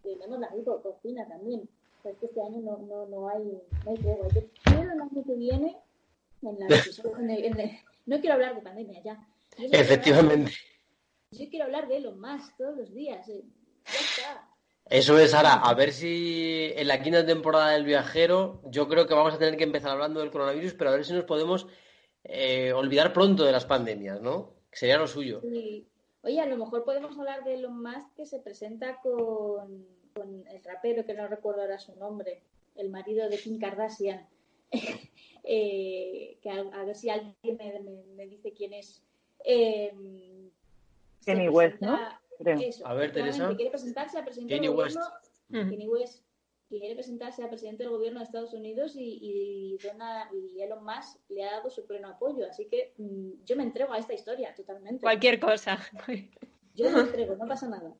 tenemos 0.03 0.39
la 0.39 0.47
gripe 0.49 0.71
porcina 0.83 1.27
también. 1.27 1.69
O 2.03 2.09
es 2.09 2.17
que 2.17 2.25
este 2.25 2.41
año 2.41 2.59
no, 2.59 2.77
no, 2.79 3.05
no 3.07 3.29
hay, 3.29 3.43
no 3.86 3.91
hay 3.91 3.97
tregua. 3.97 4.27
Yo 4.33 4.41
quiero 4.63 4.91
el 4.91 5.01
año 5.01 5.23
que 5.25 5.36
viene, 5.36 5.77
en 6.41 6.59
la, 6.59 6.67
no 8.05 8.19
quiero 8.19 8.33
hablar 8.33 8.55
de 8.55 8.62
pandemia 8.62 9.01
ya. 9.01 9.27
Efectivamente. 9.57 10.51
yo 11.31 11.49
quiero 11.49 11.65
hablar 11.65 11.88
de 11.88 12.01
lo 12.01 12.13
más 12.13 12.55
todos 12.57 12.75
los 12.75 12.93
días. 12.93 13.27
Eh, 13.29 13.43
ya 13.86 13.99
está. 13.99 14.49
Eso 14.86 15.17
es, 15.17 15.31
Sara. 15.31 15.53
A 15.53 15.73
ver 15.73 15.93
si 15.93 16.71
en 16.75 16.88
la 16.88 17.01
quinta 17.01 17.25
temporada 17.25 17.71
del 17.71 17.86
viajero, 17.86 18.62
yo 18.65 18.88
creo 18.89 19.07
que 19.07 19.13
vamos 19.13 19.33
a 19.33 19.39
tener 19.39 19.55
que 19.55 19.63
empezar 19.63 19.91
hablando 19.91 20.19
del 20.19 20.31
coronavirus, 20.31 20.73
pero 20.73 20.89
a 20.89 20.93
ver 20.93 21.05
si 21.05 21.13
nos 21.13 21.23
podemos 21.23 21.67
eh, 22.26 22.74
olvidar 22.74 23.13
pronto 23.13 23.45
de 23.45 23.53
las 23.53 23.65
pandemias, 23.65 24.21
¿no? 24.21 24.55
Que 24.69 24.78
sería 24.78 24.97
lo 24.97 25.07
suyo. 25.07 25.41
Oye, 26.24 26.39
a 26.39 26.45
lo 26.45 26.57
mejor 26.57 26.86
podemos 26.86 27.17
hablar 27.17 27.43
de 27.43 27.55
Elon 27.55 27.82
Musk 27.82 28.13
que 28.15 28.26
se 28.26 28.39
presenta 28.39 28.99
con, 29.01 29.86
el 30.15 30.63
rapero, 30.63 31.05
que 31.05 31.13
no 31.13 31.28
recuerdo 31.28 31.61
ahora 31.61 31.80
su 31.80 31.95
nombre, 31.95 32.41
el 32.76 32.89
marido 32.89 33.30
de 33.30 33.38
Kim 33.38 33.59
Kardashian. 33.59 34.28
Eh, 35.45 36.38
que 36.41 36.49
a, 36.49 36.86
ver 36.86 36.95
si 36.95 37.09
alguien 37.09 37.57
me, 38.15 38.28
dice 38.28 38.53
quién 38.53 38.71
es. 38.71 39.03
Eh, 39.43 39.91
Kenny 41.26 41.49
West, 41.49 41.82
¿no? 41.82 41.95
a 41.95 42.93
ver, 42.93 43.11
Teresa. 43.11 43.53
quiere 43.53 43.69
presentarse 43.69 44.17
a 44.17 44.24
presidente 44.24 44.53
del 44.53 44.71
gobierno. 44.71 45.01
Kenny 45.51 45.89
West 45.89 46.24
quiere 46.70 46.95
presentarse 46.95 47.43
a 47.43 47.49
presidente 47.49 47.84
del 47.84 47.91
gobierno 47.91 48.20
de 48.20 48.26
Estados 48.26 48.53
Unidos 48.53 48.95
y, 48.95 49.78
y, 49.82 50.61
Elon 50.61 50.84
Musk 50.84 51.20
le 51.30 51.43
ha 51.43 51.51
dado 51.57 51.70
su 51.70 51.86
pleno 51.86 52.09
apoyo. 52.09 52.47
Así 52.49 52.68
que 52.68 52.93
mm, 52.97 53.43
yo 53.45 53.55
me 53.55 53.64
entrego 53.64 53.93
a 53.93 53.97
esta 53.97 54.14
historia 54.14 54.53
totalmente. 54.55 55.01
Cualquier 55.01 55.39
cosa. 55.39 55.80
Yo 56.76 56.89
me 56.89 57.01
entrego, 57.01 57.36
no 57.36 57.47
pasa 57.47 57.70
nada. 57.70 57.93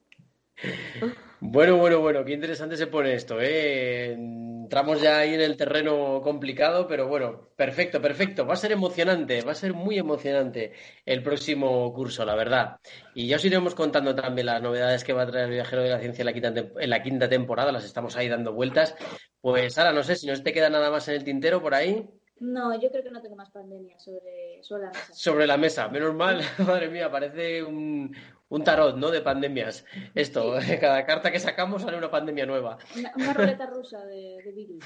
Bueno, 1.40 1.78
bueno, 1.78 2.00
bueno, 2.00 2.26
qué 2.26 2.34
interesante 2.34 2.76
se 2.76 2.88
pone 2.88 3.14
esto. 3.14 3.38
¿eh? 3.40 4.16
Entramos 4.64 5.02
ya 5.02 5.20
ahí 5.20 5.34
en 5.34 5.42
el 5.42 5.58
terreno 5.58 6.22
complicado, 6.22 6.88
pero 6.88 7.08
bueno, 7.08 7.50
perfecto, 7.58 8.02
perfecto. 8.02 8.46
Va 8.46 8.54
a 8.54 8.58
ser 8.58 8.72
emocionante, 8.72 9.42
va 9.42 9.52
a 9.52 9.56
ser 9.56 9.74
muy 9.74 9.98
emocionante 9.98 10.72
el 11.06 11.22
próximo 11.22 11.94
curso, 11.94 12.24
la 12.24 12.36
verdad. 12.36 12.80
Y 13.14 13.28
ya 13.28 13.36
os 13.36 13.46
iremos 13.46 13.76
contando 13.76 14.16
también 14.16 14.48
las 14.48 14.62
novedades 14.62 15.04
que 15.04 15.12
va 15.12 15.24
a 15.24 15.28
traer 15.28 15.46
el 15.48 15.52
viajero 15.52 15.84
de 15.84 15.90
la 15.90 16.00
ciencia 16.00 16.22
en 16.22 16.26
la 16.26 16.34
quinta, 16.34 16.54
en 16.80 16.90
la 16.90 17.04
quinta 17.04 17.28
temporada, 17.28 17.74
las 17.74 17.84
estamos 17.84 18.16
ahí 18.16 18.30
dando 18.30 18.54
vueltas. 18.54 18.96
Pues 19.42 19.78
ahora 19.78 19.92
no 19.92 20.02
sé 20.02 20.16
si 20.16 20.28
no 20.28 20.42
te 20.42 20.54
queda 20.54 20.70
nada 20.70 20.90
más 20.90 21.08
en 21.10 21.16
el 21.16 21.26
tintero 21.26 21.62
por 21.62 21.76
ahí. 21.76 22.08
No, 22.40 22.74
yo 22.80 22.90
creo 22.90 23.04
que 23.04 23.12
no 23.12 23.22
tengo 23.22 23.36
más 23.36 23.52
pandemia 23.52 24.00
sobre, 24.00 24.64
sobre 24.64 24.84
la 24.84 24.92
mesa. 24.92 25.14
Sobre 25.14 25.48
la 25.48 25.58
mesa, 25.58 25.88
menos 25.90 26.16
mal, 26.16 26.42
madre 26.66 26.90
mía, 26.90 27.12
parece 27.12 27.64
un, 27.64 28.16
un 28.54 28.64
tarot, 28.64 28.98
¿no? 28.98 29.10
De 29.10 29.22
pandemias. 29.22 29.84
Esto, 30.14 30.56
cada 30.80 31.06
carta 31.06 31.32
que 31.32 31.40
sacamos 31.40 31.82
sale 31.82 31.98
una 31.98 32.12
pandemia 32.12 32.46
nueva. 32.46 32.78
Una, 32.96 33.34
ruleta 33.34 33.66
rusa 33.66 34.06
de, 34.06 34.52
virus. 34.54 34.86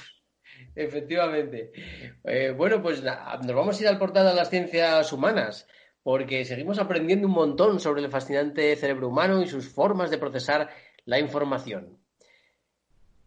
Efectivamente. 0.74 1.70
Eh, 2.24 2.54
bueno, 2.56 2.80
pues 2.80 3.02
nos 3.02 3.54
vamos 3.54 3.78
a 3.78 3.82
ir 3.82 3.88
al 3.88 3.98
portal 3.98 4.26
de 4.26 4.34
las 4.34 4.48
ciencias 4.48 5.12
humanas, 5.12 5.68
porque 6.02 6.46
seguimos 6.46 6.78
aprendiendo 6.78 7.28
un 7.28 7.34
montón 7.34 7.78
sobre 7.78 8.02
el 8.02 8.10
fascinante 8.10 8.74
cerebro 8.76 9.08
humano 9.08 9.42
y 9.42 9.46
sus 9.46 9.68
formas 9.68 10.10
de 10.10 10.16
procesar 10.16 10.70
la 11.04 11.18
información. 11.18 11.98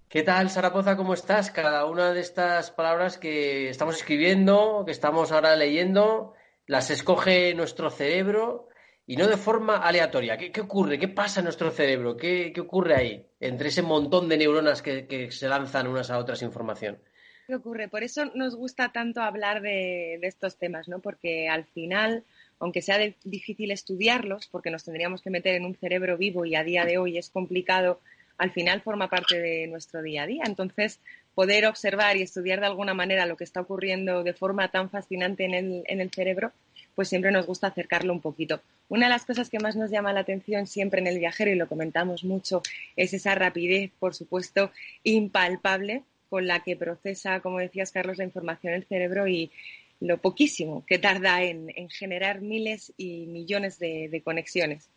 ¿Qué 0.10 0.24
tal, 0.24 0.50
Sarapoza? 0.50 0.98
¿Cómo 0.98 1.14
estás? 1.14 1.52
Cada 1.52 1.86
una 1.86 2.14
de 2.14 2.20
estas 2.20 2.72
palabras 2.72 3.20
que 3.20 3.70
estamos 3.70 3.96
escribiendo, 3.96 4.84
que 4.86 4.92
estamos 4.92 5.32
ahora 5.32 5.56
leyendo, 5.56 6.34
las 6.66 6.90
escoge 6.90 7.54
nuestro 7.54 7.92
cerebro 7.92 8.71
y 9.12 9.18
no 9.18 9.28
de 9.28 9.36
forma 9.36 9.76
aleatoria. 9.76 10.38
¿Qué, 10.38 10.62
ocurre? 10.62 10.98
¿Qué 10.98 11.10
pasa 11.10 11.42
en 11.42 11.44
nuestro 11.44 11.70
cerebro? 11.70 12.16
¿Qué, 12.16 12.54
ocurre 12.58 12.96
ahí 12.96 13.26
entre 13.42 13.68
ese 13.68 13.82
montón 13.82 14.30
de 14.30 14.38
neuronas 14.38 14.82
que, 14.82 15.28
se 15.32 15.50
lanzan 15.50 15.88
unas 15.88 16.10
a 16.12 16.18
otras 16.18 16.42
información? 16.44 16.98
¿Qué 17.46 17.56
ocurre? 17.56 17.90
Por 17.90 18.04
eso 18.04 18.32
nos 18.36 18.56
gusta 18.56 18.94
tanto 18.94 19.20
hablar 19.20 19.62
de, 19.62 20.14
estos 20.22 20.58
temas, 20.58 20.88
¿no? 20.88 21.00
Porque 21.00 21.50
al 21.50 21.66
final, 21.66 22.24
aunque 22.58 22.82
sea 22.82 23.00
difícil 23.26 23.72
estudiarlos, 23.72 24.48
porque 24.48 24.72
nos 24.72 24.86
tendríamos 24.86 25.22
que 25.22 25.30
meter 25.30 25.56
en 25.56 25.66
un 25.66 25.76
cerebro 25.76 26.18
vivo 26.18 26.46
y 26.46 26.56
a 26.56 26.64
día 26.64 26.86
de 26.86 26.98
hoy 26.98 27.18
es 27.18 27.30
complicado, 27.32 28.00
al 28.38 28.52
final 28.52 28.80
forma 28.82 29.10
parte 29.10 29.42
de 29.42 29.68
nuestro 29.68 30.02
día 30.02 30.24
a 30.24 30.28
día. 30.28 30.44
Entonces, 30.46 31.02
poder 31.36 31.66
observar 31.66 32.16
y 32.16 32.22
estudiar 32.22 32.62
de 32.62 32.68
alguna 32.68 32.94
manera 32.94 33.26
lo 33.26 33.36
que 33.36 33.44
está 33.44 33.60
ocurriendo 33.60 34.24
de 34.24 34.34
forma 34.34 34.72
tan 34.72 34.90
fascinante 34.90 35.44
en 35.44 35.54
el, 35.54 35.84
en 35.88 36.00
el 36.00 36.12
cerebro 36.12 36.54
pues 36.96 37.10
siempre 37.10 37.32
nos 37.32 37.46
gusta 37.46 37.68
acercarlo 37.68 38.14
un 38.14 38.22
poquito. 38.22 38.62
Una 38.90 39.08
de 39.08 39.12
las 39.12 39.26
cosas 39.26 39.50
que 39.50 39.60
más 39.60 39.76
nos 39.76 39.92
llama 39.92 40.14
la 40.14 40.22
atención 40.22 40.68
siempre 40.68 41.02
en 41.02 41.08
el 41.08 41.20
viajero, 41.20 41.52
y 41.52 41.56
lo 41.56 41.68
comentamos 41.68 42.24
mucho, 42.24 42.62
es 42.96 43.14
esa 43.14 43.36
rapidez, 43.36 43.92
por 44.00 44.14
supuesto, 44.14 44.72
impalpable 45.04 46.04
con 46.30 46.48
la 46.48 46.64
que 46.64 46.76
procesa, 46.76 47.42
como 47.42 47.60
decías, 47.60 47.92
Carlos, 47.92 48.18
la 48.18 48.24
información 48.24 48.74
el 48.74 48.86
cerebro 48.86 49.28
y 49.28 49.52
lo 50.00 50.18
poquísimo 50.18 50.84
que 50.86 50.98
tarda 50.98 51.44
en, 51.44 51.72
generar 51.90 52.42
miles 52.42 52.94
y 52.98 53.28
millones 53.28 53.80
de, 53.80 54.22
conexiones. 54.24 54.90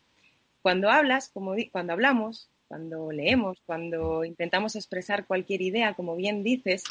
Cuando 0.61 0.89
hablas, 0.89 1.29
como 1.29 1.55
cuando 1.71 1.93
hablamos, 1.93 2.49
cuando 2.67 3.11
leemos, 3.11 3.61
cuando 3.65 4.25
intentamos 4.25 4.75
expresar 4.75 5.27
cualquier 5.27 5.61
idea, 5.61 5.93
como 5.93 6.15
bien 6.15 6.43
dices, 6.43 6.83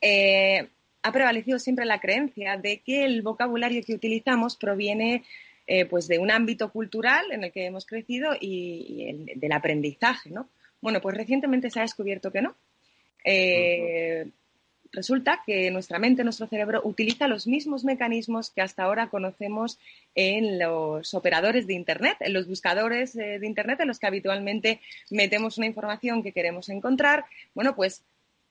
eh, 0.00 0.68
ha 1.04 1.12
prevalecido 1.12 1.58
siempre 1.58 1.84
la 1.84 2.00
creencia 2.00 2.56
de 2.56 2.80
que 2.80 3.04
el 3.04 3.20
vocabulario 3.20 3.82
que 3.84 3.94
utilizamos 3.94 4.56
proviene 4.56 5.22
eh, 5.66 5.84
pues 5.84 6.08
de 6.08 6.18
un 6.18 6.30
ámbito 6.30 6.72
cultural 6.72 7.30
en 7.30 7.44
el 7.44 7.52
que 7.52 7.66
hemos 7.66 7.84
crecido 7.84 8.32
y, 8.40 9.26
del 9.36 9.52
aprendizaje, 9.52 10.30
¿no? 10.30 10.48
Bueno, 10.80 11.02
pues 11.02 11.14
recientemente 11.14 11.68
se 11.68 11.78
ha 11.78 11.82
descubierto 11.82 12.32
que 12.32 12.40
no. 12.40 12.56
Eh, 13.22 14.26
resulta 14.92 15.42
que 15.44 15.70
nuestra 15.70 15.98
mente, 15.98 16.24
nuestro 16.24 16.46
cerebro, 16.46 16.80
utiliza 16.84 17.28
los 17.28 17.46
mismos 17.46 17.84
mecanismos 17.84 18.48
que 18.48 18.62
hasta 18.62 18.84
ahora 18.84 19.08
conocemos 19.10 19.78
en 20.14 20.58
los 20.58 21.12
operadores 21.12 21.66
de 21.66 21.74
Internet, 21.74 22.16
en 22.20 22.32
los 22.32 22.48
buscadores 22.48 23.14
eh, 23.16 23.38
de 23.38 23.46
Internet 23.46 23.80
en 23.80 23.88
los 23.88 23.98
que 23.98 24.06
habitualmente 24.06 24.80
metemos 25.10 25.58
una 25.58 25.66
información 25.66 26.22
que 26.22 26.32
queremos 26.32 26.70
encontrar. 26.70 27.26
Bueno, 27.54 27.76
pues 27.76 28.02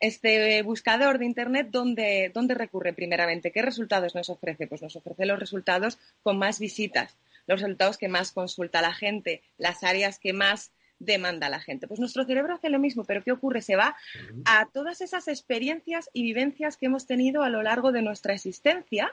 este 0.04 0.62
buscador 0.64 1.18
de 1.18 1.26
Internet, 1.26 1.70
¿dónde, 1.72 2.30
¿dónde, 2.34 2.56
recurre 2.56 2.92
primeramente? 2.92 3.52
¿Qué 3.52 3.62
resultados 3.62 4.16
nos 4.16 4.30
ofrece? 4.30 4.68
Pues 4.68 4.82
nos 4.82 4.98
ofrece 4.98 5.26
los 5.26 5.40
resultados 5.40 5.98
con 6.24 6.38
más 6.38 6.60
visitas, 6.60 7.16
los 7.48 7.62
resultados 7.62 7.98
que 7.98 8.10
más 8.10 8.34
consulta 8.34 8.82
la 8.82 8.94
gente, 8.94 9.42
las 9.58 9.82
áreas 9.84 10.20
que 10.20 10.34
más 10.34 10.74
demanda 11.00 11.48
la 11.48 11.62
gente. 11.62 11.88
Pues 11.88 12.02
nuestro 12.02 12.26
cerebro 12.26 12.54
hace 12.54 12.70
lo 12.70 12.80
mismo, 12.80 13.06
pero 13.06 13.24
¿qué 13.24 13.32
ocurre? 13.32 13.62
Se 13.62 13.78
va 13.78 13.96
a 14.44 14.68
todas 14.74 15.00
esas 15.00 15.30
experiencias 15.30 16.10
y 16.12 16.24
vivencias 16.24 16.76
que 16.76 16.88
hemos 16.88 17.08
tenido 17.08 17.42
a 17.42 17.50
lo 17.50 17.64
largo 17.64 17.94
de 17.94 18.02
nuestra 18.02 18.34
existencia 18.34 19.10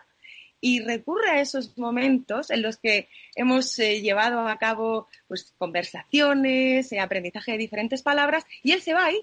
y 0.61 0.80
recurre 0.80 1.30
a 1.30 1.41
esos 1.41 1.78
momentos 1.78 2.51
en 2.51 2.62
los 2.62 2.78
que 2.78 3.09
hemos 3.36 3.78
eh, 3.78 4.01
llevado 4.01 4.41
a 4.49 4.59
cabo 4.59 5.07
pues, 5.28 5.55
conversaciones, 5.57 6.91
eh, 6.91 6.99
aprendizaje 6.99 7.53
de 7.53 7.59
diferentes 7.59 8.03
palabras, 8.03 8.45
y 8.64 8.72
él 8.72 8.82
se 8.82 8.93
va 8.93 9.07
ahí 9.07 9.22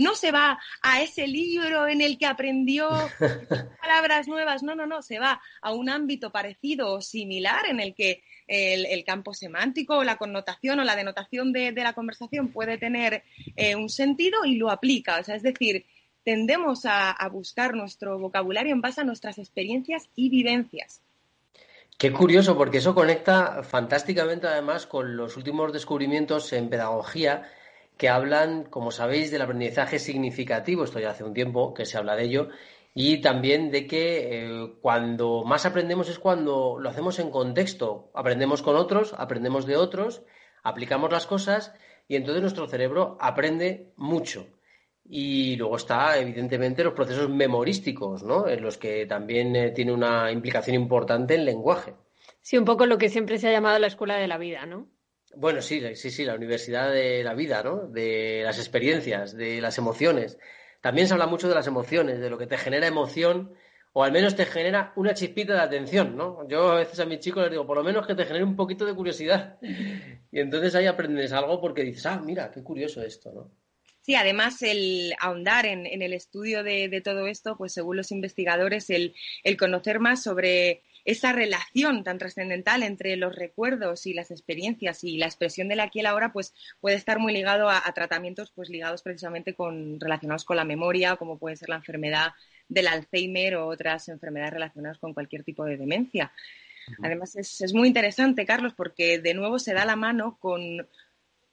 no 0.00 0.14
se 0.14 0.32
va 0.32 0.58
a 0.82 1.02
ese 1.02 1.26
libro 1.26 1.86
en 1.86 2.00
el 2.00 2.18
que 2.18 2.26
aprendió 2.26 2.88
palabras 3.80 4.26
nuevas, 4.26 4.62
no, 4.62 4.74
no, 4.74 4.86
no, 4.86 5.02
se 5.02 5.18
va 5.18 5.40
a 5.60 5.72
un 5.72 5.88
ámbito 5.88 6.30
parecido 6.30 6.94
o 6.94 7.00
similar 7.00 7.66
en 7.66 7.80
el 7.80 7.94
que 7.94 8.22
el, 8.48 9.04
campo 9.04 9.32
semántico 9.34 9.98
o 9.98 10.04
la 10.04 10.16
connotación 10.16 10.80
o 10.80 10.84
la 10.84 10.96
denotación 10.96 11.52
de, 11.52 11.72
la 11.72 11.92
conversación 11.92 12.48
puede 12.48 12.78
tener 12.78 13.22
eh, 13.56 13.76
un 13.76 13.88
sentido 13.88 14.44
y 14.44 14.56
lo 14.56 14.70
aplica. 14.70 15.20
O 15.20 15.24
sea, 15.24 15.36
es 15.36 15.42
decir, 15.42 15.86
tendemos 16.24 16.84
a, 16.84 17.10
a 17.10 17.28
buscar 17.28 17.74
nuestro 17.74 18.18
vocabulario 18.18 18.72
en 18.72 18.80
base 18.80 19.02
a 19.02 19.04
nuestras 19.04 19.38
experiencias 19.38 20.08
y 20.16 20.30
vivencias. 20.30 21.00
Qué 21.96 22.12
curioso, 22.12 22.56
porque 22.56 22.78
eso 22.78 22.94
conecta 22.94 23.62
fantásticamente 23.62 24.46
además 24.46 24.86
con 24.86 25.16
los 25.16 25.36
últimos 25.36 25.72
descubrimientos 25.72 26.52
en 26.54 26.70
pedagogía 26.70 27.50
que 28.00 28.08
hablan, 28.08 28.64
como 28.64 28.92
sabéis, 28.92 29.30
del 29.30 29.42
aprendizaje 29.42 29.98
significativo. 29.98 30.84
Esto 30.84 31.00
ya 31.00 31.10
hace 31.10 31.22
un 31.22 31.34
tiempo 31.34 31.74
que 31.74 31.84
se 31.84 31.98
habla 31.98 32.16
de 32.16 32.24
ello. 32.24 32.48
Y 32.94 33.20
también 33.20 33.70
de 33.70 33.86
que 33.86 34.06
eh, 34.30 34.72
cuando 34.80 35.44
más 35.44 35.66
aprendemos 35.66 36.08
es 36.08 36.18
cuando 36.18 36.78
lo 36.80 36.88
hacemos 36.88 37.18
en 37.18 37.30
contexto. 37.30 38.10
Aprendemos 38.14 38.62
con 38.62 38.76
otros, 38.76 39.14
aprendemos 39.18 39.66
de 39.66 39.76
otros, 39.76 40.22
aplicamos 40.62 41.12
las 41.12 41.26
cosas 41.26 41.74
y 42.08 42.16
entonces 42.16 42.40
nuestro 42.40 42.66
cerebro 42.68 43.18
aprende 43.20 43.92
mucho. 43.96 44.46
Y 45.04 45.56
luego 45.56 45.76
está, 45.76 46.18
evidentemente, 46.18 46.82
los 46.82 46.94
procesos 46.94 47.28
memorísticos, 47.28 48.22
¿no? 48.22 48.48
En 48.48 48.62
los 48.62 48.78
que 48.78 49.04
también 49.04 49.54
eh, 49.54 49.72
tiene 49.72 49.92
una 49.92 50.32
implicación 50.32 50.74
importante 50.74 51.34
el 51.34 51.44
lenguaje. 51.44 51.96
Sí, 52.40 52.56
un 52.56 52.64
poco 52.64 52.86
lo 52.86 52.96
que 52.96 53.10
siempre 53.10 53.36
se 53.36 53.48
ha 53.48 53.52
llamado 53.52 53.78
la 53.78 53.88
escuela 53.88 54.16
de 54.16 54.26
la 54.26 54.38
vida, 54.38 54.64
¿no? 54.64 54.88
Bueno, 55.36 55.62
sí, 55.62 55.82
sí, 55.94 56.10
sí, 56.10 56.24
la 56.24 56.34
universidad 56.34 56.90
de 56.90 57.22
la 57.22 57.34
vida, 57.34 57.62
¿no? 57.62 57.86
De 57.86 58.42
las 58.44 58.58
experiencias, 58.58 59.36
de 59.36 59.60
las 59.60 59.78
emociones. 59.78 60.38
También 60.80 61.06
se 61.06 61.14
habla 61.14 61.26
mucho 61.26 61.48
de 61.48 61.54
las 61.54 61.66
emociones, 61.66 62.20
de 62.20 62.30
lo 62.30 62.38
que 62.38 62.46
te 62.46 62.58
genera 62.58 62.86
emoción, 62.86 63.54
o 63.92 64.02
al 64.02 64.12
menos 64.12 64.34
te 64.34 64.46
genera 64.46 64.92
una 64.96 65.14
chispita 65.14 65.54
de 65.54 65.60
atención, 65.60 66.16
¿no? 66.16 66.48
Yo 66.48 66.72
a 66.72 66.76
veces 66.76 66.98
a 67.00 67.06
mis 67.06 67.20
chicos 67.20 67.42
les 67.42 67.52
digo, 67.52 67.66
por 67.66 67.76
lo 67.76 67.84
menos 67.84 68.06
que 68.06 68.14
te 68.14 68.24
genere 68.24 68.44
un 68.44 68.56
poquito 68.56 68.84
de 68.84 68.94
curiosidad. 68.94 69.58
Y 70.32 70.38
entonces 70.38 70.76
ahí 70.76 70.86
aprendes 70.86 71.32
algo 71.32 71.60
porque 71.60 71.82
dices, 71.82 72.06
ah, 72.06 72.22
mira, 72.24 72.52
qué 72.52 72.62
curioso 72.62 73.02
esto, 73.02 73.32
¿no? 73.32 73.50
Sí, 74.00 74.14
además 74.14 74.62
el 74.62 75.12
ahondar 75.18 75.66
en, 75.66 75.86
el 75.86 76.12
estudio 76.12 76.62
de, 76.62 77.02
todo 77.04 77.26
esto, 77.26 77.56
pues 77.56 77.72
según 77.72 77.96
los 77.96 78.12
investigadores, 78.12 78.90
el, 78.90 79.14
el 79.42 79.56
conocer 79.56 79.98
más 79.98 80.22
sobre 80.22 80.82
esa 81.04 81.32
relación 81.32 82.04
tan 82.04 82.18
trascendental 82.18 82.82
entre 82.82 83.16
los 83.16 83.34
recuerdos 83.34 84.06
y 84.06 84.14
las 84.14 84.30
experiencias 84.30 85.04
y 85.04 85.16
la 85.16 85.26
expresión 85.26 85.68
del 85.68 85.80
aquí 85.80 86.00
y 86.00 86.02
la 86.02 86.10
ahora, 86.10 86.32
pues 86.32 86.54
puede 86.80 86.96
estar 86.96 87.18
muy 87.18 87.32
ligado 87.32 87.68
a, 87.68 87.80
tratamientos 87.94 88.50
pues 88.54 88.68
ligados 88.68 89.02
precisamente 89.02 89.54
con 89.54 89.98
relacionados 90.00 90.44
con 90.44 90.56
la 90.56 90.64
memoria, 90.64 91.16
como 91.16 91.38
puede 91.38 91.56
ser 91.56 91.68
la 91.68 91.76
enfermedad 91.76 92.32
del 92.68 92.88
Alzheimer 92.88 93.56
o 93.56 93.68
otras 93.68 94.08
enfermedades 94.08 94.54
relacionadas 94.54 94.98
con 94.98 95.14
cualquier 95.14 95.44
tipo 95.44 95.64
de 95.64 95.76
demencia. 95.76 96.32
Además, 97.02 97.36
es, 97.36 97.60
es 97.60 97.72
muy 97.72 97.88
interesante, 97.88 98.46
Carlos, 98.46 98.74
porque 98.74 99.18
de 99.18 99.34
nuevo 99.34 99.58
se 99.58 99.74
da 99.74 99.84
la 99.84 99.96
mano 99.96 100.38
con 100.40 100.88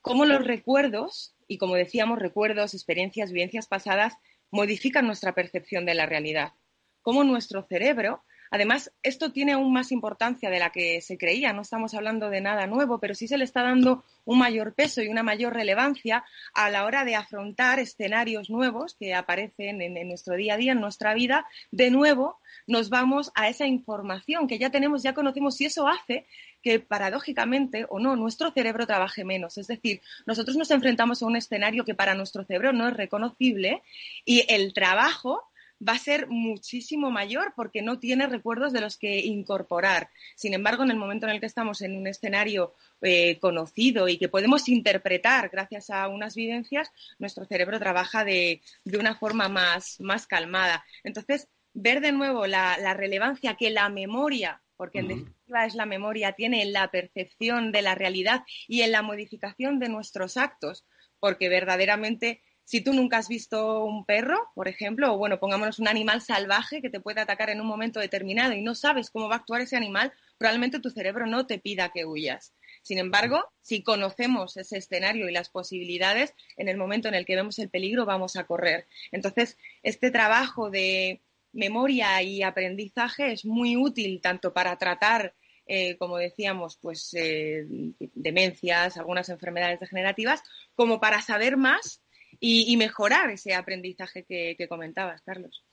cómo 0.01 0.25
los 0.25 0.45
recuerdos, 0.45 1.35
y 1.47 1.57
como 1.57 1.75
decíamos, 1.75 2.19
recuerdos, 2.19 2.73
experiencias, 2.73 3.31
vivencias 3.31 3.67
pasadas, 3.67 4.13
modifican 4.51 5.05
nuestra 5.05 5.33
percepción 5.33 5.85
de 5.85 5.93
la 5.93 6.05
realidad. 6.05 6.53
Cómo 7.01 7.23
nuestro 7.23 7.63
cerebro 7.63 8.23
Además, 8.51 8.91
esto 9.03 9.31
tiene 9.31 9.53
aún 9.53 9.73
más 9.73 9.91
importancia 9.91 10.49
de 10.49 10.59
la 10.59 10.71
que 10.71 11.01
se 11.01 11.17
creía. 11.17 11.53
No 11.53 11.61
estamos 11.61 11.93
hablando 11.93 12.29
de 12.29 12.41
nada 12.41 12.67
nuevo, 12.67 12.99
pero 12.99 13.15
sí 13.15 13.27
se 13.27 13.37
le 13.37 13.43
está 13.43 13.63
dando 13.63 14.03
un 14.25 14.39
mayor 14.39 14.73
peso 14.73 15.01
y 15.01 15.07
una 15.07 15.23
mayor 15.23 15.53
relevancia 15.53 16.23
a 16.53 16.69
la 16.69 16.85
hora 16.85 17.05
de 17.05 17.15
afrontar 17.15 17.79
escenarios 17.79 18.49
nuevos 18.49 18.95
que 18.99 19.13
aparecen 19.13 19.81
en, 19.81 20.07
nuestro 20.07 20.35
día 20.35 20.55
a 20.55 20.57
día, 20.57 20.71
en 20.73 20.81
nuestra 20.81 21.13
vida. 21.13 21.47
De 21.71 21.91
nuevo, 21.91 22.39
nos 22.67 22.89
vamos 22.89 23.31
a 23.35 23.47
esa 23.49 23.65
información 23.65 24.47
que 24.47 24.59
ya 24.59 24.69
tenemos, 24.69 25.03
ya 25.03 25.13
conocemos, 25.13 25.59
y 25.61 25.65
eso 25.65 25.87
hace 25.87 26.25
que 26.61 26.79
paradójicamente 26.79 27.85
o 27.89 27.99
no, 27.99 28.15
nuestro 28.15 28.51
cerebro 28.51 28.87
trabaje 28.87 29.23
menos. 29.23 29.57
Es 29.57 29.67
decir, 29.67 30.01
nosotros 30.25 30.57
nos 30.57 30.71
enfrentamos 30.71 31.21
a 31.21 31.25
un 31.25 31.35
escenario 31.35 31.85
que 31.85 31.95
para 31.95 32.15
nuestro 32.15 32.43
cerebro 32.43 32.73
no 32.73 32.87
es 32.87 32.97
reconocible 32.97 33.83
y 34.25 34.43
el 34.49 34.73
trabajo 34.73 35.43
va 35.85 35.93
a 35.93 35.99
ser 35.99 36.27
muchísimo 36.27 37.11
mayor 37.11 37.53
porque 37.55 37.81
no 37.81 37.99
tiene 37.99 38.27
recuerdos 38.27 38.73
de 38.73 38.81
los 38.81 38.97
que 38.97 39.19
incorporar. 39.19 40.09
Sin 40.35 40.53
embargo, 40.53 40.83
en 40.83 40.91
el 40.91 40.97
momento 40.97 41.27
en 41.27 41.33
el 41.33 41.39
que 41.39 41.45
estamos 41.45 41.81
en 41.81 41.95
un 41.95 42.07
escenario 42.07 42.73
eh, 43.01 43.39
conocido 43.39 44.07
y 44.07 44.17
que 44.17 44.29
podemos 44.29 44.67
interpretar 44.69 45.49
gracias 45.49 45.89
a 45.89 46.07
unas 46.07 46.35
vivencias, 46.35 46.91
nuestro 47.19 47.45
cerebro 47.45 47.79
trabaja 47.79 48.23
de, 48.23 48.61
una 48.97 49.15
forma 49.15 49.49
más, 49.49 49.97
calmada. 50.27 50.83
Entonces, 51.03 51.47
ver 51.73 52.01
de 52.01 52.11
nuevo 52.11 52.47
la, 52.47 52.93
relevancia 52.93 53.55
que 53.55 53.69
la 53.69 53.89
memoria 53.89 54.61
porque 54.75 54.99
en 54.99 55.07
definitiva 55.07 55.65
es 55.65 55.73
la 55.73 55.87
memoria, 55.87 56.33
tiene 56.33 56.61
en 56.61 56.71
la 56.71 56.91
percepción 56.91 57.71
de 57.71 57.81
la 57.81 57.95
realidad 57.95 58.43
y 58.67 58.81
en 58.81 58.91
la 58.91 59.01
modificación 59.01 59.79
de 59.79 59.89
nuestros 59.89 60.37
actos, 60.37 60.85
porque 61.19 61.49
verdaderamente 61.49 62.43
si 62.67 62.81
tú 62.81 62.93
nunca 62.93 63.17
has 63.17 63.29
visto 63.29 63.85
un 63.85 64.03
perro, 64.03 64.51
por 64.53 64.67
ejemplo, 64.67 65.13
o 65.13 65.17
bueno, 65.17 65.39
pongámonos 65.39 65.79
un 65.79 65.87
animal 65.87 66.21
salvaje 66.21 66.81
que 66.81 66.89
te 66.89 66.99
puede 66.99 67.21
atacar 67.21 67.49
en 67.49 67.61
un 67.61 67.67
momento 67.67 68.01
determinado 68.01 68.51
y 68.51 68.61
no 68.61 68.75
sabes 68.75 69.09
cómo 69.09 69.29
va 69.29 69.35
a 69.35 69.37
actuar 69.37 69.61
ese 69.61 69.77
animal, 69.77 70.11
probablemente 70.37 70.81
tu 70.81 70.89
cerebro 70.89 71.27
no 71.27 71.47
te 71.47 71.59
pida 71.59 71.93
que 71.93 72.03
huyas. 72.03 72.53
Sin 72.81 72.97
embargo, 72.97 73.41
si 73.61 73.83
conocemos 73.83 74.57
ese 74.57 74.79
escenario 74.79 75.29
y 75.29 75.31
las 75.31 75.47
posibilidades, 75.47 76.33
en 76.57 76.67
el 76.67 76.75
momento 76.75 77.07
en 77.07 77.15
el 77.15 77.25
que 77.25 77.37
vemos 77.37 77.57
el 77.57 77.69
peligro 77.69 78.05
vamos 78.05 78.35
a 78.35 78.43
correr. 78.43 78.85
Entonces, 79.13 79.57
este 79.81 80.11
trabajo 80.11 80.69
de 80.69 81.21
memoria 81.53 82.21
y 82.21 82.43
aprendizaje 82.43 83.31
es 83.31 83.45
muy 83.45 83.77
útil 83.77 84.19
tanto 84.21 84.51
para 84.51 84.77
tratar 84.77 85.33
eh, 85.69 85.97
como 85.97 86.17
decíamos, 86.17 86.77
pues 86.77 87.13
eh, 87.13 87.65
demencias, 88.13 88.95
algunas 88.95 89.27
enfermedades 89.27 89.81
degenerativas, 89.81 90.41
como 90.75 91.01
para 91.01 91.21
saber 91.21 91.57
más 91.57 92.01
y, 92.39 92.75
mejorar 92.77 93.29
ese 93.29 93.53
aprendizaje 93.53 94.23
que, 94.23 94.67
comentabas, 94.67 95.21
Carlos. 95.21 95.63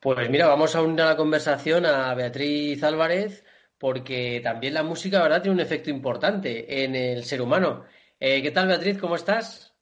Pues 0.00 0.28
mira, 0.30 0.46
vamos 0.46 0.74
a 0.74 0.82
unir 0.82 1.00
a 1.02 1.06
la 1.06 1.16
conversación 1.16 1.86
a 1.86 2.14
Beatriz 2.14 2.82
Álvarez, 2.82 3.44
porque 3.78 4.40
también 4.42 4.74
la 4.74 4.82
música, 4.82 5.22
¿verdad?, 5.22 5.42
tiene 5.42 5.54
un 5.54 5.60
efecto 5.60 5.90
importante 5.90 6.84
en 6.84 6.94
el 6.94 7.24
ser 7.24 7.42
humano. 7.42 7.84
Eh, 8.20 8.42
¿Qué 8.42 8.50
tal, 8.50 8.68
Beatriz? 8.68 8.98
¿Cómo 8.98 9.16
estás? 9.16 9.74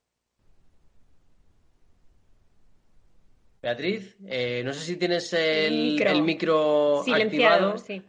Beatriz, 3.65 4.17
eh, 4.27 4.63
no 4.63 4.75
sé 4.75 4.81
si 4.81 4.97
tienes 4.97 5.33
el, 5.33 6.23
micro, 6.23 7.01
activado. 7.01 7.79
Sí. 7.79 8.03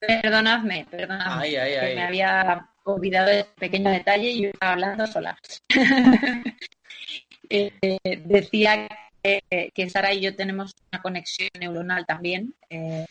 Perdonadme, 0.00 0.84
perdonadme. 0.90 1.48
que 1.48 1.94
me 1.94 2.02
había 2.02 2.68
olvidado 2.82 3.30
ese 3.30 3.46
pequeño 3.56 3.90
detalle 3.90 4.30
y 4.30 4.42
yo 4.42 4.48
estaba 4.48 4.72
hablando 4.72 5.06
sola. 5.06 5.38
Eh, 7.54 8.22
decía 8.24 8.88
que, 9.22 9.90
Sara 9.90 10.14
y 10.14 10.20
yo 10.20 10.34
tenemos 10.34 10.74
una 10.90 11.02
conexión 11.02 11.50
neuronal 11.60 12.06
también. 12.06 12.54
Eh, 12.70 13.04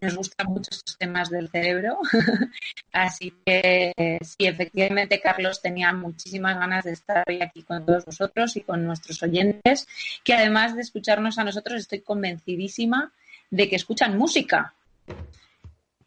nos 0.00 0.16
gustan 0.16 0.48
mucho 0.48 0.70
estos 0.72 0.98
temas 0.98 1.30
del 1.30 1.48
cerebro. 1.48 1.98
Así 2.92 3.32
que 3.46 4.18
sí, 4.22 4.46
efectivamente, 4.46 5.20
Carlos 5.20 5.62
tenía 5.62 5.92
muchísimas 5.92 6.58
ganas 6.58 6.84
de 6.84 6.92
estar 6.92 7.24
hoy 7.28 7.40
aquí 7.40 7.62
con 7.62 7.86
todos 7.86 8.04
vosotros 8.04 8.56
y 8.56 8.62
con 8.62 8.84
nuestros 8.84 9.22
oyentes, 9.22 9.86
que 10.24 10.34
además 10.34 10.74
de 10.74 10.82
escucharnos 10.82 11.38
a 11.38 11.44
nosotros, 11.44 11.80
estoy 11.80 12.00
convencidísima 12.00 13.12
de 13.50 13.68
que 13.68 13.76
escuchan 13.76 14.18
música. 14.18 14.74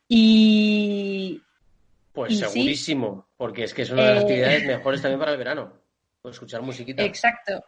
Y. 0.09 1.41
Pues 2.11 2.37
segurísimo, 2.37 3.27
porque 3.37 3.63
es 3.63 3.73
que 3.73 3.83
es 3.83 3.91
una 3.91 4.03
de 4.03 4.15
las 4.15 4.17
eh, 4.17 4.25
actividades 4.25 4.65
mejores 4.67 5.01
también 5.01 5.19
para 5.19 5.31
el 5.31 5.37
verano 5.37 5.86
escuchar 6.31 6.61
musiquita. 6.61 7.03
Exacto. 7.03 7.63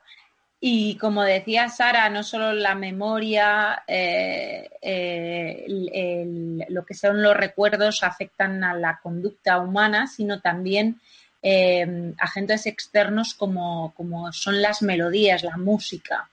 Y 0.61 0.97
como 0.97 1.23
decía 1.23 1.69
Sara, 1.69 2.09
no 2.09 2.21
solo 2.21 2.51
la 2.51 2.75
memoria, 2.75 3.83
eh, 3.87 4.69
eh, 4.81 6.65
lo 6.67 6.85
que 6.85 6.93
son 6.93 7.23
los 7.23 7.35
recuerdos 7.35 8.03
afectan 8.03 8.61
a 8.65 8.73
la 8.73 8.99
conducta 9.01 9.59
humana, 9.59 10.07
sino 10.07 10.41
también 10.41 10.99
eh, 11.41 12.13
agentes 12.17 12.65
externos 12.65 13.33
como, 13.33 13.93
como, 13.95 14.33
son 14.33 14.61
las 14.61 14.81
melodías, 14.81 15.43
la 15.43 15.55
música. 15.55 16.29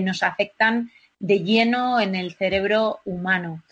nos 0.00 0.22
afectan 0.22 0.90
de 1.18 1.40
lleno 1.40 2.00
en 2.00 2.14
el 2.14 2.34
cerebro 2.34 3.00
humano. 3.04 3.62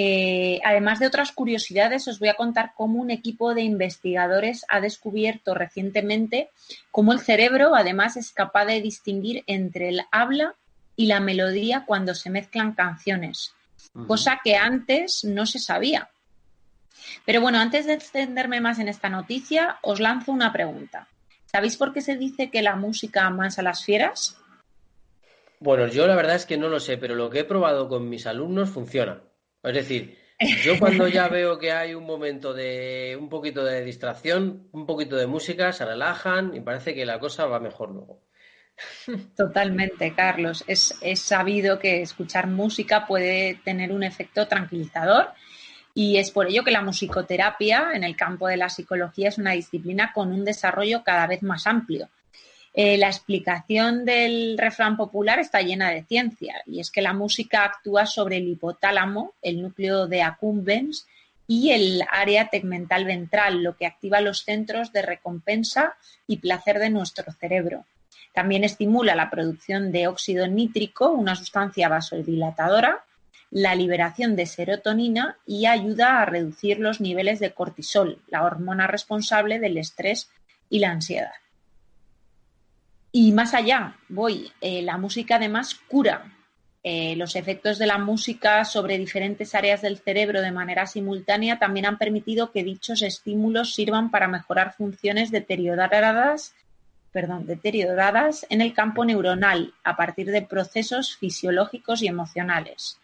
Eh, 0.00 0.60
además 0.64 1.00
de 1.00 1.08
otras 1.08 1.32
curiosidades, 1.32 2.06
os 2.06 2.20
voy 2.20 2.28
a 2.28 2.34
contar 2.34 2.70
cómo 2.76 3.00
un 3.00 3.10
equipo 3.10 3.52
de 3.52 3.62
investigadores 3.62 4.64
ha 4.68 4.80
descubierto 4.80 5.54
recientemente 5.54 6.50
cómo 6.92 7.12
el 7.12 7.18
cerebro, 7.18 7.74
además, 7.74 8.16
es 8.16 8.30
capaz 8.30 8.66
de 8.66 8.80
distinguir 8.80 9.42
entre 9.48 9.88
el 9.88 10.02
habla 10.12 10.54
y 10.94 11.06
la 11.06 11.18
melodía 11.18 11.82
cuando 11.84 12.14
se 12.14 12.30
mezclan 12.30 12.74
canciones, 12.74 13.56
cosa 14.06 14.40
que 14.44 14.54
antes 14.54 15.24
no 15.24 15.46
se 15.46 15.58
sabía. 15.58 16.08
Pero 17.24 17.40
bueno, 17.40 17.58
antes 17.58 17.84
de 17.84 17.94
extenderme 17.94 18.60
más 18.60 18.78
en 18.78 18.86
esta 18.86 19.08
noticia, 19.08 19.80
os 19.82 19.98
lanzo 19.98 20.30
una 20.30 20.52
pregunta. 20.52 21.08
¿Sabéis 21.46 21.76
por 21.76 21.92
qué 21.92 22.02
se 22.02 22.16
dice 22.16 22.50
que 22.50 22.62
la 22.62 22.76
música 22.76 23.26
amansa 23.26 23.62
a 23.62 23.64
las 23.64 23.82
fieras? 23.82 24.36
Bueno, 25.58 25.88
yo 25.88 26.06
la 26.06 26.14
verdad 26.14 26.36
es 26.36 26.46
que 26.46 26.56
no 26.56 26.68
lo 26.68 26.78
sé, 26.78 26.98
pero 26.98 27.16
lo 27.16 27.30
que 27.30 27.40
he 27.40 27.44
probado 27.44 27.88
con 27.88 28.08
mis 28.08 28.28
alumnos 28.28 28.70
funciona. 28.70 29.22
Es 29.68 29.74
decir, 29.74 30.18
yo 30.64 30.78
cuando 30.78 31.08
ya 31.08 31.28
veo 31.28 31.58
que 31.58 31.72
hay 31.72 31.94
un 31.94 32.04
momento 32.04 32.54
de 32.54 33.16
un 33.20 33.28
poquito 33.28 33.64
de 33.64 33.84
distracción, 33.84 34.68
un 34.72 34.86
poquito 34.86 35.16
de 35.16 35.26
música, 35.26 35.72
se 35.72 35.84
relajan 35.84 36.54
y 36.54 36.60
parece 36.60 36.94
que 36.94 37.04
la 37.04 37.18
cosa 37.18 37.46
va 37.46 37.60
mejor 37.60 37.90
luego. 37.90 38.22
Totalmente, 39.36 40.14
Carlos. 40.14 40.64
Es, 40.66 40.96
es 41.00 41.20
sabido 41.20 41.78
que 41.78 42.02
escuchar 42.02 42.46
música 42.46 43.06
puede 43.06 43.60
tener 43.64 43.92
un 43.92 44.04
efecto 44.04 44.46
tranquilizador 44.46 45.30
y 45.94 46.18
es 46.18 46.30
por 46.30 46.46
ello 46.46 46.62
que 46.62 46.70
la 46.70 46.82
musicoterapia 46.82 47.90
en 47.92 48.04
el 48.04 48.14
campo 48.14 48.46
de 48.46 48.56
la 48.56 48.68
psicología 48.68 49.28
es 49.28 49.38
una 49.38 49.52
disciplina 49.52 50.12
con 50.12 50.32
un 50.32 50.44
desarrollo 50.44 51.02
cada 51.02 51.26
vez 51.26 51.42
más 51.42 51.66
amplio. 51.66 52.08
Eh, 52.80 52.96
la 52.96 53.08
explicación 53.08 54.04
del 54.04 54.56
refrán 54.56 54.96
popular 54.96 55.40
está 55.40 55.62
llena 55.62 55.90
de 55.90 56.04
ciencia 56.04 56.62
y 56.64 56.78
es 56.78 56.92
que 56.92 57.02
la 57.02 57.12
música 57.12 57.64
actúa 57.64 58.06
sobre 58.06 58.36
el 58.36 58.46
hipotálamo, 58.46 59.32
el 59.42 59.60
núcleo 59.60 60.06
de 60.06 60.22
accumbens 60.22 61.08
y 61.48 61.70
el 61.70 62.04
área 62.08 62.50
tegmental 62.50 63.04
ventral, 63.04 63.64
lo 63.64 63.76
que 63.76 63.84
activa 63.84 64.20
los 64.20 64.44
centros 64.44 64.92
de 64.92 65.02
recompensa 65.02 65.96
y 66.28 66.36
placer 66.36 66.78
de 66.78 66.90
nuestro 66.90 67.32
cerebro. 67.32 67.84
También 68.32 68.62
estimula 68.62 69.16
la 69.16 69.28
producción 69.28 69.90
de 69.90 70.06
óxido 70.06 70.46
nítrico, 70.46 71.10
una 71.10 71.34
sustancia 71.34 71.88
vasodilatadora, 71.88 73.02
la 73.50 73.74
liberación 73.74 74.36
de 74.36 74.46
serotonina 74.46 75.36
y 75.44 75.66
ayuda 75.66 76.22
a 76.22 76.26
reducir 76.26 76.78
los 76.78 77.00
niveles 77.00 77.40
de 77.40 77.50
cortisol, 77.50 78.20
la 78.28 78.44
hormona 78.44 78.86
responsable 78.86 79.58
del 79.58 79.78
estrés 79.78 80.30
y 80.70 80.78
la 80.78 80.92
ansiedad. 80.92 81.32
Y 83.20 83.32
más 83.32 83.52
allá, 83.52 83.96
voy, 84.08 84.52
eh, 84.60 84.80
la 84.82 84.96
música 84.96 85.34
además 85.34 85.74
cura. 85.74 86.36
Eh, 86.84 87.16
los 87.16 87.34
efectos 87.34 87.76
de 87.76 87.86
la 87.86 87.98
música 87.98 88.64
sobre 88.64 88.96
diferentes 88.96 89.56
áreas 89.56 89.82
del 89.82 89.98
cerebro 89.98 90.40
de 90.40 90.52
manera 90.52 90.86
simultánea 90.86 91.58
también 91.58 91.86
han 91.86 91.98
permitido 91.98 92.52
que 92.52 92.62
dichos 92.62 93.02
estímulos 93.02 93.74
sirvan 93.74 94.12
para 94.12 94.28
mejorar 94.28 94.72
funciones 94.72 95.32
deterioradas, 95.32 96.54
perdón, 97.10 97.44
deterioradas 97.44 98.46
en 98.50 98.60
el 98.60 98.72
campo 98.72 99.04
neuronal 99.04 99.74
a 99.82 99.96
partir 99.96 100.30
de 100.30 100.42
procesos 100.42 101.16
fisiológicos 101.16 102.02
y 102.02 102.06
emocionales. 102.06 103.00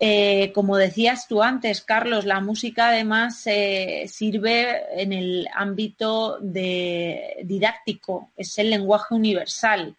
Eh, 0.00 0.50
como 0.52 0.76
decías 0.76 1.28
tú 1.28 1.42
antes, 1.42 1.82
Carlos, 1.82 2.24
la 2.24 2.40
música 2.40 2.88
además 2.88 3.46
eh, 3.46 4.06
sirve 4.08 4.82
en 5.00 5.12
el 5.12 5.48
ámbito 5.54 6.38
didáctico, 6.40 8.30
es 8.36 8.58
el 8.58 8.70
lenguaje 8.70 9.14
universal. 9.14 9.94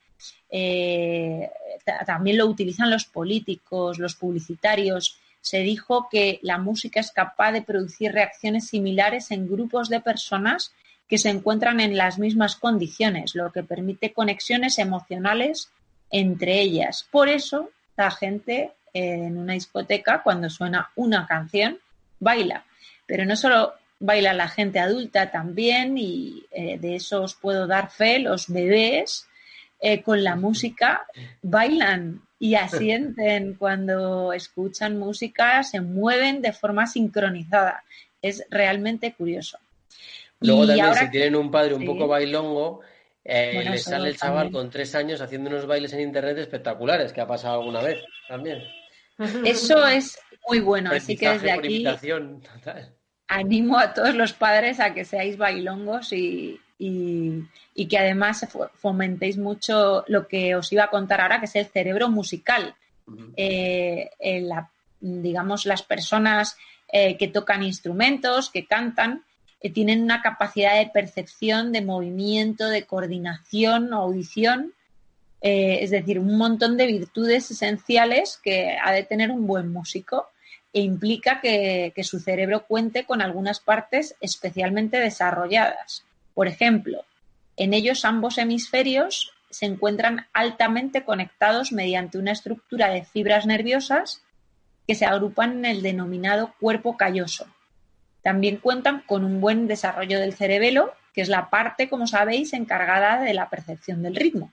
Eh, 0.50 1.50
también 2.06 2.38
lo 2.38 2.48
utilizan 2.48 2.90
los 2.90 3.06
políticos, 3.06 4.00
los 4.00 4.16
publicitarios. 4.16 5.20
Se 5.42 5.60
dijo 5.60 6.08
que 6.10 6.40
la 6.42 6.58
música 6.58 7.00
es 7.00 7.12
capaz 7.12 7.52
de 7.52 7.62
producir 7.62 8.12
reacciones 8.12 8.68
similares 8.68 9.32
en 9.32 9.48
grupos 9.48 9.90
de 9.90 10.02
personas 10.02 10.74
que 11.08 11.18
se 11.18 11.30
encuentran 11.30 11.80
en 11.80 11.96
las 11.96 12.18
mismas 12.18 12.56
condiciones, 12.56 13.36
lo 13.36 13.52
que 13.52 13.64
permite 13.64 14.12
conexiones 14.12 14.80
emocionales 14.80 15.70
entre 16.10 16.62
ellas. 16.62 17.08
Por 17.12 17.30
eso 17.30 17.70
la 17.96 18.10
gente 18.12 18.72
en 18.96 19.38
una 19.38 19.54
discoteca, 19.54 20.24
cuando 20.24 20.50
suena 20.50 20.90
una 20.96 21.28
canción, 21.28 21.80
baila. 22.20 22.64
Pero 23.06 23.26
no 23.26 23.36
solo 23.36 23.74
baila 24.00 24.34
la 24.34 24.48
gente 24.48 24.80
adulta 24.80 25.32
también, 25.32 25.98
y 25.98 26.46
eh, 26.52 26.78
de 26.80 26.96
eso 26.96 27.24
os 27.24 27.36
puedo 27.36 27.68
dar 27.68 27.92
fe, 27.92 28.20
los 28.20 28.48
bebés 28.48 29.28
eh, 29.82 30.02
con 30.02 30.24
la 30.24 30.38
música 30.38 31.06
bailan 31.42 32.22
y 32.40 32.56
asienten 32.56 33.56
cuando 33.56 34.32
escuchan 34.32 34.98
música, 34.98 35.62
se 35.64 35.82
mueven 35.82 36.42
de 36.42 36.54
forma 36.54 36.88
sincronizada. 36.88 37.84
Es 38.22 38.46
realmente 38.50 39.14
curioso. 39.14 39.60
Luego 40.40 40.68
también 40.68 40.96
si 40.96 41.12
tienen 41.12 41.36
un 41.36 41.52
padre 41.52 41.74
un 41.74 41.86
poco 41.86 42.08
bailongo, 42.08 42.82
eh, 43.24 43.62
le 43.70 43.78
sale 43.78 44.10
el 44.10 44.18
chaval 44.18 44.52
con 44.52 44.70
tres 44.70 44.96
años 44.96 45.20
haciendo 45.20 45.50
unos 45.50 45.66
bailes 45.66 45.92
en 45.94 46.02
internet 46.02 46.38
espectaculares, 46.38 47.12
que 47.12 47.22
ha 47.22 47.28
pasado 47.28 47.60
alguna 47.60 47.82
vez 47.82 48.00
también. 48.28 48.64
Eso 49.46 49.86
es 49.88 50.20
muy 50.48 50.60
bueno, 50.60 50.92
así 50.92 51.16
que 51.16 51.30
desde 51.30 51.52
aquí 51.52 51.86
animo 53.28 53.78
a 53.78 53.94
todos 53.94 54.16
los 54.16 54.34
padres 54.34 54.80
a 54.80 54.94
que 54.94 55.06
seáis 55.06 55.38
bailongos 55.38 56.14
y, 56.14 56.60
que 56.78 57.98
además 57.98 58.48
fomentéis 58.76 59.38
mucho 59.38 60.04
lo 60.08 60.28
que 60.28 60.56
os 60.56 60.72
iba 60.72 60.84
a 60.86 60.90
contar 60.90 61.22
ahora, 61.22 61.40
que 61.40 61.46
es 61.46 61.56
el 61.56 61.66
cerebro 61.66 62.10
musical. 62.10 62.76
Eh, 63.38 64.10
digamos, 65.00 65.66
las 65.66 65.84
personas 65.84 66.58
eh, 66.92 67.18
que 67.18 67.28
tocan 67.28 67.64
instrumentos, 67.64 68.50
que 68.50 68.66
cantan, 68.66 69.24
que 69.62 69.70
tienen 69.70 70.04
una 70.04 70.22
capacidad 70.22 70.78
de 70.78 70.88
percepción, 70.88 71.72
de 71.72 71.82
movimiento, 71.82 72.68
de 72.68 72.86
coordinación, 72.86 73.94
audición, 73.94 74.74
eh, 75.42 75.80
es 75.82 75.92
decir, 75.92 76.20
un 76.20 76.38
montón 76.38 76.78
de 76.78 76.88
virtudes 76.88 77.52
esenciales 77.52 78.40
que 78.44 78.78
ha 78.84 78.92
de 78.92 79.04
tener 79.04 79.32
un 79.32 79.46
buen 79.48 79.72
músico 79.72 80.30
e 80.74 80.82
implica 80.82 81.40
que, 81.42 81.94
que 81.96 82.04
su 82.04 82.20
cerebro 82.20 82.66
cuente 82.66 83.06
con 83.06 83.22
algunas 83.22 83.60
partes 83.60 84.16
especialmente 84.22 85.00
desarrolladas. 85.00 86.04
Por 86.34 86.48
ejemplo, 86.48 87.06
en 87.58 87.74
ellos 87.74 88.04
ambos 88.06 88.38
hemisferios 88.38 89.32
se 89.50 89.66
encuentran 89.66 90.28
altamente 90.34 91.06
conectados 91.06 91.72
mediante 91.72 92.18
una 92.18 92.34
estructura 92.34 92.90
de 92.90 93.06
fibras 93.06 93.46
nerviosas 93.46 94.22
que 94.88 94.96
se 94.96 95.06
agrupan 95.06 95.60
en 95.60 95.66
el 95.66 95.82
denominado 95.82 96.54
cuerpo 96.60 96.98
calloso. 96.98 97.48
También 98.22 98.58
cuentan 98.58 99.04
con 99.06 99.24
un 99.24 99.40
buen 99.40 99.68
desarrollo 99.68 100.20
del 100.20 100.34
cerebelo, 100.34 100.94
que 101.14 101.22
es 101.22 101.30
la 101.30 101.50
parte, 101.50 101.90
como 101.90 102.08
sabéis, 102.08 102.54
encargada 102.54 103.22
de 103.22 103.34
la 103.34 103.50
percepción 103.50 104.04
del 104.04 104.16
ritmo. 104.16 104.52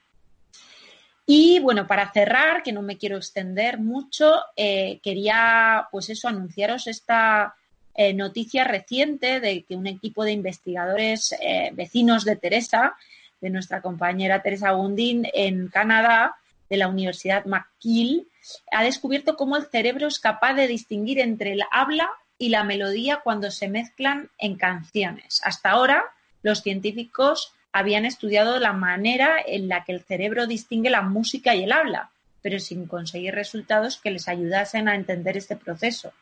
Y 1.35 1.61
bueno, 1.61 1.87
para 1.87 2.13
cerrar, 2.13 2.63
que 2.63 2.73
no 2.73 2.83
me 2.83 2.99
quiero 2.99 3.17
extender 3.17 3.79
mucho, 3.79 4.35
eh, 4.55 5.01
quería 5.03 5.89
pues 5.91 6.11
eso, 6.11 6.29
anunciaros 6.29 6.87
esta 6.87 7.55
eh, 7.95 8.13
noticia 8.13 8.65
reciente 8.65 9.41
de 9.41 9.63
que 9.63 9.75
un 9.75 9.87
equipo 9.87 10.25
de 10.25 10.33
investigadores 10.33 11.35
eh, 11.41 11.71
vecinos 11.73 12.27
de 12.27 12.37
Teresa, 12.37 12.97
de 13.41 13.49
nuestra 13.49 13.81
compañera 13.81 14.43
Teresa 14.43 14.73
Gundin 14.73 15.27
en 15.33 15.69
Canadá, 15.69 16.37
de 16.69 16.77
la 16.77 16.89
Universidad 16.89 17.47
McGill, 17.47 18.29
ha 18.71 18.85
descubierto 18.85 19.35
cómo 19.35 19.57
el 19.57 19.65
cerebro 19.65 20.09
es 20.09 20.21
capaz 20.21 20.53
de 20.53 20.67
distinguir 20.67 21.19
entre 21.19 21.53
el 21.53 21.63
habla 21.71 22.11
y 22.37 22.51
la 22.51 22.63
melodía 22.63 23.23
cuando 23.25 23.51
se 23.51 23.69
mezclan 23.69 24.29
en 24.37 24.57
canciones. 24.57 25.41
Hasta 25.45 25.71
ahora, 25.71 26.05
los 26.43 26.61
científicos 26.61 27.55
habían 27.73 28.05
estudiado 28.05 28.59
la 28.59 28.73
manera 28.73 29.37
en 29.45 29.69
la 29.69 29.85
que 29.85 29.93
el 29.93 30.03
cerebro 30.03 30.47
distingue 30.47 30.91
la 30.91 31.03
música 31.03 31.55
y 31.55 31.65
el 31.65 31.73
habla, 31.73 32.11
pero 32.43 32.59
sin 32.59 32.87
conseguir 32.87 33.35
resultados 33.35 33.99
que 33.99 34.11
les 34.11 34.29
ayudasen 34.29 34.89
a 34.89 34.95
entender 34.95 35.37
este 35.37 35.57
proceso. 35.57 36.13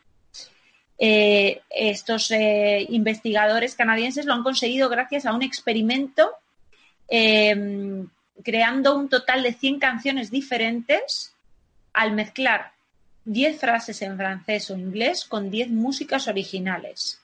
Eh, 0.98 1.62
estos 1.70 2.30
eh, 2.30 2.86
investigadores 2.90 3.74
canadienses 3.74 4.26
lo 4.26 4.34
han 4.34 4.42
conseguido 4.42 4.90
gracias 4.90 5.24
a 5.24 5.32
un 5.32 5.42
experimento 5.42 6.30
eh, 7.08 8.04
creando 8.42 8.96
un 8.96 9.08
total 9.08 9.42
de 9.42 9.52
100 9.52 9.78
canciones 9.78 10.30
diferentes 10.30 11.34
al 11.92 12.12
mezclar 12.12 12.72
10 13.24 13.58
frases 13.58 14.02
en 14.02 14.16
francés 14.16 14.70
o 14.70 14.76
inglés 14.76 15.24
con 15.24 15.50
10 15.50 15.70
músicas 15.70 16.28
originales. 16.28 17.19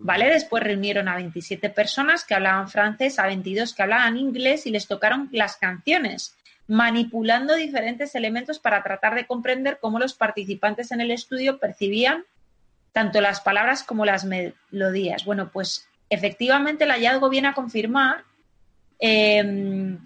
¿Vale? 0.00 0.30
Después 0.30 0.62
reunieron 0.62 1.08
a 1.08 1.16
27 1.16 1.70
personas 1.70 2.24
que 2.24 2.34
hablaban 2.34 2.68
francés, 2.68 3.18
a 3.18 3.26
22 3.26 3.74
que 3.74 3.82
hablaban 3.82 4.16
inglés 4.16 4.66
y 4.66 4.70
les 4.70 4.86
tocaron 4.86 5.28
las 5.32 5.56
canciones, 5.56 6.36
manipulando 6.68 7.56
diferentes 7.56 8.14
elementos 8.14 8.58
para 8.60 8.82
tratar 8.82 9.14
de 9.16 9.26
comprender 9.26 9.78
cómo 9.80 9.98
los 9.98 10.14
participantes 10.14 10.92
en 10.92 11.00
el 11.00 11.10
estudio 11.10 11.58
percibían 11.58 12.24
tanto 12.92 13.20
las 13.20 13.40
palabras 13.40 13.82
como 13.82 14.04
las 14.04 14.24
melodías. 14.24 15.24
Bueno, 15.24 15.50
pues 15.52 15.88
efectivamente 16.10 16.84
el 16.84 16.90
hallazgo 16.90 17.28
viene 17.28 17.48
a 17.48 17.54
confirmar 17.54 18.24
em, 18.98 19.98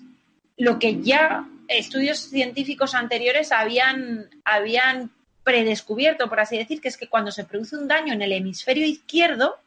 lo 0.56 0.78
que 0.78 1.02
ya 1.02 1.46
estudios 1.68 2.18
científicos 2.18 2.94
anteriores 2.94 3.52
habían, 3.52 4.28
habían 4.44 5.10
predescubierto, 5.44 6.28
por 6.28 6.40
así 6.40 6.56
decir, 6.56 6.80
que 6.80 6.88
es 6.88 6.96
que 6.96 7.08
cuando 7.08 7.30
se 7.30 7.44
produce 7.44 7.76
un 7.76 7.88
daño 7.88 8.12
en 8.12 8.22
el 8.22 8.32
hemisferio 8.32 8.86
izquierdo, 8.86 9.58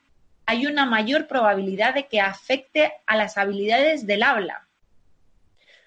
hay 0.45 0.67
una 0.67 0.85
mayor 0.85 1.27
probabilidad 1.27 1.93
de 1.93 2.07
que 2.07 2.21
afecte 2.21 2.93
a 3.05 3.17
las 3.17 3.37
habilidades 3.37 4.05
del 4.05 4.23
habla. 4.23 4.67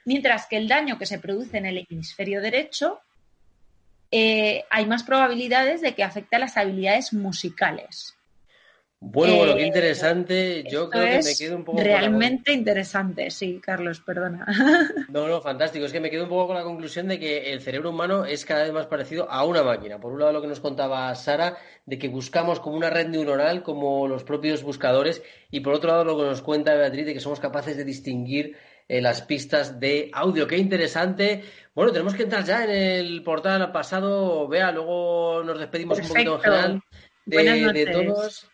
Mientras 0.05 0.47
que 0.47 0.57
el 0.57 0.69
daño 0.69 0.99
que 0.99 1.07
se 1.07 1.19
produce 1.19 1.59
en 1.59 1.67
el 1.67 1.87
hemisferio 1.89 2.41
derecho, 2.41 3.01
eh, 4.11 4.65
hay 4.71 4.87
más 4.87 5.03
probabilidades 5.03 5.81
de 5.81 5.95
que 5.95 6.03
afecte 6.03 6.37
a 6.37 6.41
las 6.41 6.57
habilidades 6.57 7.13
musicales. 7.13 8.18
Bueno, 9.01 9.37
bueno, 9.37 9.55
qué 9.55 9.63
eh, 9.63 9.67
interesante. 9.67 10.65
Yo 10.69 10.91
creo 10.91 11.05
que 11.05 11.25
me 11.25 11.37
quedo 11.37 11.57
un 11.57 11.65
poco. 11.65 11.81
Realmente 11.81 12.53
interesante, 12.53 13.31
sí, 13.31 13.61
Carlos, 13.63 14.01
perdona. 14.01 14.45
No, 15.09 15.29
no, 15.29 15.41
fantástico. 15.41 15.85
Es 15.85 15.93
que 15.93 16.01
me 16.01 16.11
quedo 16.11 16.25
un 16.25 16.29
poco 16.29 16.49
con 16.49 16.57
la 16.57 16.65
conclusión 16.65 17.07
de 17.07 17.19
que 17.19 17.53
el 17.53 17.61
cerebro 17.61 17.91
humano 17.91 18.25
es 18.25 18.45
cada 18.45 18.65
vez 18.65 18.73
más 18.73 18.87
parecido 18.87 19.31
a 19.31 19.45
una 19.45 19.63
máquina. 19.63 20.01
Por 20.01 20.13
un 20.13 20.21
lado, 20.21 20.33
lo 20.33 20.43
que 20.43 20.49
nos 20.49 20.61
contaba 20.61 21.15
Sara, 21.15 21.57
de 21.87 21.99
que 21.99 22.09
buscamos 22.09 22.59
como 22.59 22.77
una 22.77 22.91
red 22.91 23.07
neuronal, 23.07 23.63
como 23.63 24.09
los 24.09 24.25
propios 24.25 24.65
buscadores. 24.65 25.23
Y 25.51 25.61
por 25.61 25.75
otro 25.75 25.91
lado, 25.91 26.05
lo 26.05 26.17
que 26.17 26.25
nos 26.25 26.43
cuenta 26.43 26.75
Beatriz, 26.75 27.07
de 27.07 27.15
que 27.15 27.21
somos 27.21 27.39
capaces 27.39 27.77
de 27.77 27.85
distinguir 27.85 28.57
eh, 28.89 29.01
las 29.01 29.23
pistas 29.23 29.79
de 29.79 30.11
audio. 30.13 30.47
Qué 30.49 30.59
interesante. 30.59 31.45
Bueno, 31.73 31.93
tenemos 31.93 32.15
que 32.15 32.25
entrar 32.25 32.45
ya 32.45 32.65
en 32.65 32.71
el 32.71 33.23
portal 33.23 33.71
pasado. 33.71 34.49
Vea, 34.49 34.73
luego 34.73 35.45
nos 35.45 35.59
despedimos 35.59 36.01
un 36.01 36.09
poquito 36.09 36.35
en 36.35 36.41
general 36.41 36.83
de, 37.25 37.73
de 37.73 37.87
todos. 37.87 38.51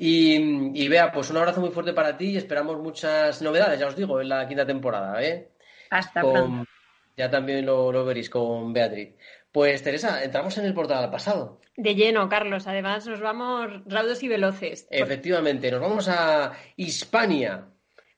Y, 0.00 0.86
vea, 0.88 1.10
pues 1.10 1.28
un 1.30 1.38
abrazo 1.38 1.60
muy 1.60 1.70
fuerte 1.70 1.92
para 1.92 2.16
ti 2.16 2.30
y 2.30 2.36
esperamos 2.36 2.78
muchas 2.78 3.42
novedades, 3.42 3.80
ya 3.80 3.88
os 3.88 3.96
digo, 3.96 4.20
en 4.20 4.28
la 4.28 4.46
quinta 4.46 4.64
temporada. 4.64 5.20
¿eh? 5.22 5.50
Hasta 5.90 6.20
pronto. 6.20 6.64
Ya 7.16 7.28
también 7.28 7.66
lo, 7.66 8.04
veréis 8.04 8.30
con 8.30 8.72
Beatriz. 8.72 9.16
Pues 9.50 9.82
Teresa, 9.82 10.22
entramos 10.22 10.56
en 10.58 10.66
el 10.66 10.74
portal 10.74 11.02
al 11.02 11.10
pasado. 11.10 11.60
De 11.76 11.96
lleno, 11.96 12.28
Carlos. 12.28 12.68
Además, 12.68 13.08
nos 13.08 13.20
vamos 13.20 13.82
raudos 13.86 14.22
y 14.22 14.28
veloces. 14.28 14.86
Efectivamente, 14.88 15.68
nos 15.72 15.80
vamos 15.80 16.08
a 16.08 16.52
Hispania. 16.76 17.66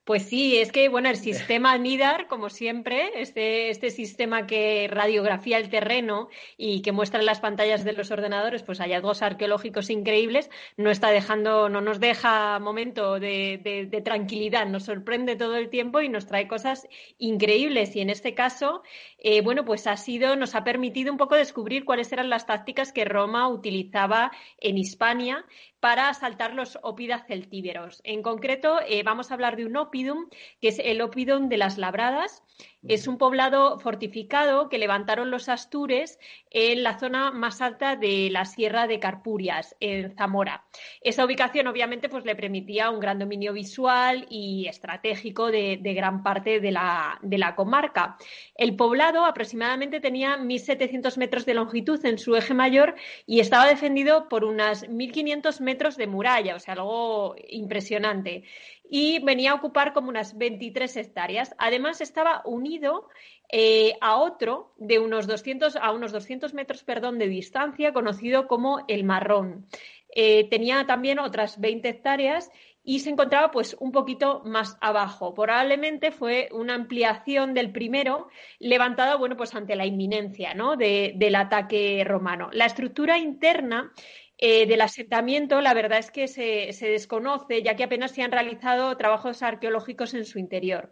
Pues 0.03 0.23
sí, 0.23 0.57
es 0.57 0.71
que 0.71 0.89
bueno, 0.89 1.09
el 1.09 1.15
sistema 1.17 1.77
NIDAR, 1.77 2.27
como 2.27 2.49
siempre, 2.49 3.21
este, 3.21 3.69
este 3.69 3.91
sistema 3.91 4.47
que 4.47 4.87
radiografía 4.89 5.57
el 5.57 5.69
terreno 5.69 6.29
y 6.57 6.81
que 6.81 6.91
muestra 6.91 7.19
en 7.19 7.27
las 7.27 7.39
pantallas 7.39 7.83
de 7.83 7.93
los 7.93 8.09
ordenadores 8.09 8.63
pues 8.63 8.79
hallazgos 8.79 9.21
arqueológicos 9.21 9.91
increíbles, 9.91 10.49
no 10.75 10.89
está 10.89 11.09
dejando, 11.09 11.69
no 11.69 11.81
nos 11.81 11.99
deja 11.99 12.57
momento 12.59 13.19
de, 13.19 13.87
de, 13.89 14.01
tranquilidad, 14.01 14.65
nos 14.65 14.85
sorprende 14.85 15.35
todo 15.35 15.55
el 15.55 15.69
tiempo 15.69 16.01
y 16.01 16.09
nos 16.09 16.25
trae 16.25 16.47
cosas 16.47 16.87
increíbles. 17.19 17.95
Y 17.95 18.01
en 18.01 18.09
este 18.09 18.33
caso, 18.33 18.81
eh, 19.19 19.41
bueno, 19.41 19.65
pues 19.65 19.85
ha 19.85 19.97
sido, 19.97 20.35
nos 20.35 20.55
ha 20.55 20.63
permitido 20.63 21.11
un 21.11 21.17
poco 21.19 21.35
descubrir 21.35 21.85
cuáles 21.85 22.11
eran 22.11 22.29
las 22.29 22.47
tácticas 22.47 22.91
que 22.91 23.05
Roma 23.05 23.47
utilizaba 23.47 24.31
en 24.57 24.79
Hispania 24.79 25.45
para 25.81 26.07
asaltar 26.07 26.53
los 26.53 26.79
ópidas 26.83 27.25
celtíberos. 27.27 28.01
En 28.05 28.21
concreto, 28.21 28.79
eh, 28.87 29.03
vamos 29.03 29.29
a 29.29 29.33
hablar 29.33 29.57
de 29.57 29.65
un 29.65 29.75
ópidum, 29.75 30.29
que 30.61 30.69
es 30.69 30.79
el 30.79 31.01
ópidum 31.01 31.49
de 31.49 31.57
las 31.57 31.77
labradas, 31.77 32.43
es 32.87 33.07
un 33.07 33.17
poblado 33.17 33.79
fortificado 33.79 34.69
que 34.69 34.77
levantaron 34.77 35.31
los 35.31 35.49
astures 35.49 36.19
en 36.51 36.83
la 36.83 36.99
zona 36.99 37.31
más 37.31 37.61
alta 37.61 37.95
de 37.95 38.29
la 38.31 38.45
Sierra 38.45 38.87
de 38.87 38.99
Carpurias, 38.99 39.75
en 39.79 40.15
Zamora. 40.15 40.65
Esa 41.01 41.25
ubicación, 41.25 41.67
obviamente, 41.67 42.09
pues 42.09 42.25
le 42.25 42.35
permitía 42.35 42.89
un 42.89 42.99
gran 42.99 43.19
dominio 43.19 43.53
visual 43.53 44.27
y 44.29 44.67
estratégico 44.67 45.51
de, 45.51 45.79
gran 45.81 46.23
parte 46.23 46.59
de 46.59 46.71
la, 46.71 47.19
de 47.21 47.37
la, 47.37 47.55
comarca. 47.55 48.17
El 48.55 48.75
poblado 48.75 49.25
aproximadamente 49.25 49.99
tenía 49.99 50.37
1.700 50.37 51.17
metros 51.17 51.45
de 51.45 51.53
longitud 51.53 52.03
en 52.05 52.17
su 52.17 52.35
eje 52.35 52.53
mayor 52.53 52.95
y 53.25 53.39
estaba 53.39 53.67
defendido 53.67 54.29
por 54.29 54.43
unas 54.43 54.87
1.500 54.87 55.59
metros 55.59 55.71
metros 55.71 55.95
de 55.95 56.07
muralla, 56.07 56.55
o 56.55 56.59
sea, 56.59 56.73
algo 56.73 57.35
impresionante. 57.47 58.43
Y 58.93 59.19
venía 59.19 59.51
a 59.51 59.55
ocupar 59.55 59.93
como 59.93 60.09
unas 60.09 60.37
23 60.37 60.97
hectáreas. 60.97 61.55
Además, 61.57 62.01
estaba 62.01 62.41
unido 62.43 63.07
eh, 63.47 63.93
a 64.01 64.17
otro 64.17 64.73
de 64.75 64.99
unos 64.99 65.27
200, 65.27 65.77
a 65.77 65.93
unos 65.93 66.11
200 66.11 66.53
metros 66.53 66.83
perdón, 66.83 67.17
de 67.17 67.29
distancia, 67.29 67.93
conocido 67.93 68.47
como 68.47 68.83
el 68.89 69.05
Marrón. 69.05 69.65
Eh, 70.13 70.49
tenía 70.49 70.85
también 70.85 71.19
otras 71.19 71.61
20 71.61 71.87
hectáreas 71.87 72.51
y 72.83 72.99
se 72.99 73.11
encontraba 73.11 73.51
pues 73.51 73.75
un 73.79 73.91
poquito 73.91 74.41
más 74.45 74.77
abajo. 74.81 75.33
Probablemente 75.33 76.11
fue 76.11 76.49
una 76.51 76.73
ampliación 76.73 77.53
del 77.53 77.71
primero 77.71 78.27
levantada 78.59 79.15
bueno, 79.15 79.37
pues 79.37 79.53
ante 79.53 79.75
la 79.75 79.85
inminencia 79.85 80.53
¿no? 80.53 80.75
del 80.75 81.35
ataque 81.35 82.03
romano. 82.05 82.49
La 82.51 82.65
estructura 82.65 83.17
interna 83.17 83.93
eh, 84.41 84.65
del 84.65 84.81
asentamiento, 84.81 85.61
la 85.61 85.75
verdad 85.75 85.99
es 85.99 86.09
que 86.09 86.27
se, 86.27 86.73
se 86.73 86.87
desconoce, 86.87 87.61
ya 87.61 87.75
que 87.75 87.83
apenas 87.83 88.11
se 88.11 88.23
han 88.23 88.31
realizado 88.31 88.97
trabajos 88.97 89.43
arqueológicos 89.43 90.15
en 90.15 90.25
su 90.25 90.39
interior. 90.39 90.91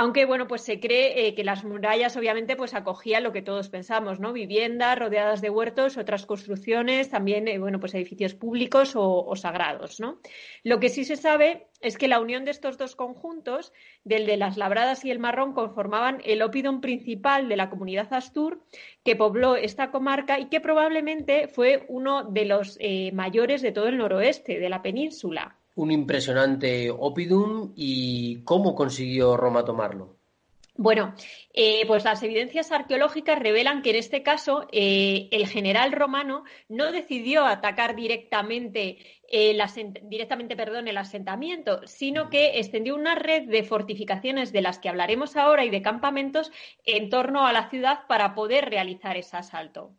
Aunque, 0.00 0.26
bueno, 0.26 0.46
pues 0.46 0.62
se 0.62 0.78
cree 0.78 1.26
eh, 1.26 1.34
que 1.34 1.42
las 1.42 1.64
murallas 1.64 2.16
obviamente 2.16 2.54
pues 2.54 2.72
acogían 2.72 3.24
lo 3.24 3.32
que 3.32 3.42
todos 3.42 3.68
pensamos, 3.68 4.20
¿no? 4.20 4.32
Viviendas 4.32 4.96
rodeadas 4.96 5.40
de 5.40 5.50
huertos, 5.50 5.96
otras 5.96 6.24
construcciones, 6.24 7.10
también, 7.10 7.48
eh, 7.48 7.58
bueno, 7.58 7.80
pues 7.80 7.96
edificios 7.96 8.34
públicos 8.34 8.92
o, 8.94 9.34
sagrados, 9.34 9.98
¿no? 9.98 10.20
Lo 10.62 10.78
que 10.78 10.88
sí 10.88 11.04
se 11.04 11.16
sabe 11.16 11.66
es 11.80 11.98
que 11.98 12.06
la 12.06 12.20
unión 12.20 12.44
de 12.44 12.52
estos 12.52 12.78
dos 12.78 12.94
conjuntos, 12.94 13.72
del 14.04 14.24
de 14.26 14.36
las 14.36 14.56
labradas 14.56 15.04
y 15.04 15.10
el 15.10 15.18
marrón, 15.18 15.52
conformaban 15.52 16.22
el 16.24 16.42
ópidum 16.42 16.80
principal 16.80 17.48
de 17.48 17.56
la 17.56 17.68
comunidad 17.68 18.14
astur 18.14 18.62
que 19.02 19.16
pobló 19.16 19.56
esta 19.56 19.90
comarca 19.90 20.38
y 20.38 20.48
que 20.48 20.60
probablemente 20.60 21.48
fue 21.48 21.86
uno 21.88 22.22
de 22.22 22.44
los 22.44 22.76
eh, 22.78 23.10
mayores 23.14 23.62
de 23.62 23.72
todo 23.72 23.88
el 23.88 23.98
noroeste 23.98 24.60
de 24.60 24.68
la 24.68 24.80
península 24.80 25.57
un 25.78 25.92
impresionante 25.92 26.90
opidum 26.90 27.72
y 27.76 28.42
cómo 28.42 28.74
consiguió 28.74 29.36
Roma 29.36 29.64
tomarlo. 29.64 30.16
Bueno, 30.74 31.14
eh, 31.54 31.84
pues 31.86 32.04
las 32.04 32.22
evidencias 32.22 32.70
arqueológicas 32.72 33.38
revelan 33.38 33.82
que 33.82 33.90
en 33.90 33.96
este 33.96 34.22
caso 34.22 34.66
eh, 34.72 35.28
el 35.30 35.46
general 35.46 35.92
romano 35.92 36.44
no 36.68 36.90
decidió 36.90 37.44
atacar 37.44 37.94
directamente, 37.96 38.98
el 39.28 39.60
directamente 40.04 40.56
el 40.56 40.98
asentamiento, 40.98 41.80
sino 41.84 42.28
que 42.28 42.58
extendió 42.58 42.94
una 42.94 43.14
red 43.14 43.48
de 43.48 43.62
fortificaciones 43.62 44.52
de 44.52 44.62
las 44.62 44.78
que 44.78 44.88
hablaremos 44.88 45.36
ahora 45.36 45.64
y 45.64 45.70
de 45.70 45.82
campamentos 45.82 46.50
en 46.84 47.08
torno 47.08 47.46
a 47.46 47.52
la 47.52 47.70
ciudad 47.70 48.00
para 48.08 48.34
poder 48.34 48.68
realizar 48.68 49.16
ese 49.16 49.36
asalto. 49.36 49.92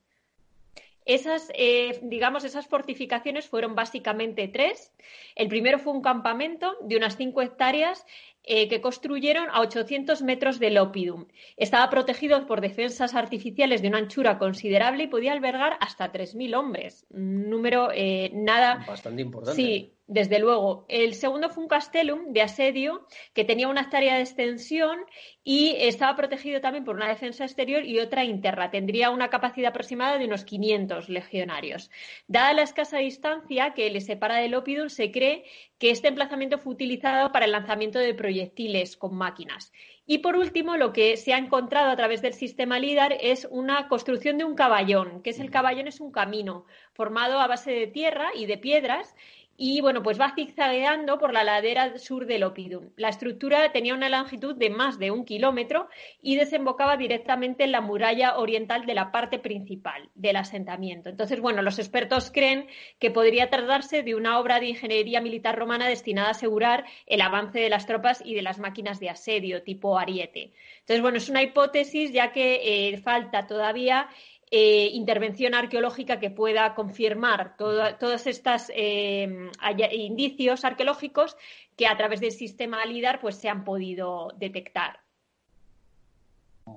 Esas, 1.10 1.52
eh, 1.56 2.00
digamos, 2.04 2.44
esas 2.44 2.68
fortificaciones 2.68 3.48
fueron 3.48 3.74
básicamente 3.74 4.48
tres. 4.48 4.94
El 5.34 5.48
primero 5.48 5.80
fue 5.80 5.92
un 5.92 6.04
campamento 6.04 6.76
de 6.82 6.98
unas 6.98 7.18
cinco 7.18 7.42
hectáreas 7.42 8.06
eh, 8.44 8.68
que 8.68 8.80
construyeron 8.80 9.48
a 9.50 9.62
800 9.62 10.22
metros 10.22 10.60
del 10.60 10.78
Opidum. 10.78 11.26
Estaba 11.58 11.90
protegido 11.90 12.46
por 12.46 12.62
defensas 12.62 13.16
artificiales 13.16 13.82
de 13.82 13.88
una 13.88 13.98
anchura 13.98 14.38
considerable 14.38 15.06
y 15.06 15.08
podía 15.08 15.34
albergar 15.34 15.78
hasta 15.80 16.12
3.000 16.12 16.56
hombres. 16.56 17.08
Un 17.10 17.50
número 17.50 17.90
eh, 17.92 18.30
nada. 18.32 18.86
Bastante 18.88 19.24
importante. 19.24 19.60
Sí, 19.60 19.94
desde 20.10 20.40
luego. 20.40 20.86
El 20.90 21.14
segundo 21.14 21.50
fue 21.50 21.64
un 21.64 21.70
castellum 21.70 22.34
de 22.34 22.42
asedio 22.42 23.06
que 23.34 23.46
tenía 23.46 23.68
una 23.68 23.82
hectárea 23.82 24.16
de 24.16 24.22
extensión 24.22 24.98
y 25.44 25.76
estaba 25.78 26.16
protegido 26.16 26.62
también 26.62 26.84
por 26.84 26.96
una 26.96 27.08
defensa 27.08 27.46
exterior 27.46 27.86
y 27.86 28.00
otra 28.00 28.26
interna. 28.26 28.72
Tendría 28.72 29.12
una 29.12 29.30
capacidad 29.30 29.70
aproximada 29.70 30.18
de 30.18 30.26
unos 30.26 30.46
500 30.46 31.10
legionarios. 31.10 31.92
Dada 32.28 32.54
la 32.54 32.64
escasa 32.64 32.98
distancia 32.98 33.74
que 33.76 33.90
le 33.92 34.02
separa 34.02 34.38
del 34.38 34.56
Opidum, 34.56 34.90
se 34.90 35.12
cree 35.12 35.44
que 35.78 35.92
este 35.92 36.08
emplazamiento 36.08 36.58
fue 36.58 36.74
utilizado 36.74 37.32
para 37.32 37.46
el 37.46 37.52
lanzamiento 37.52 38.00
de 38.00 38.14
proyectiles 38.16 38.98
con 38.98 39.16
máquinas. 39.16 39.72
Y 40.12 40.18
por 40.18 40.36
último, 40.36 40.76
lo 40.76 40.92
que 40.92 41.18
se 41.18 41.36
ha 41.36 41.38
encontrado 41.38 41.92
a 41.92 41.96
través 41.96 42.24
del 42.24 42.34
sistema 42.34 42.80
LIDAR 42.80 43.16
es 43.22 43.48
una 43.52 43.88
construcción 43.88 44.40
de 44.40 44.44
un 44.44 44.56
caballón, 44.56 45.22
que 45.22 45.30
es 45.30 45.40
el 45.40 45.52
caballón 45.52 45.88
es 45.88 46.02
un 46.02 46.12
camino 46.12 46.66
formado 46.94 47.40
a 47.40 47.46
base 47.46 47.72
de 47.72 47.86
tierra 47.86 48.32
y 48.36 48.48
de 48.48 48.58
piedras 48.58 49.16
y 49.62 49.82
bueno, 49.82 50.02
pues 50.02 50.18
va 50.18 50.34
zigzagueando 50.34 51.20
por 51.20 51.34
la 51.34 51.44
ladera 51.44 51.98
sur 51.98 52.26
del 52.26 52.46
Opidum. 52.46 52.92
La 52.96 53.10
estructura 53.10 53.74
tenía 53.74 53.94
una 53.94 54.08
longitud 54.08 54.56
de 54.56 54.70
más 54.70 54.98
de 55.00 55.12
un 55.12 55.26
kilómetro 55.26 55.90
y 56.22 56.38
desembocaba 56.38 56.96
directamente 56.96 57.66
en 57.66 57.74
la 57.74 57.82
muralla 57.82 58.38
oriental 58.38 58.86
de 58.86 58.94
la 58.94 59.12
parte 59.12 59.38
principal 59.38 60.10
del 60.16 60.38
asentamiento. 60.38 61.10
Entonces, 61.10 61.42
bueno, 61.42 61.62
los 61.62 61.78
expertos 61.78 62.32
creen 62.32 62.68
que 63.00 63.12
podría 63.12 63.50
tratarse 63.50 64.02
de 64.02 64.16
una 64.16 64.40
obra 64.40 64.62
de 64.62 64.68
ingeniería 64.68 65.20
militar 65.20 65.60
romana 65.60 65.90
destinada 65.90 66.30
a 66.30 66.32
asegurar 66.32 66.86
el 67.06 67.20
avance 67.20 67.60
de 67.60 67.70
las 67.70 67.86
tropas 67.86 68.22
y 68.24 68.36
de 68.36 68.44
las 68.44 68.60
máquinas 68.60 69.02
de 69.02 69.10
asedio 69.10 69.62
tipo 69.62 70.00
ariete. 70.00 70.54
Entonces, 70.80 71.02
bueno, 71.02 71.18
es 71.18 71.28
una 71.28 71.44
hipótesis 71.44 72.14
ya 72.14 72.32
que 72.32 72.94
eh, 72.94 72.98
falta 73.00 73.46
todavía 73.46 74.08
eh, 74.52 74.90
intervención 74.94 75.54
arqueológica 75.54 76.20
que 76.20 76.32
pueda 76.32 76.74
confirmar 76.74 77.56
todos 77.58 78.28
estos 78.28 78.72
eh, 78.76 79.50
indicios 79.92 80.66
arqueológicos 80.66 81.38
que 81.76 81.88
a 81.88 81.96
través 81.96 82.20
del 82.20 82.32
sistema 82.32 82.86
LIDAR 82.86 83.20
pues, 83.20 83.36
se 83.36 83.50
han 83.50 83.64
podido 83.64 84.32
detectar. 84.38 85.02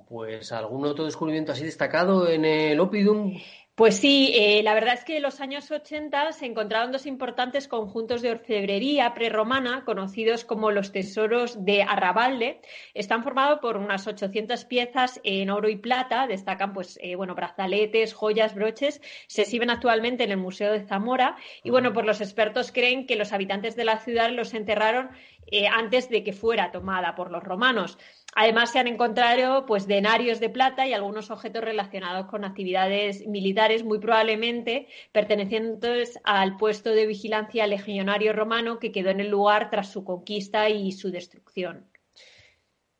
Pues 0.07 0.51
algún 0.51 0.85
otro 0.85 1.05
descubrimiento 1.05 1.51
así 1.51 1.63
destacado 1.63 2.27
en 2.27 2.45
el 2.45 2.79
Opidum. 2.79 3.39
Pues 3.75 3.97
sí, 3.97 4.31
eh, 4.35 4.61
la 4.61 4.75
verdad 4.75 4.93
es 4.93 5.03
que 5.03 5.17
en 5.17 5.23
los 5.23 5.41
años 5.41 5.71
80 5.71 6.31
se 6.33 6.45
encontraron 6.45 6.91
dos 6.91 7.07
importantes 7.07 7.67
conjuntos 7.67 8.21
de 8.21 8.29
orfebrería 8.29 9.15
prerromana, 9.15 9.83
conocidos 9.83 10.45
como 10.45 10.69
los 10.69 10.91
tesoros 10.91 11.65
de 11.65 11.81
Arrabalde. 11.81 12.61
Están 12.93 13.23
formados 13.23 13.61
por 13.61 13.77
unas 13.77 14.05
800 14.05 14.65
piezas 14.65 15.19
en 15.23 15.49
oro 15.49 15.69
y 15.69 15.75
plata. 15.77 16.27
Destacan, 16.27 16.71
pues, 16.71 16.99
eh, 17.01 17.15
bueno, 17.15 17.33
brazaletes, 17.33 18.13
joyas, 18.13 18.53
broches. 18.53 19.01
Se 19.25 19.41
exhiben 19.41 19.71
actualmente 19.71 20.23
en 20.23 20.29
el 20.29 20.37
Museo 20.37 20.71
de 20.71 20.85
Zamora. 20.85 21.35
Y 21.63 21.71
bueno, 21.71 21.93
pues 21.93 22.05
los 22.05 22.21
expertos 22.21 22.71
creen 22.71 23.07
que 23.07 23.15
los 23.15 23.33
habitantes 23.33 23.75
de 23.75 23.85
la 23.85 23.97
ciudad 23.97 24.29
los 24.29 24.53
enterraron 24.53 25.09
eh, 25.47 25.67
antes 25.67 26.09
de 26.09 26.23
que 26.23 26.33
fuera 26.33 26.71
tomada 26.71 27.15
por 27.15 27.31
los 27.31 27.43
romanos. 27.43 27.97
Además, 28.35 28.71
se 28.71 28.79
han 28.79 28.87
encontrado 28.87 29.65
pues, 29.65 29.87
denarios 29.87 30.39
de 30.39 30.49
plata 30.49 30.87
y 30.87 30.93
algunos 30.93 31.29
objetos 31.29 31.63
relacionados 31.63 32.27
con 32.27 32.45
actividades 32.45 33.27
militares, 33.27 33.83
muy 33.83 33.99
probablemente 33.99 34.87
pertenecientes 35.11 36.19
al 36.23 36.57
puesto 36.57 36.91
de 36.91 37.05
vigilancia 37.05 37.67
legionario 37.67 38.33
romano 38.33 38.79
que 38.79 38.91
quedó 38.91 39.09
en 39.09 39.19
el 39.19 39.29
lugar 39.29 39.69
tras 39.69 39.91
su 39.91 40.03
conquista 40.03 40.69
y 40.69 40.91
su 40.91 41.11
destrucción. 41.11 41.87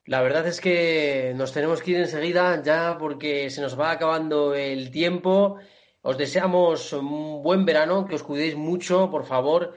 La 0.05 0.21
verdad 0.21 0.45
es 0.47 0.59
que 0.59 1.33
nos 1.35 1.53
tenemos 1.53 1.81
que 1.81 1.91
ir 1.91 1.97
enseguida 1.97 2.61
ya 2.61 2.97
porque 2.99 3.49
se 3.49 3.61
nos 3.61 3.79
va 3.79 3.91
acabando 3.91 4.53
el 4.53 4.91
tiempo. 4.91 5.57
Os 6.01 6.17
deseamos 6.17 6.91
un 6.91 7.41
buen 7.41 7.65
verano, 7.65 8.05
que 8.05 8.15
os 8.15 8.23
cuidéis 8.23 8.55
mucho, 8.55 9.09
por 9.09 9.25
favor 9.25 9.73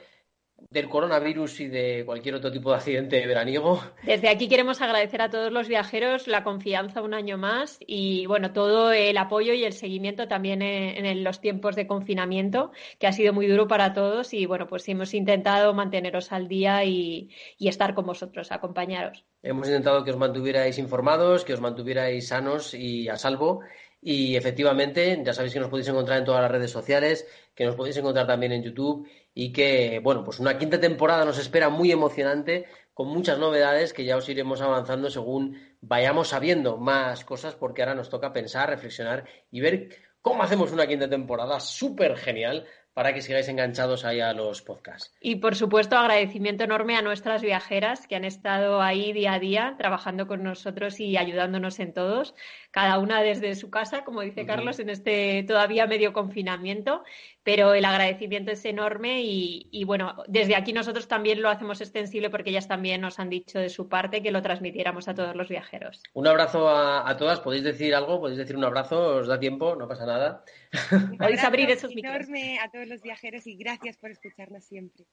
del 0.70 0.88
coronavirus 0.88 1.60
y 1.60 1.68
de 1.68 2.02
cualquier 2.04 2.34
otro 2.34 2.50
tipo 2.50 2.70
de 2.70 2.76
accidente 2.76 3.26
veraniego. 3.26 3.82
Desde 4.02 4.28
aquí 4.28 4.48
queremos 4.48 4.80
agradecer 4.80 5.22
a 5.22 5.30
todos 5.30 5.52
los 5.52 5.68
viajeros 5.68 6.26
la 6.26 6.44
confianza 6.44 7.02
un 7.02 7.14
año 7.14 7.38
más 7.38 7.78
y 7.86 8.26
bueno, 8.26 8.52
todo 8.52 8.92
el 8.92 9.16
apoyo 9.18 9.52
y 9.52 9.64
el 9.64 9.72
seguimiento 9.72 10.28
también 10.28 10.62
en, 10.62 11.24
los 11.24 11.40
tiempos 11.40 11.76
de 11.76 11.86
confinamiento, 11.86 12.72
que 12.98 13.06
ha 13.06 13.12
sido 13.12 13.32
muy 13.32 13.46
duro 13.46 13.68
para 13.68 13.92
todos 13.92 14.34
y 14.34 14.46
bueno, 14.46 14.66
pues 14.66 14.88
hemos 14.88 15.14
intentado 15.14 15.72
manteneros 15.74 16.32
al 16.32 16.48
día 16.48 16.84
y, 16.84 17.30
y 17.58 17.68
estar 17.68 17.94
con 17.94 18.06
vosotros, 18.06 18.52
acompañaros. 18.52 19.24
Hemos 19.42 19.68
intentado 19.68 20.04
que 20.04 20.10
os 20.10 20.16
mantuvierais 20.16 20.78
informados, 20.78 21.44
que 21.44 21.54
os 21.54 21.60
mantuvierais 21.60 22.28
sanos 22.28 22.74
y 22.74 23.08
a 23.08 23.16
salvo. 23.16 23.60
Y 24.02 24.36
efectivamente, 24.36 25.20
ya 25.24 25.32
sabéis 25.32 25.54
que 25.54 25.60
nos 25.60 25.68
podéis 25.68 25.88
encontrar 25.88 26.18
en 26.18 26.24
todas 26.24 26.42
las 26.42 26.50
redes 26.50 26.70
sociales, 26.70 27.26
que 27.54 27.64
nos 27.64 27.74
podéis 27.74 27.96
encontrar 27.96 28.26
también 28.26 28.52
en 28.52 28.62
YouTube 28.62 29.08
y 29.38 29.52
que, 29.52 30.00
bueno, 30.02 30.24
pues 30.24 30.40
una 30.40 30.56
quinta 30.56 30.80
temporada 30.80 31.26
nos 31.26 31.36
espera 31.36 31.68
muy 31.68 31.92
emocionante, 31.92 32.64
con 32.94 33.08
muchas 33.08 33.38
novedades 33.38 33.92
que 33.92 34.06
ya 34.06 34.16
os 34.16 34.26
iremos 34.30 34.62
avanzando 34.62 35.10
según 35.10 35.60
vayamos 35.82 36.28
sabiendo 36.28 36.78
más 36.78 37.22
cosas, 37.26 37.54
porque 37.54 37.82
ahora 37.82 37.94
nos 37.94 38.08
toca 38.08 38.32
pensar, 38.32 38.70
reflexionar 38.70 39.26
y 39.50 39.60
ver 39.60 39.90
cómo 40.22 40.42
hacemos 40.42 40.72
una 40.72 40.86
quinta 40.86 41.10
temporada 41.10 41.60
súper 41.60 42.16
genial 42.16 42.66
para 42.96 43.12
que 43.12 43.20
sigáis 43.20 43.46
enganchados 43.48 44.06
ahí 44.06 44.20
a 44.20 44.32
los 44.32 44.62
podcasts. 44.62 45.14
Y 45.20 45.36
por 45.36 45.54
supuesto, 45.54 45.98
agradecimiento 45.98 46.64
enorme 46.64 46.96
a 46.96 47.02
nuestras 47.02 47.42
viajeras 47.42 48.06
que 48.06 48.16
han 48.16 48.24
estado 48.24 48.80
ahí 48.80 49.12
día 49.12 49.34
a 49.34 49.38
día 49.38 49.74
trabajando 49.76 50.26
con 50.26 50.42
nosotros 50.42 50.98
y 50.98 51.18
ayudándonos 51.18 51.78
en 51.78 51.92
todos, 51.92 52.34
cada 52.76 52.98
una 52.98 53.22
desde 53.22 53.54
su 53.54 53.70
casa, 53.70 54.04
como 54.04 54.20
dice 54.20 54.44
Carlos, 54.44 54.78
en 54.80 54.90
este 54.90 55.44
todavía 55.44 55.86
medio 55.86 56.12
confinamiento 56.12 57.02
pero 57.46 57.74
el 57.74 57.84
agradecimiento 57.84 58.50
es 58.50 58.64
enorme 58.64 59.22
y, 59.22 59.84
bueno, 59.84 60.24
desde 60.26 60.56
aquí 60.56 60.72
nosotros 60.72 61.06
también 61.06 61.40
lo 61.40 61.48
hacemos 61.48 61.80
extensible 61.80 62.28
porque 62.28 62.50
ellas 62.50 62.66
también 62.66 63.00
nos 63.00 63.20
han 63.20 63.30
dicho 63.30 63.60
de 63.60 63.68
su 63.68 63.88
parte 63.88 64.20
que 64.20 64.32
lo 64.32 64.42
transmitiéramos 64.42 65.06
a 65.06 65.14
todos 65.14 65.36
los 65.36 65.48
viajeros. 65.48 66.02
Un 66.12 66.26
abrazo 66.26 66.68
a, 66.68 67.16
todas, 67.16 67.38
podéis 67.38 67.62
decir 67.62 67.94
algo, 67.94 68.18
podéis 68.18 68.38
decir 68.38 68.56
un 68.56 68.64
abrazo, 68.64 69.18
os 69.18 69.28
da 69.28 69.38
tiempo, 69.38 69.76
no 69.76 69.86
pasa 69.86 70.06
nada. 70.06 70.42
Podéis 71.18 71.44
abrir 71.44 71.70
esos 71.70 71.96
enorme 71.96 72.58
a 72.58 72.68
todos 72.68 72.88
los 72.88 73.00
viajeros 73.00 73.46
y 73.46 73.54
gracias 73.56 73.96
por 73.96 74.10
escucharnos 74.10 74.64
siempre. 74.64 75.04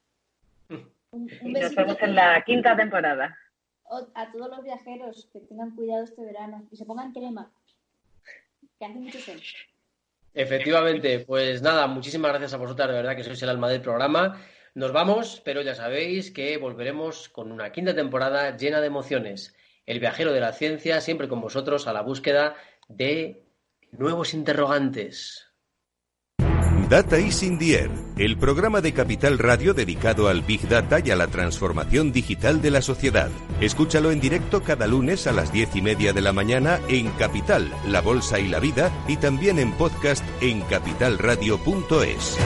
nos 1.11 1.75
vemos 1.75 1.97
en 2.01 2.15
la 2.15 2.41
quinta 2.43 2.75
temporada. 2.75 3.37
A 4.15 4.31
todos 4.31 4.49
los 4.49 4.63
viajeros 4.63 5.29
que 5.31 5.39
tengan 5.39 5.75
cuidado 5.75 6.03
este 6.03 6.23
verano 6.23 6.67
y 6.71 6.77
se 6.77 6.85
pongan 6.85 7.11
crema, 7.11 7.51
que 8.79 8.85
hace 8.85 8.95
mucho 8.95 9.19
sol. 9.19 9.39
Efectivamente, 10.33 11.19
pues 11.19 11.61
nada, 11.61 11.85
muchísimas 11.85 12.31
gracias 12.31 12.53
a 12.53 12.57
vosotras, 12.57 12.87
de 12.87 12.95
verdad 12.95 13.15
que 13.15 13.23
sois 13.23 13.41
el 13.43 13.49
alma 13.49 13.69
del 13.69 13.81
programa. 13.81 14.41
Nos 14.73 14.91
vamos, 14.91 15.41
pero 15.45 15.61
ya 15.61 15.75
sabéis 15.75 16.31
que 16.31 16.57
volveremos 16.57 17.29
con 17.29 17.51
una 17.51 17.71
quinta 17.71 17.93
temporada 17.93 18.57
llena 18.57 18.81
de 18.81 18.87
emociones. 18.87 19.55
El 19.85 19.99
viajero 19.99 20.33
de 20.33 20.39
la 20.39 20.53
ciencia, 20.53 21.01
siempre 21.01 21.27
con 21.27 21.41
vosotros 21.41 21.85
a 21.85 21.93
la 21.93 22.01
búsqueda 22.01 22.55
de 22.87 23.43
nuevos 23.91 24.33
interrogantes. 24.33 25.52
Data 26.89 27.17
is 27.17 27.41
in 27.43 27.57
the 27.57 27.75
air, 27.75 27.91
el 28.17 28.37
programa 28.37 28.81
de 28.81 28.93
Capital 28.93 29.39
Radio 29.39 29.73
dedicado 29.73 30.27
al 30.27 30.41
Big 30.41 30.67
Data 30.67 30.99
y 31.03 31.11
a 31.11 31.15
la 31.15 31.27
transformación 31.27 32.11
digital 32.11 32.61
de 32.61 32.71
la 32.71 32.81
sociedad. 32.81 33.29
Escúchalo 33.61 34.11
en 34.11 34.19
directo 34.19 34.61
cada 34.63 34.85
lunes 34.85 35.25
a 35.25 35.31
las 35.31 35.51
diez 35.51 35.75
y 35.75 35.81
media 35.81 36.13
de 36.13 36.21
la 36.21 36.33
mañana 36.33 36.79
en 36.89 37.09
Capital, 37.11 37.71
La 37.87 38.01
Bolsa 38.01 38.39
y 38.39 38.47
la 38.47 38.59
Vida 38.59 38.91
y 39.07 39.17
también 39.17 39.59
en 39.59 39.71
podcast 39.71 40.23
en 40.41 40.61
capitalradio.es. 40.61 42.37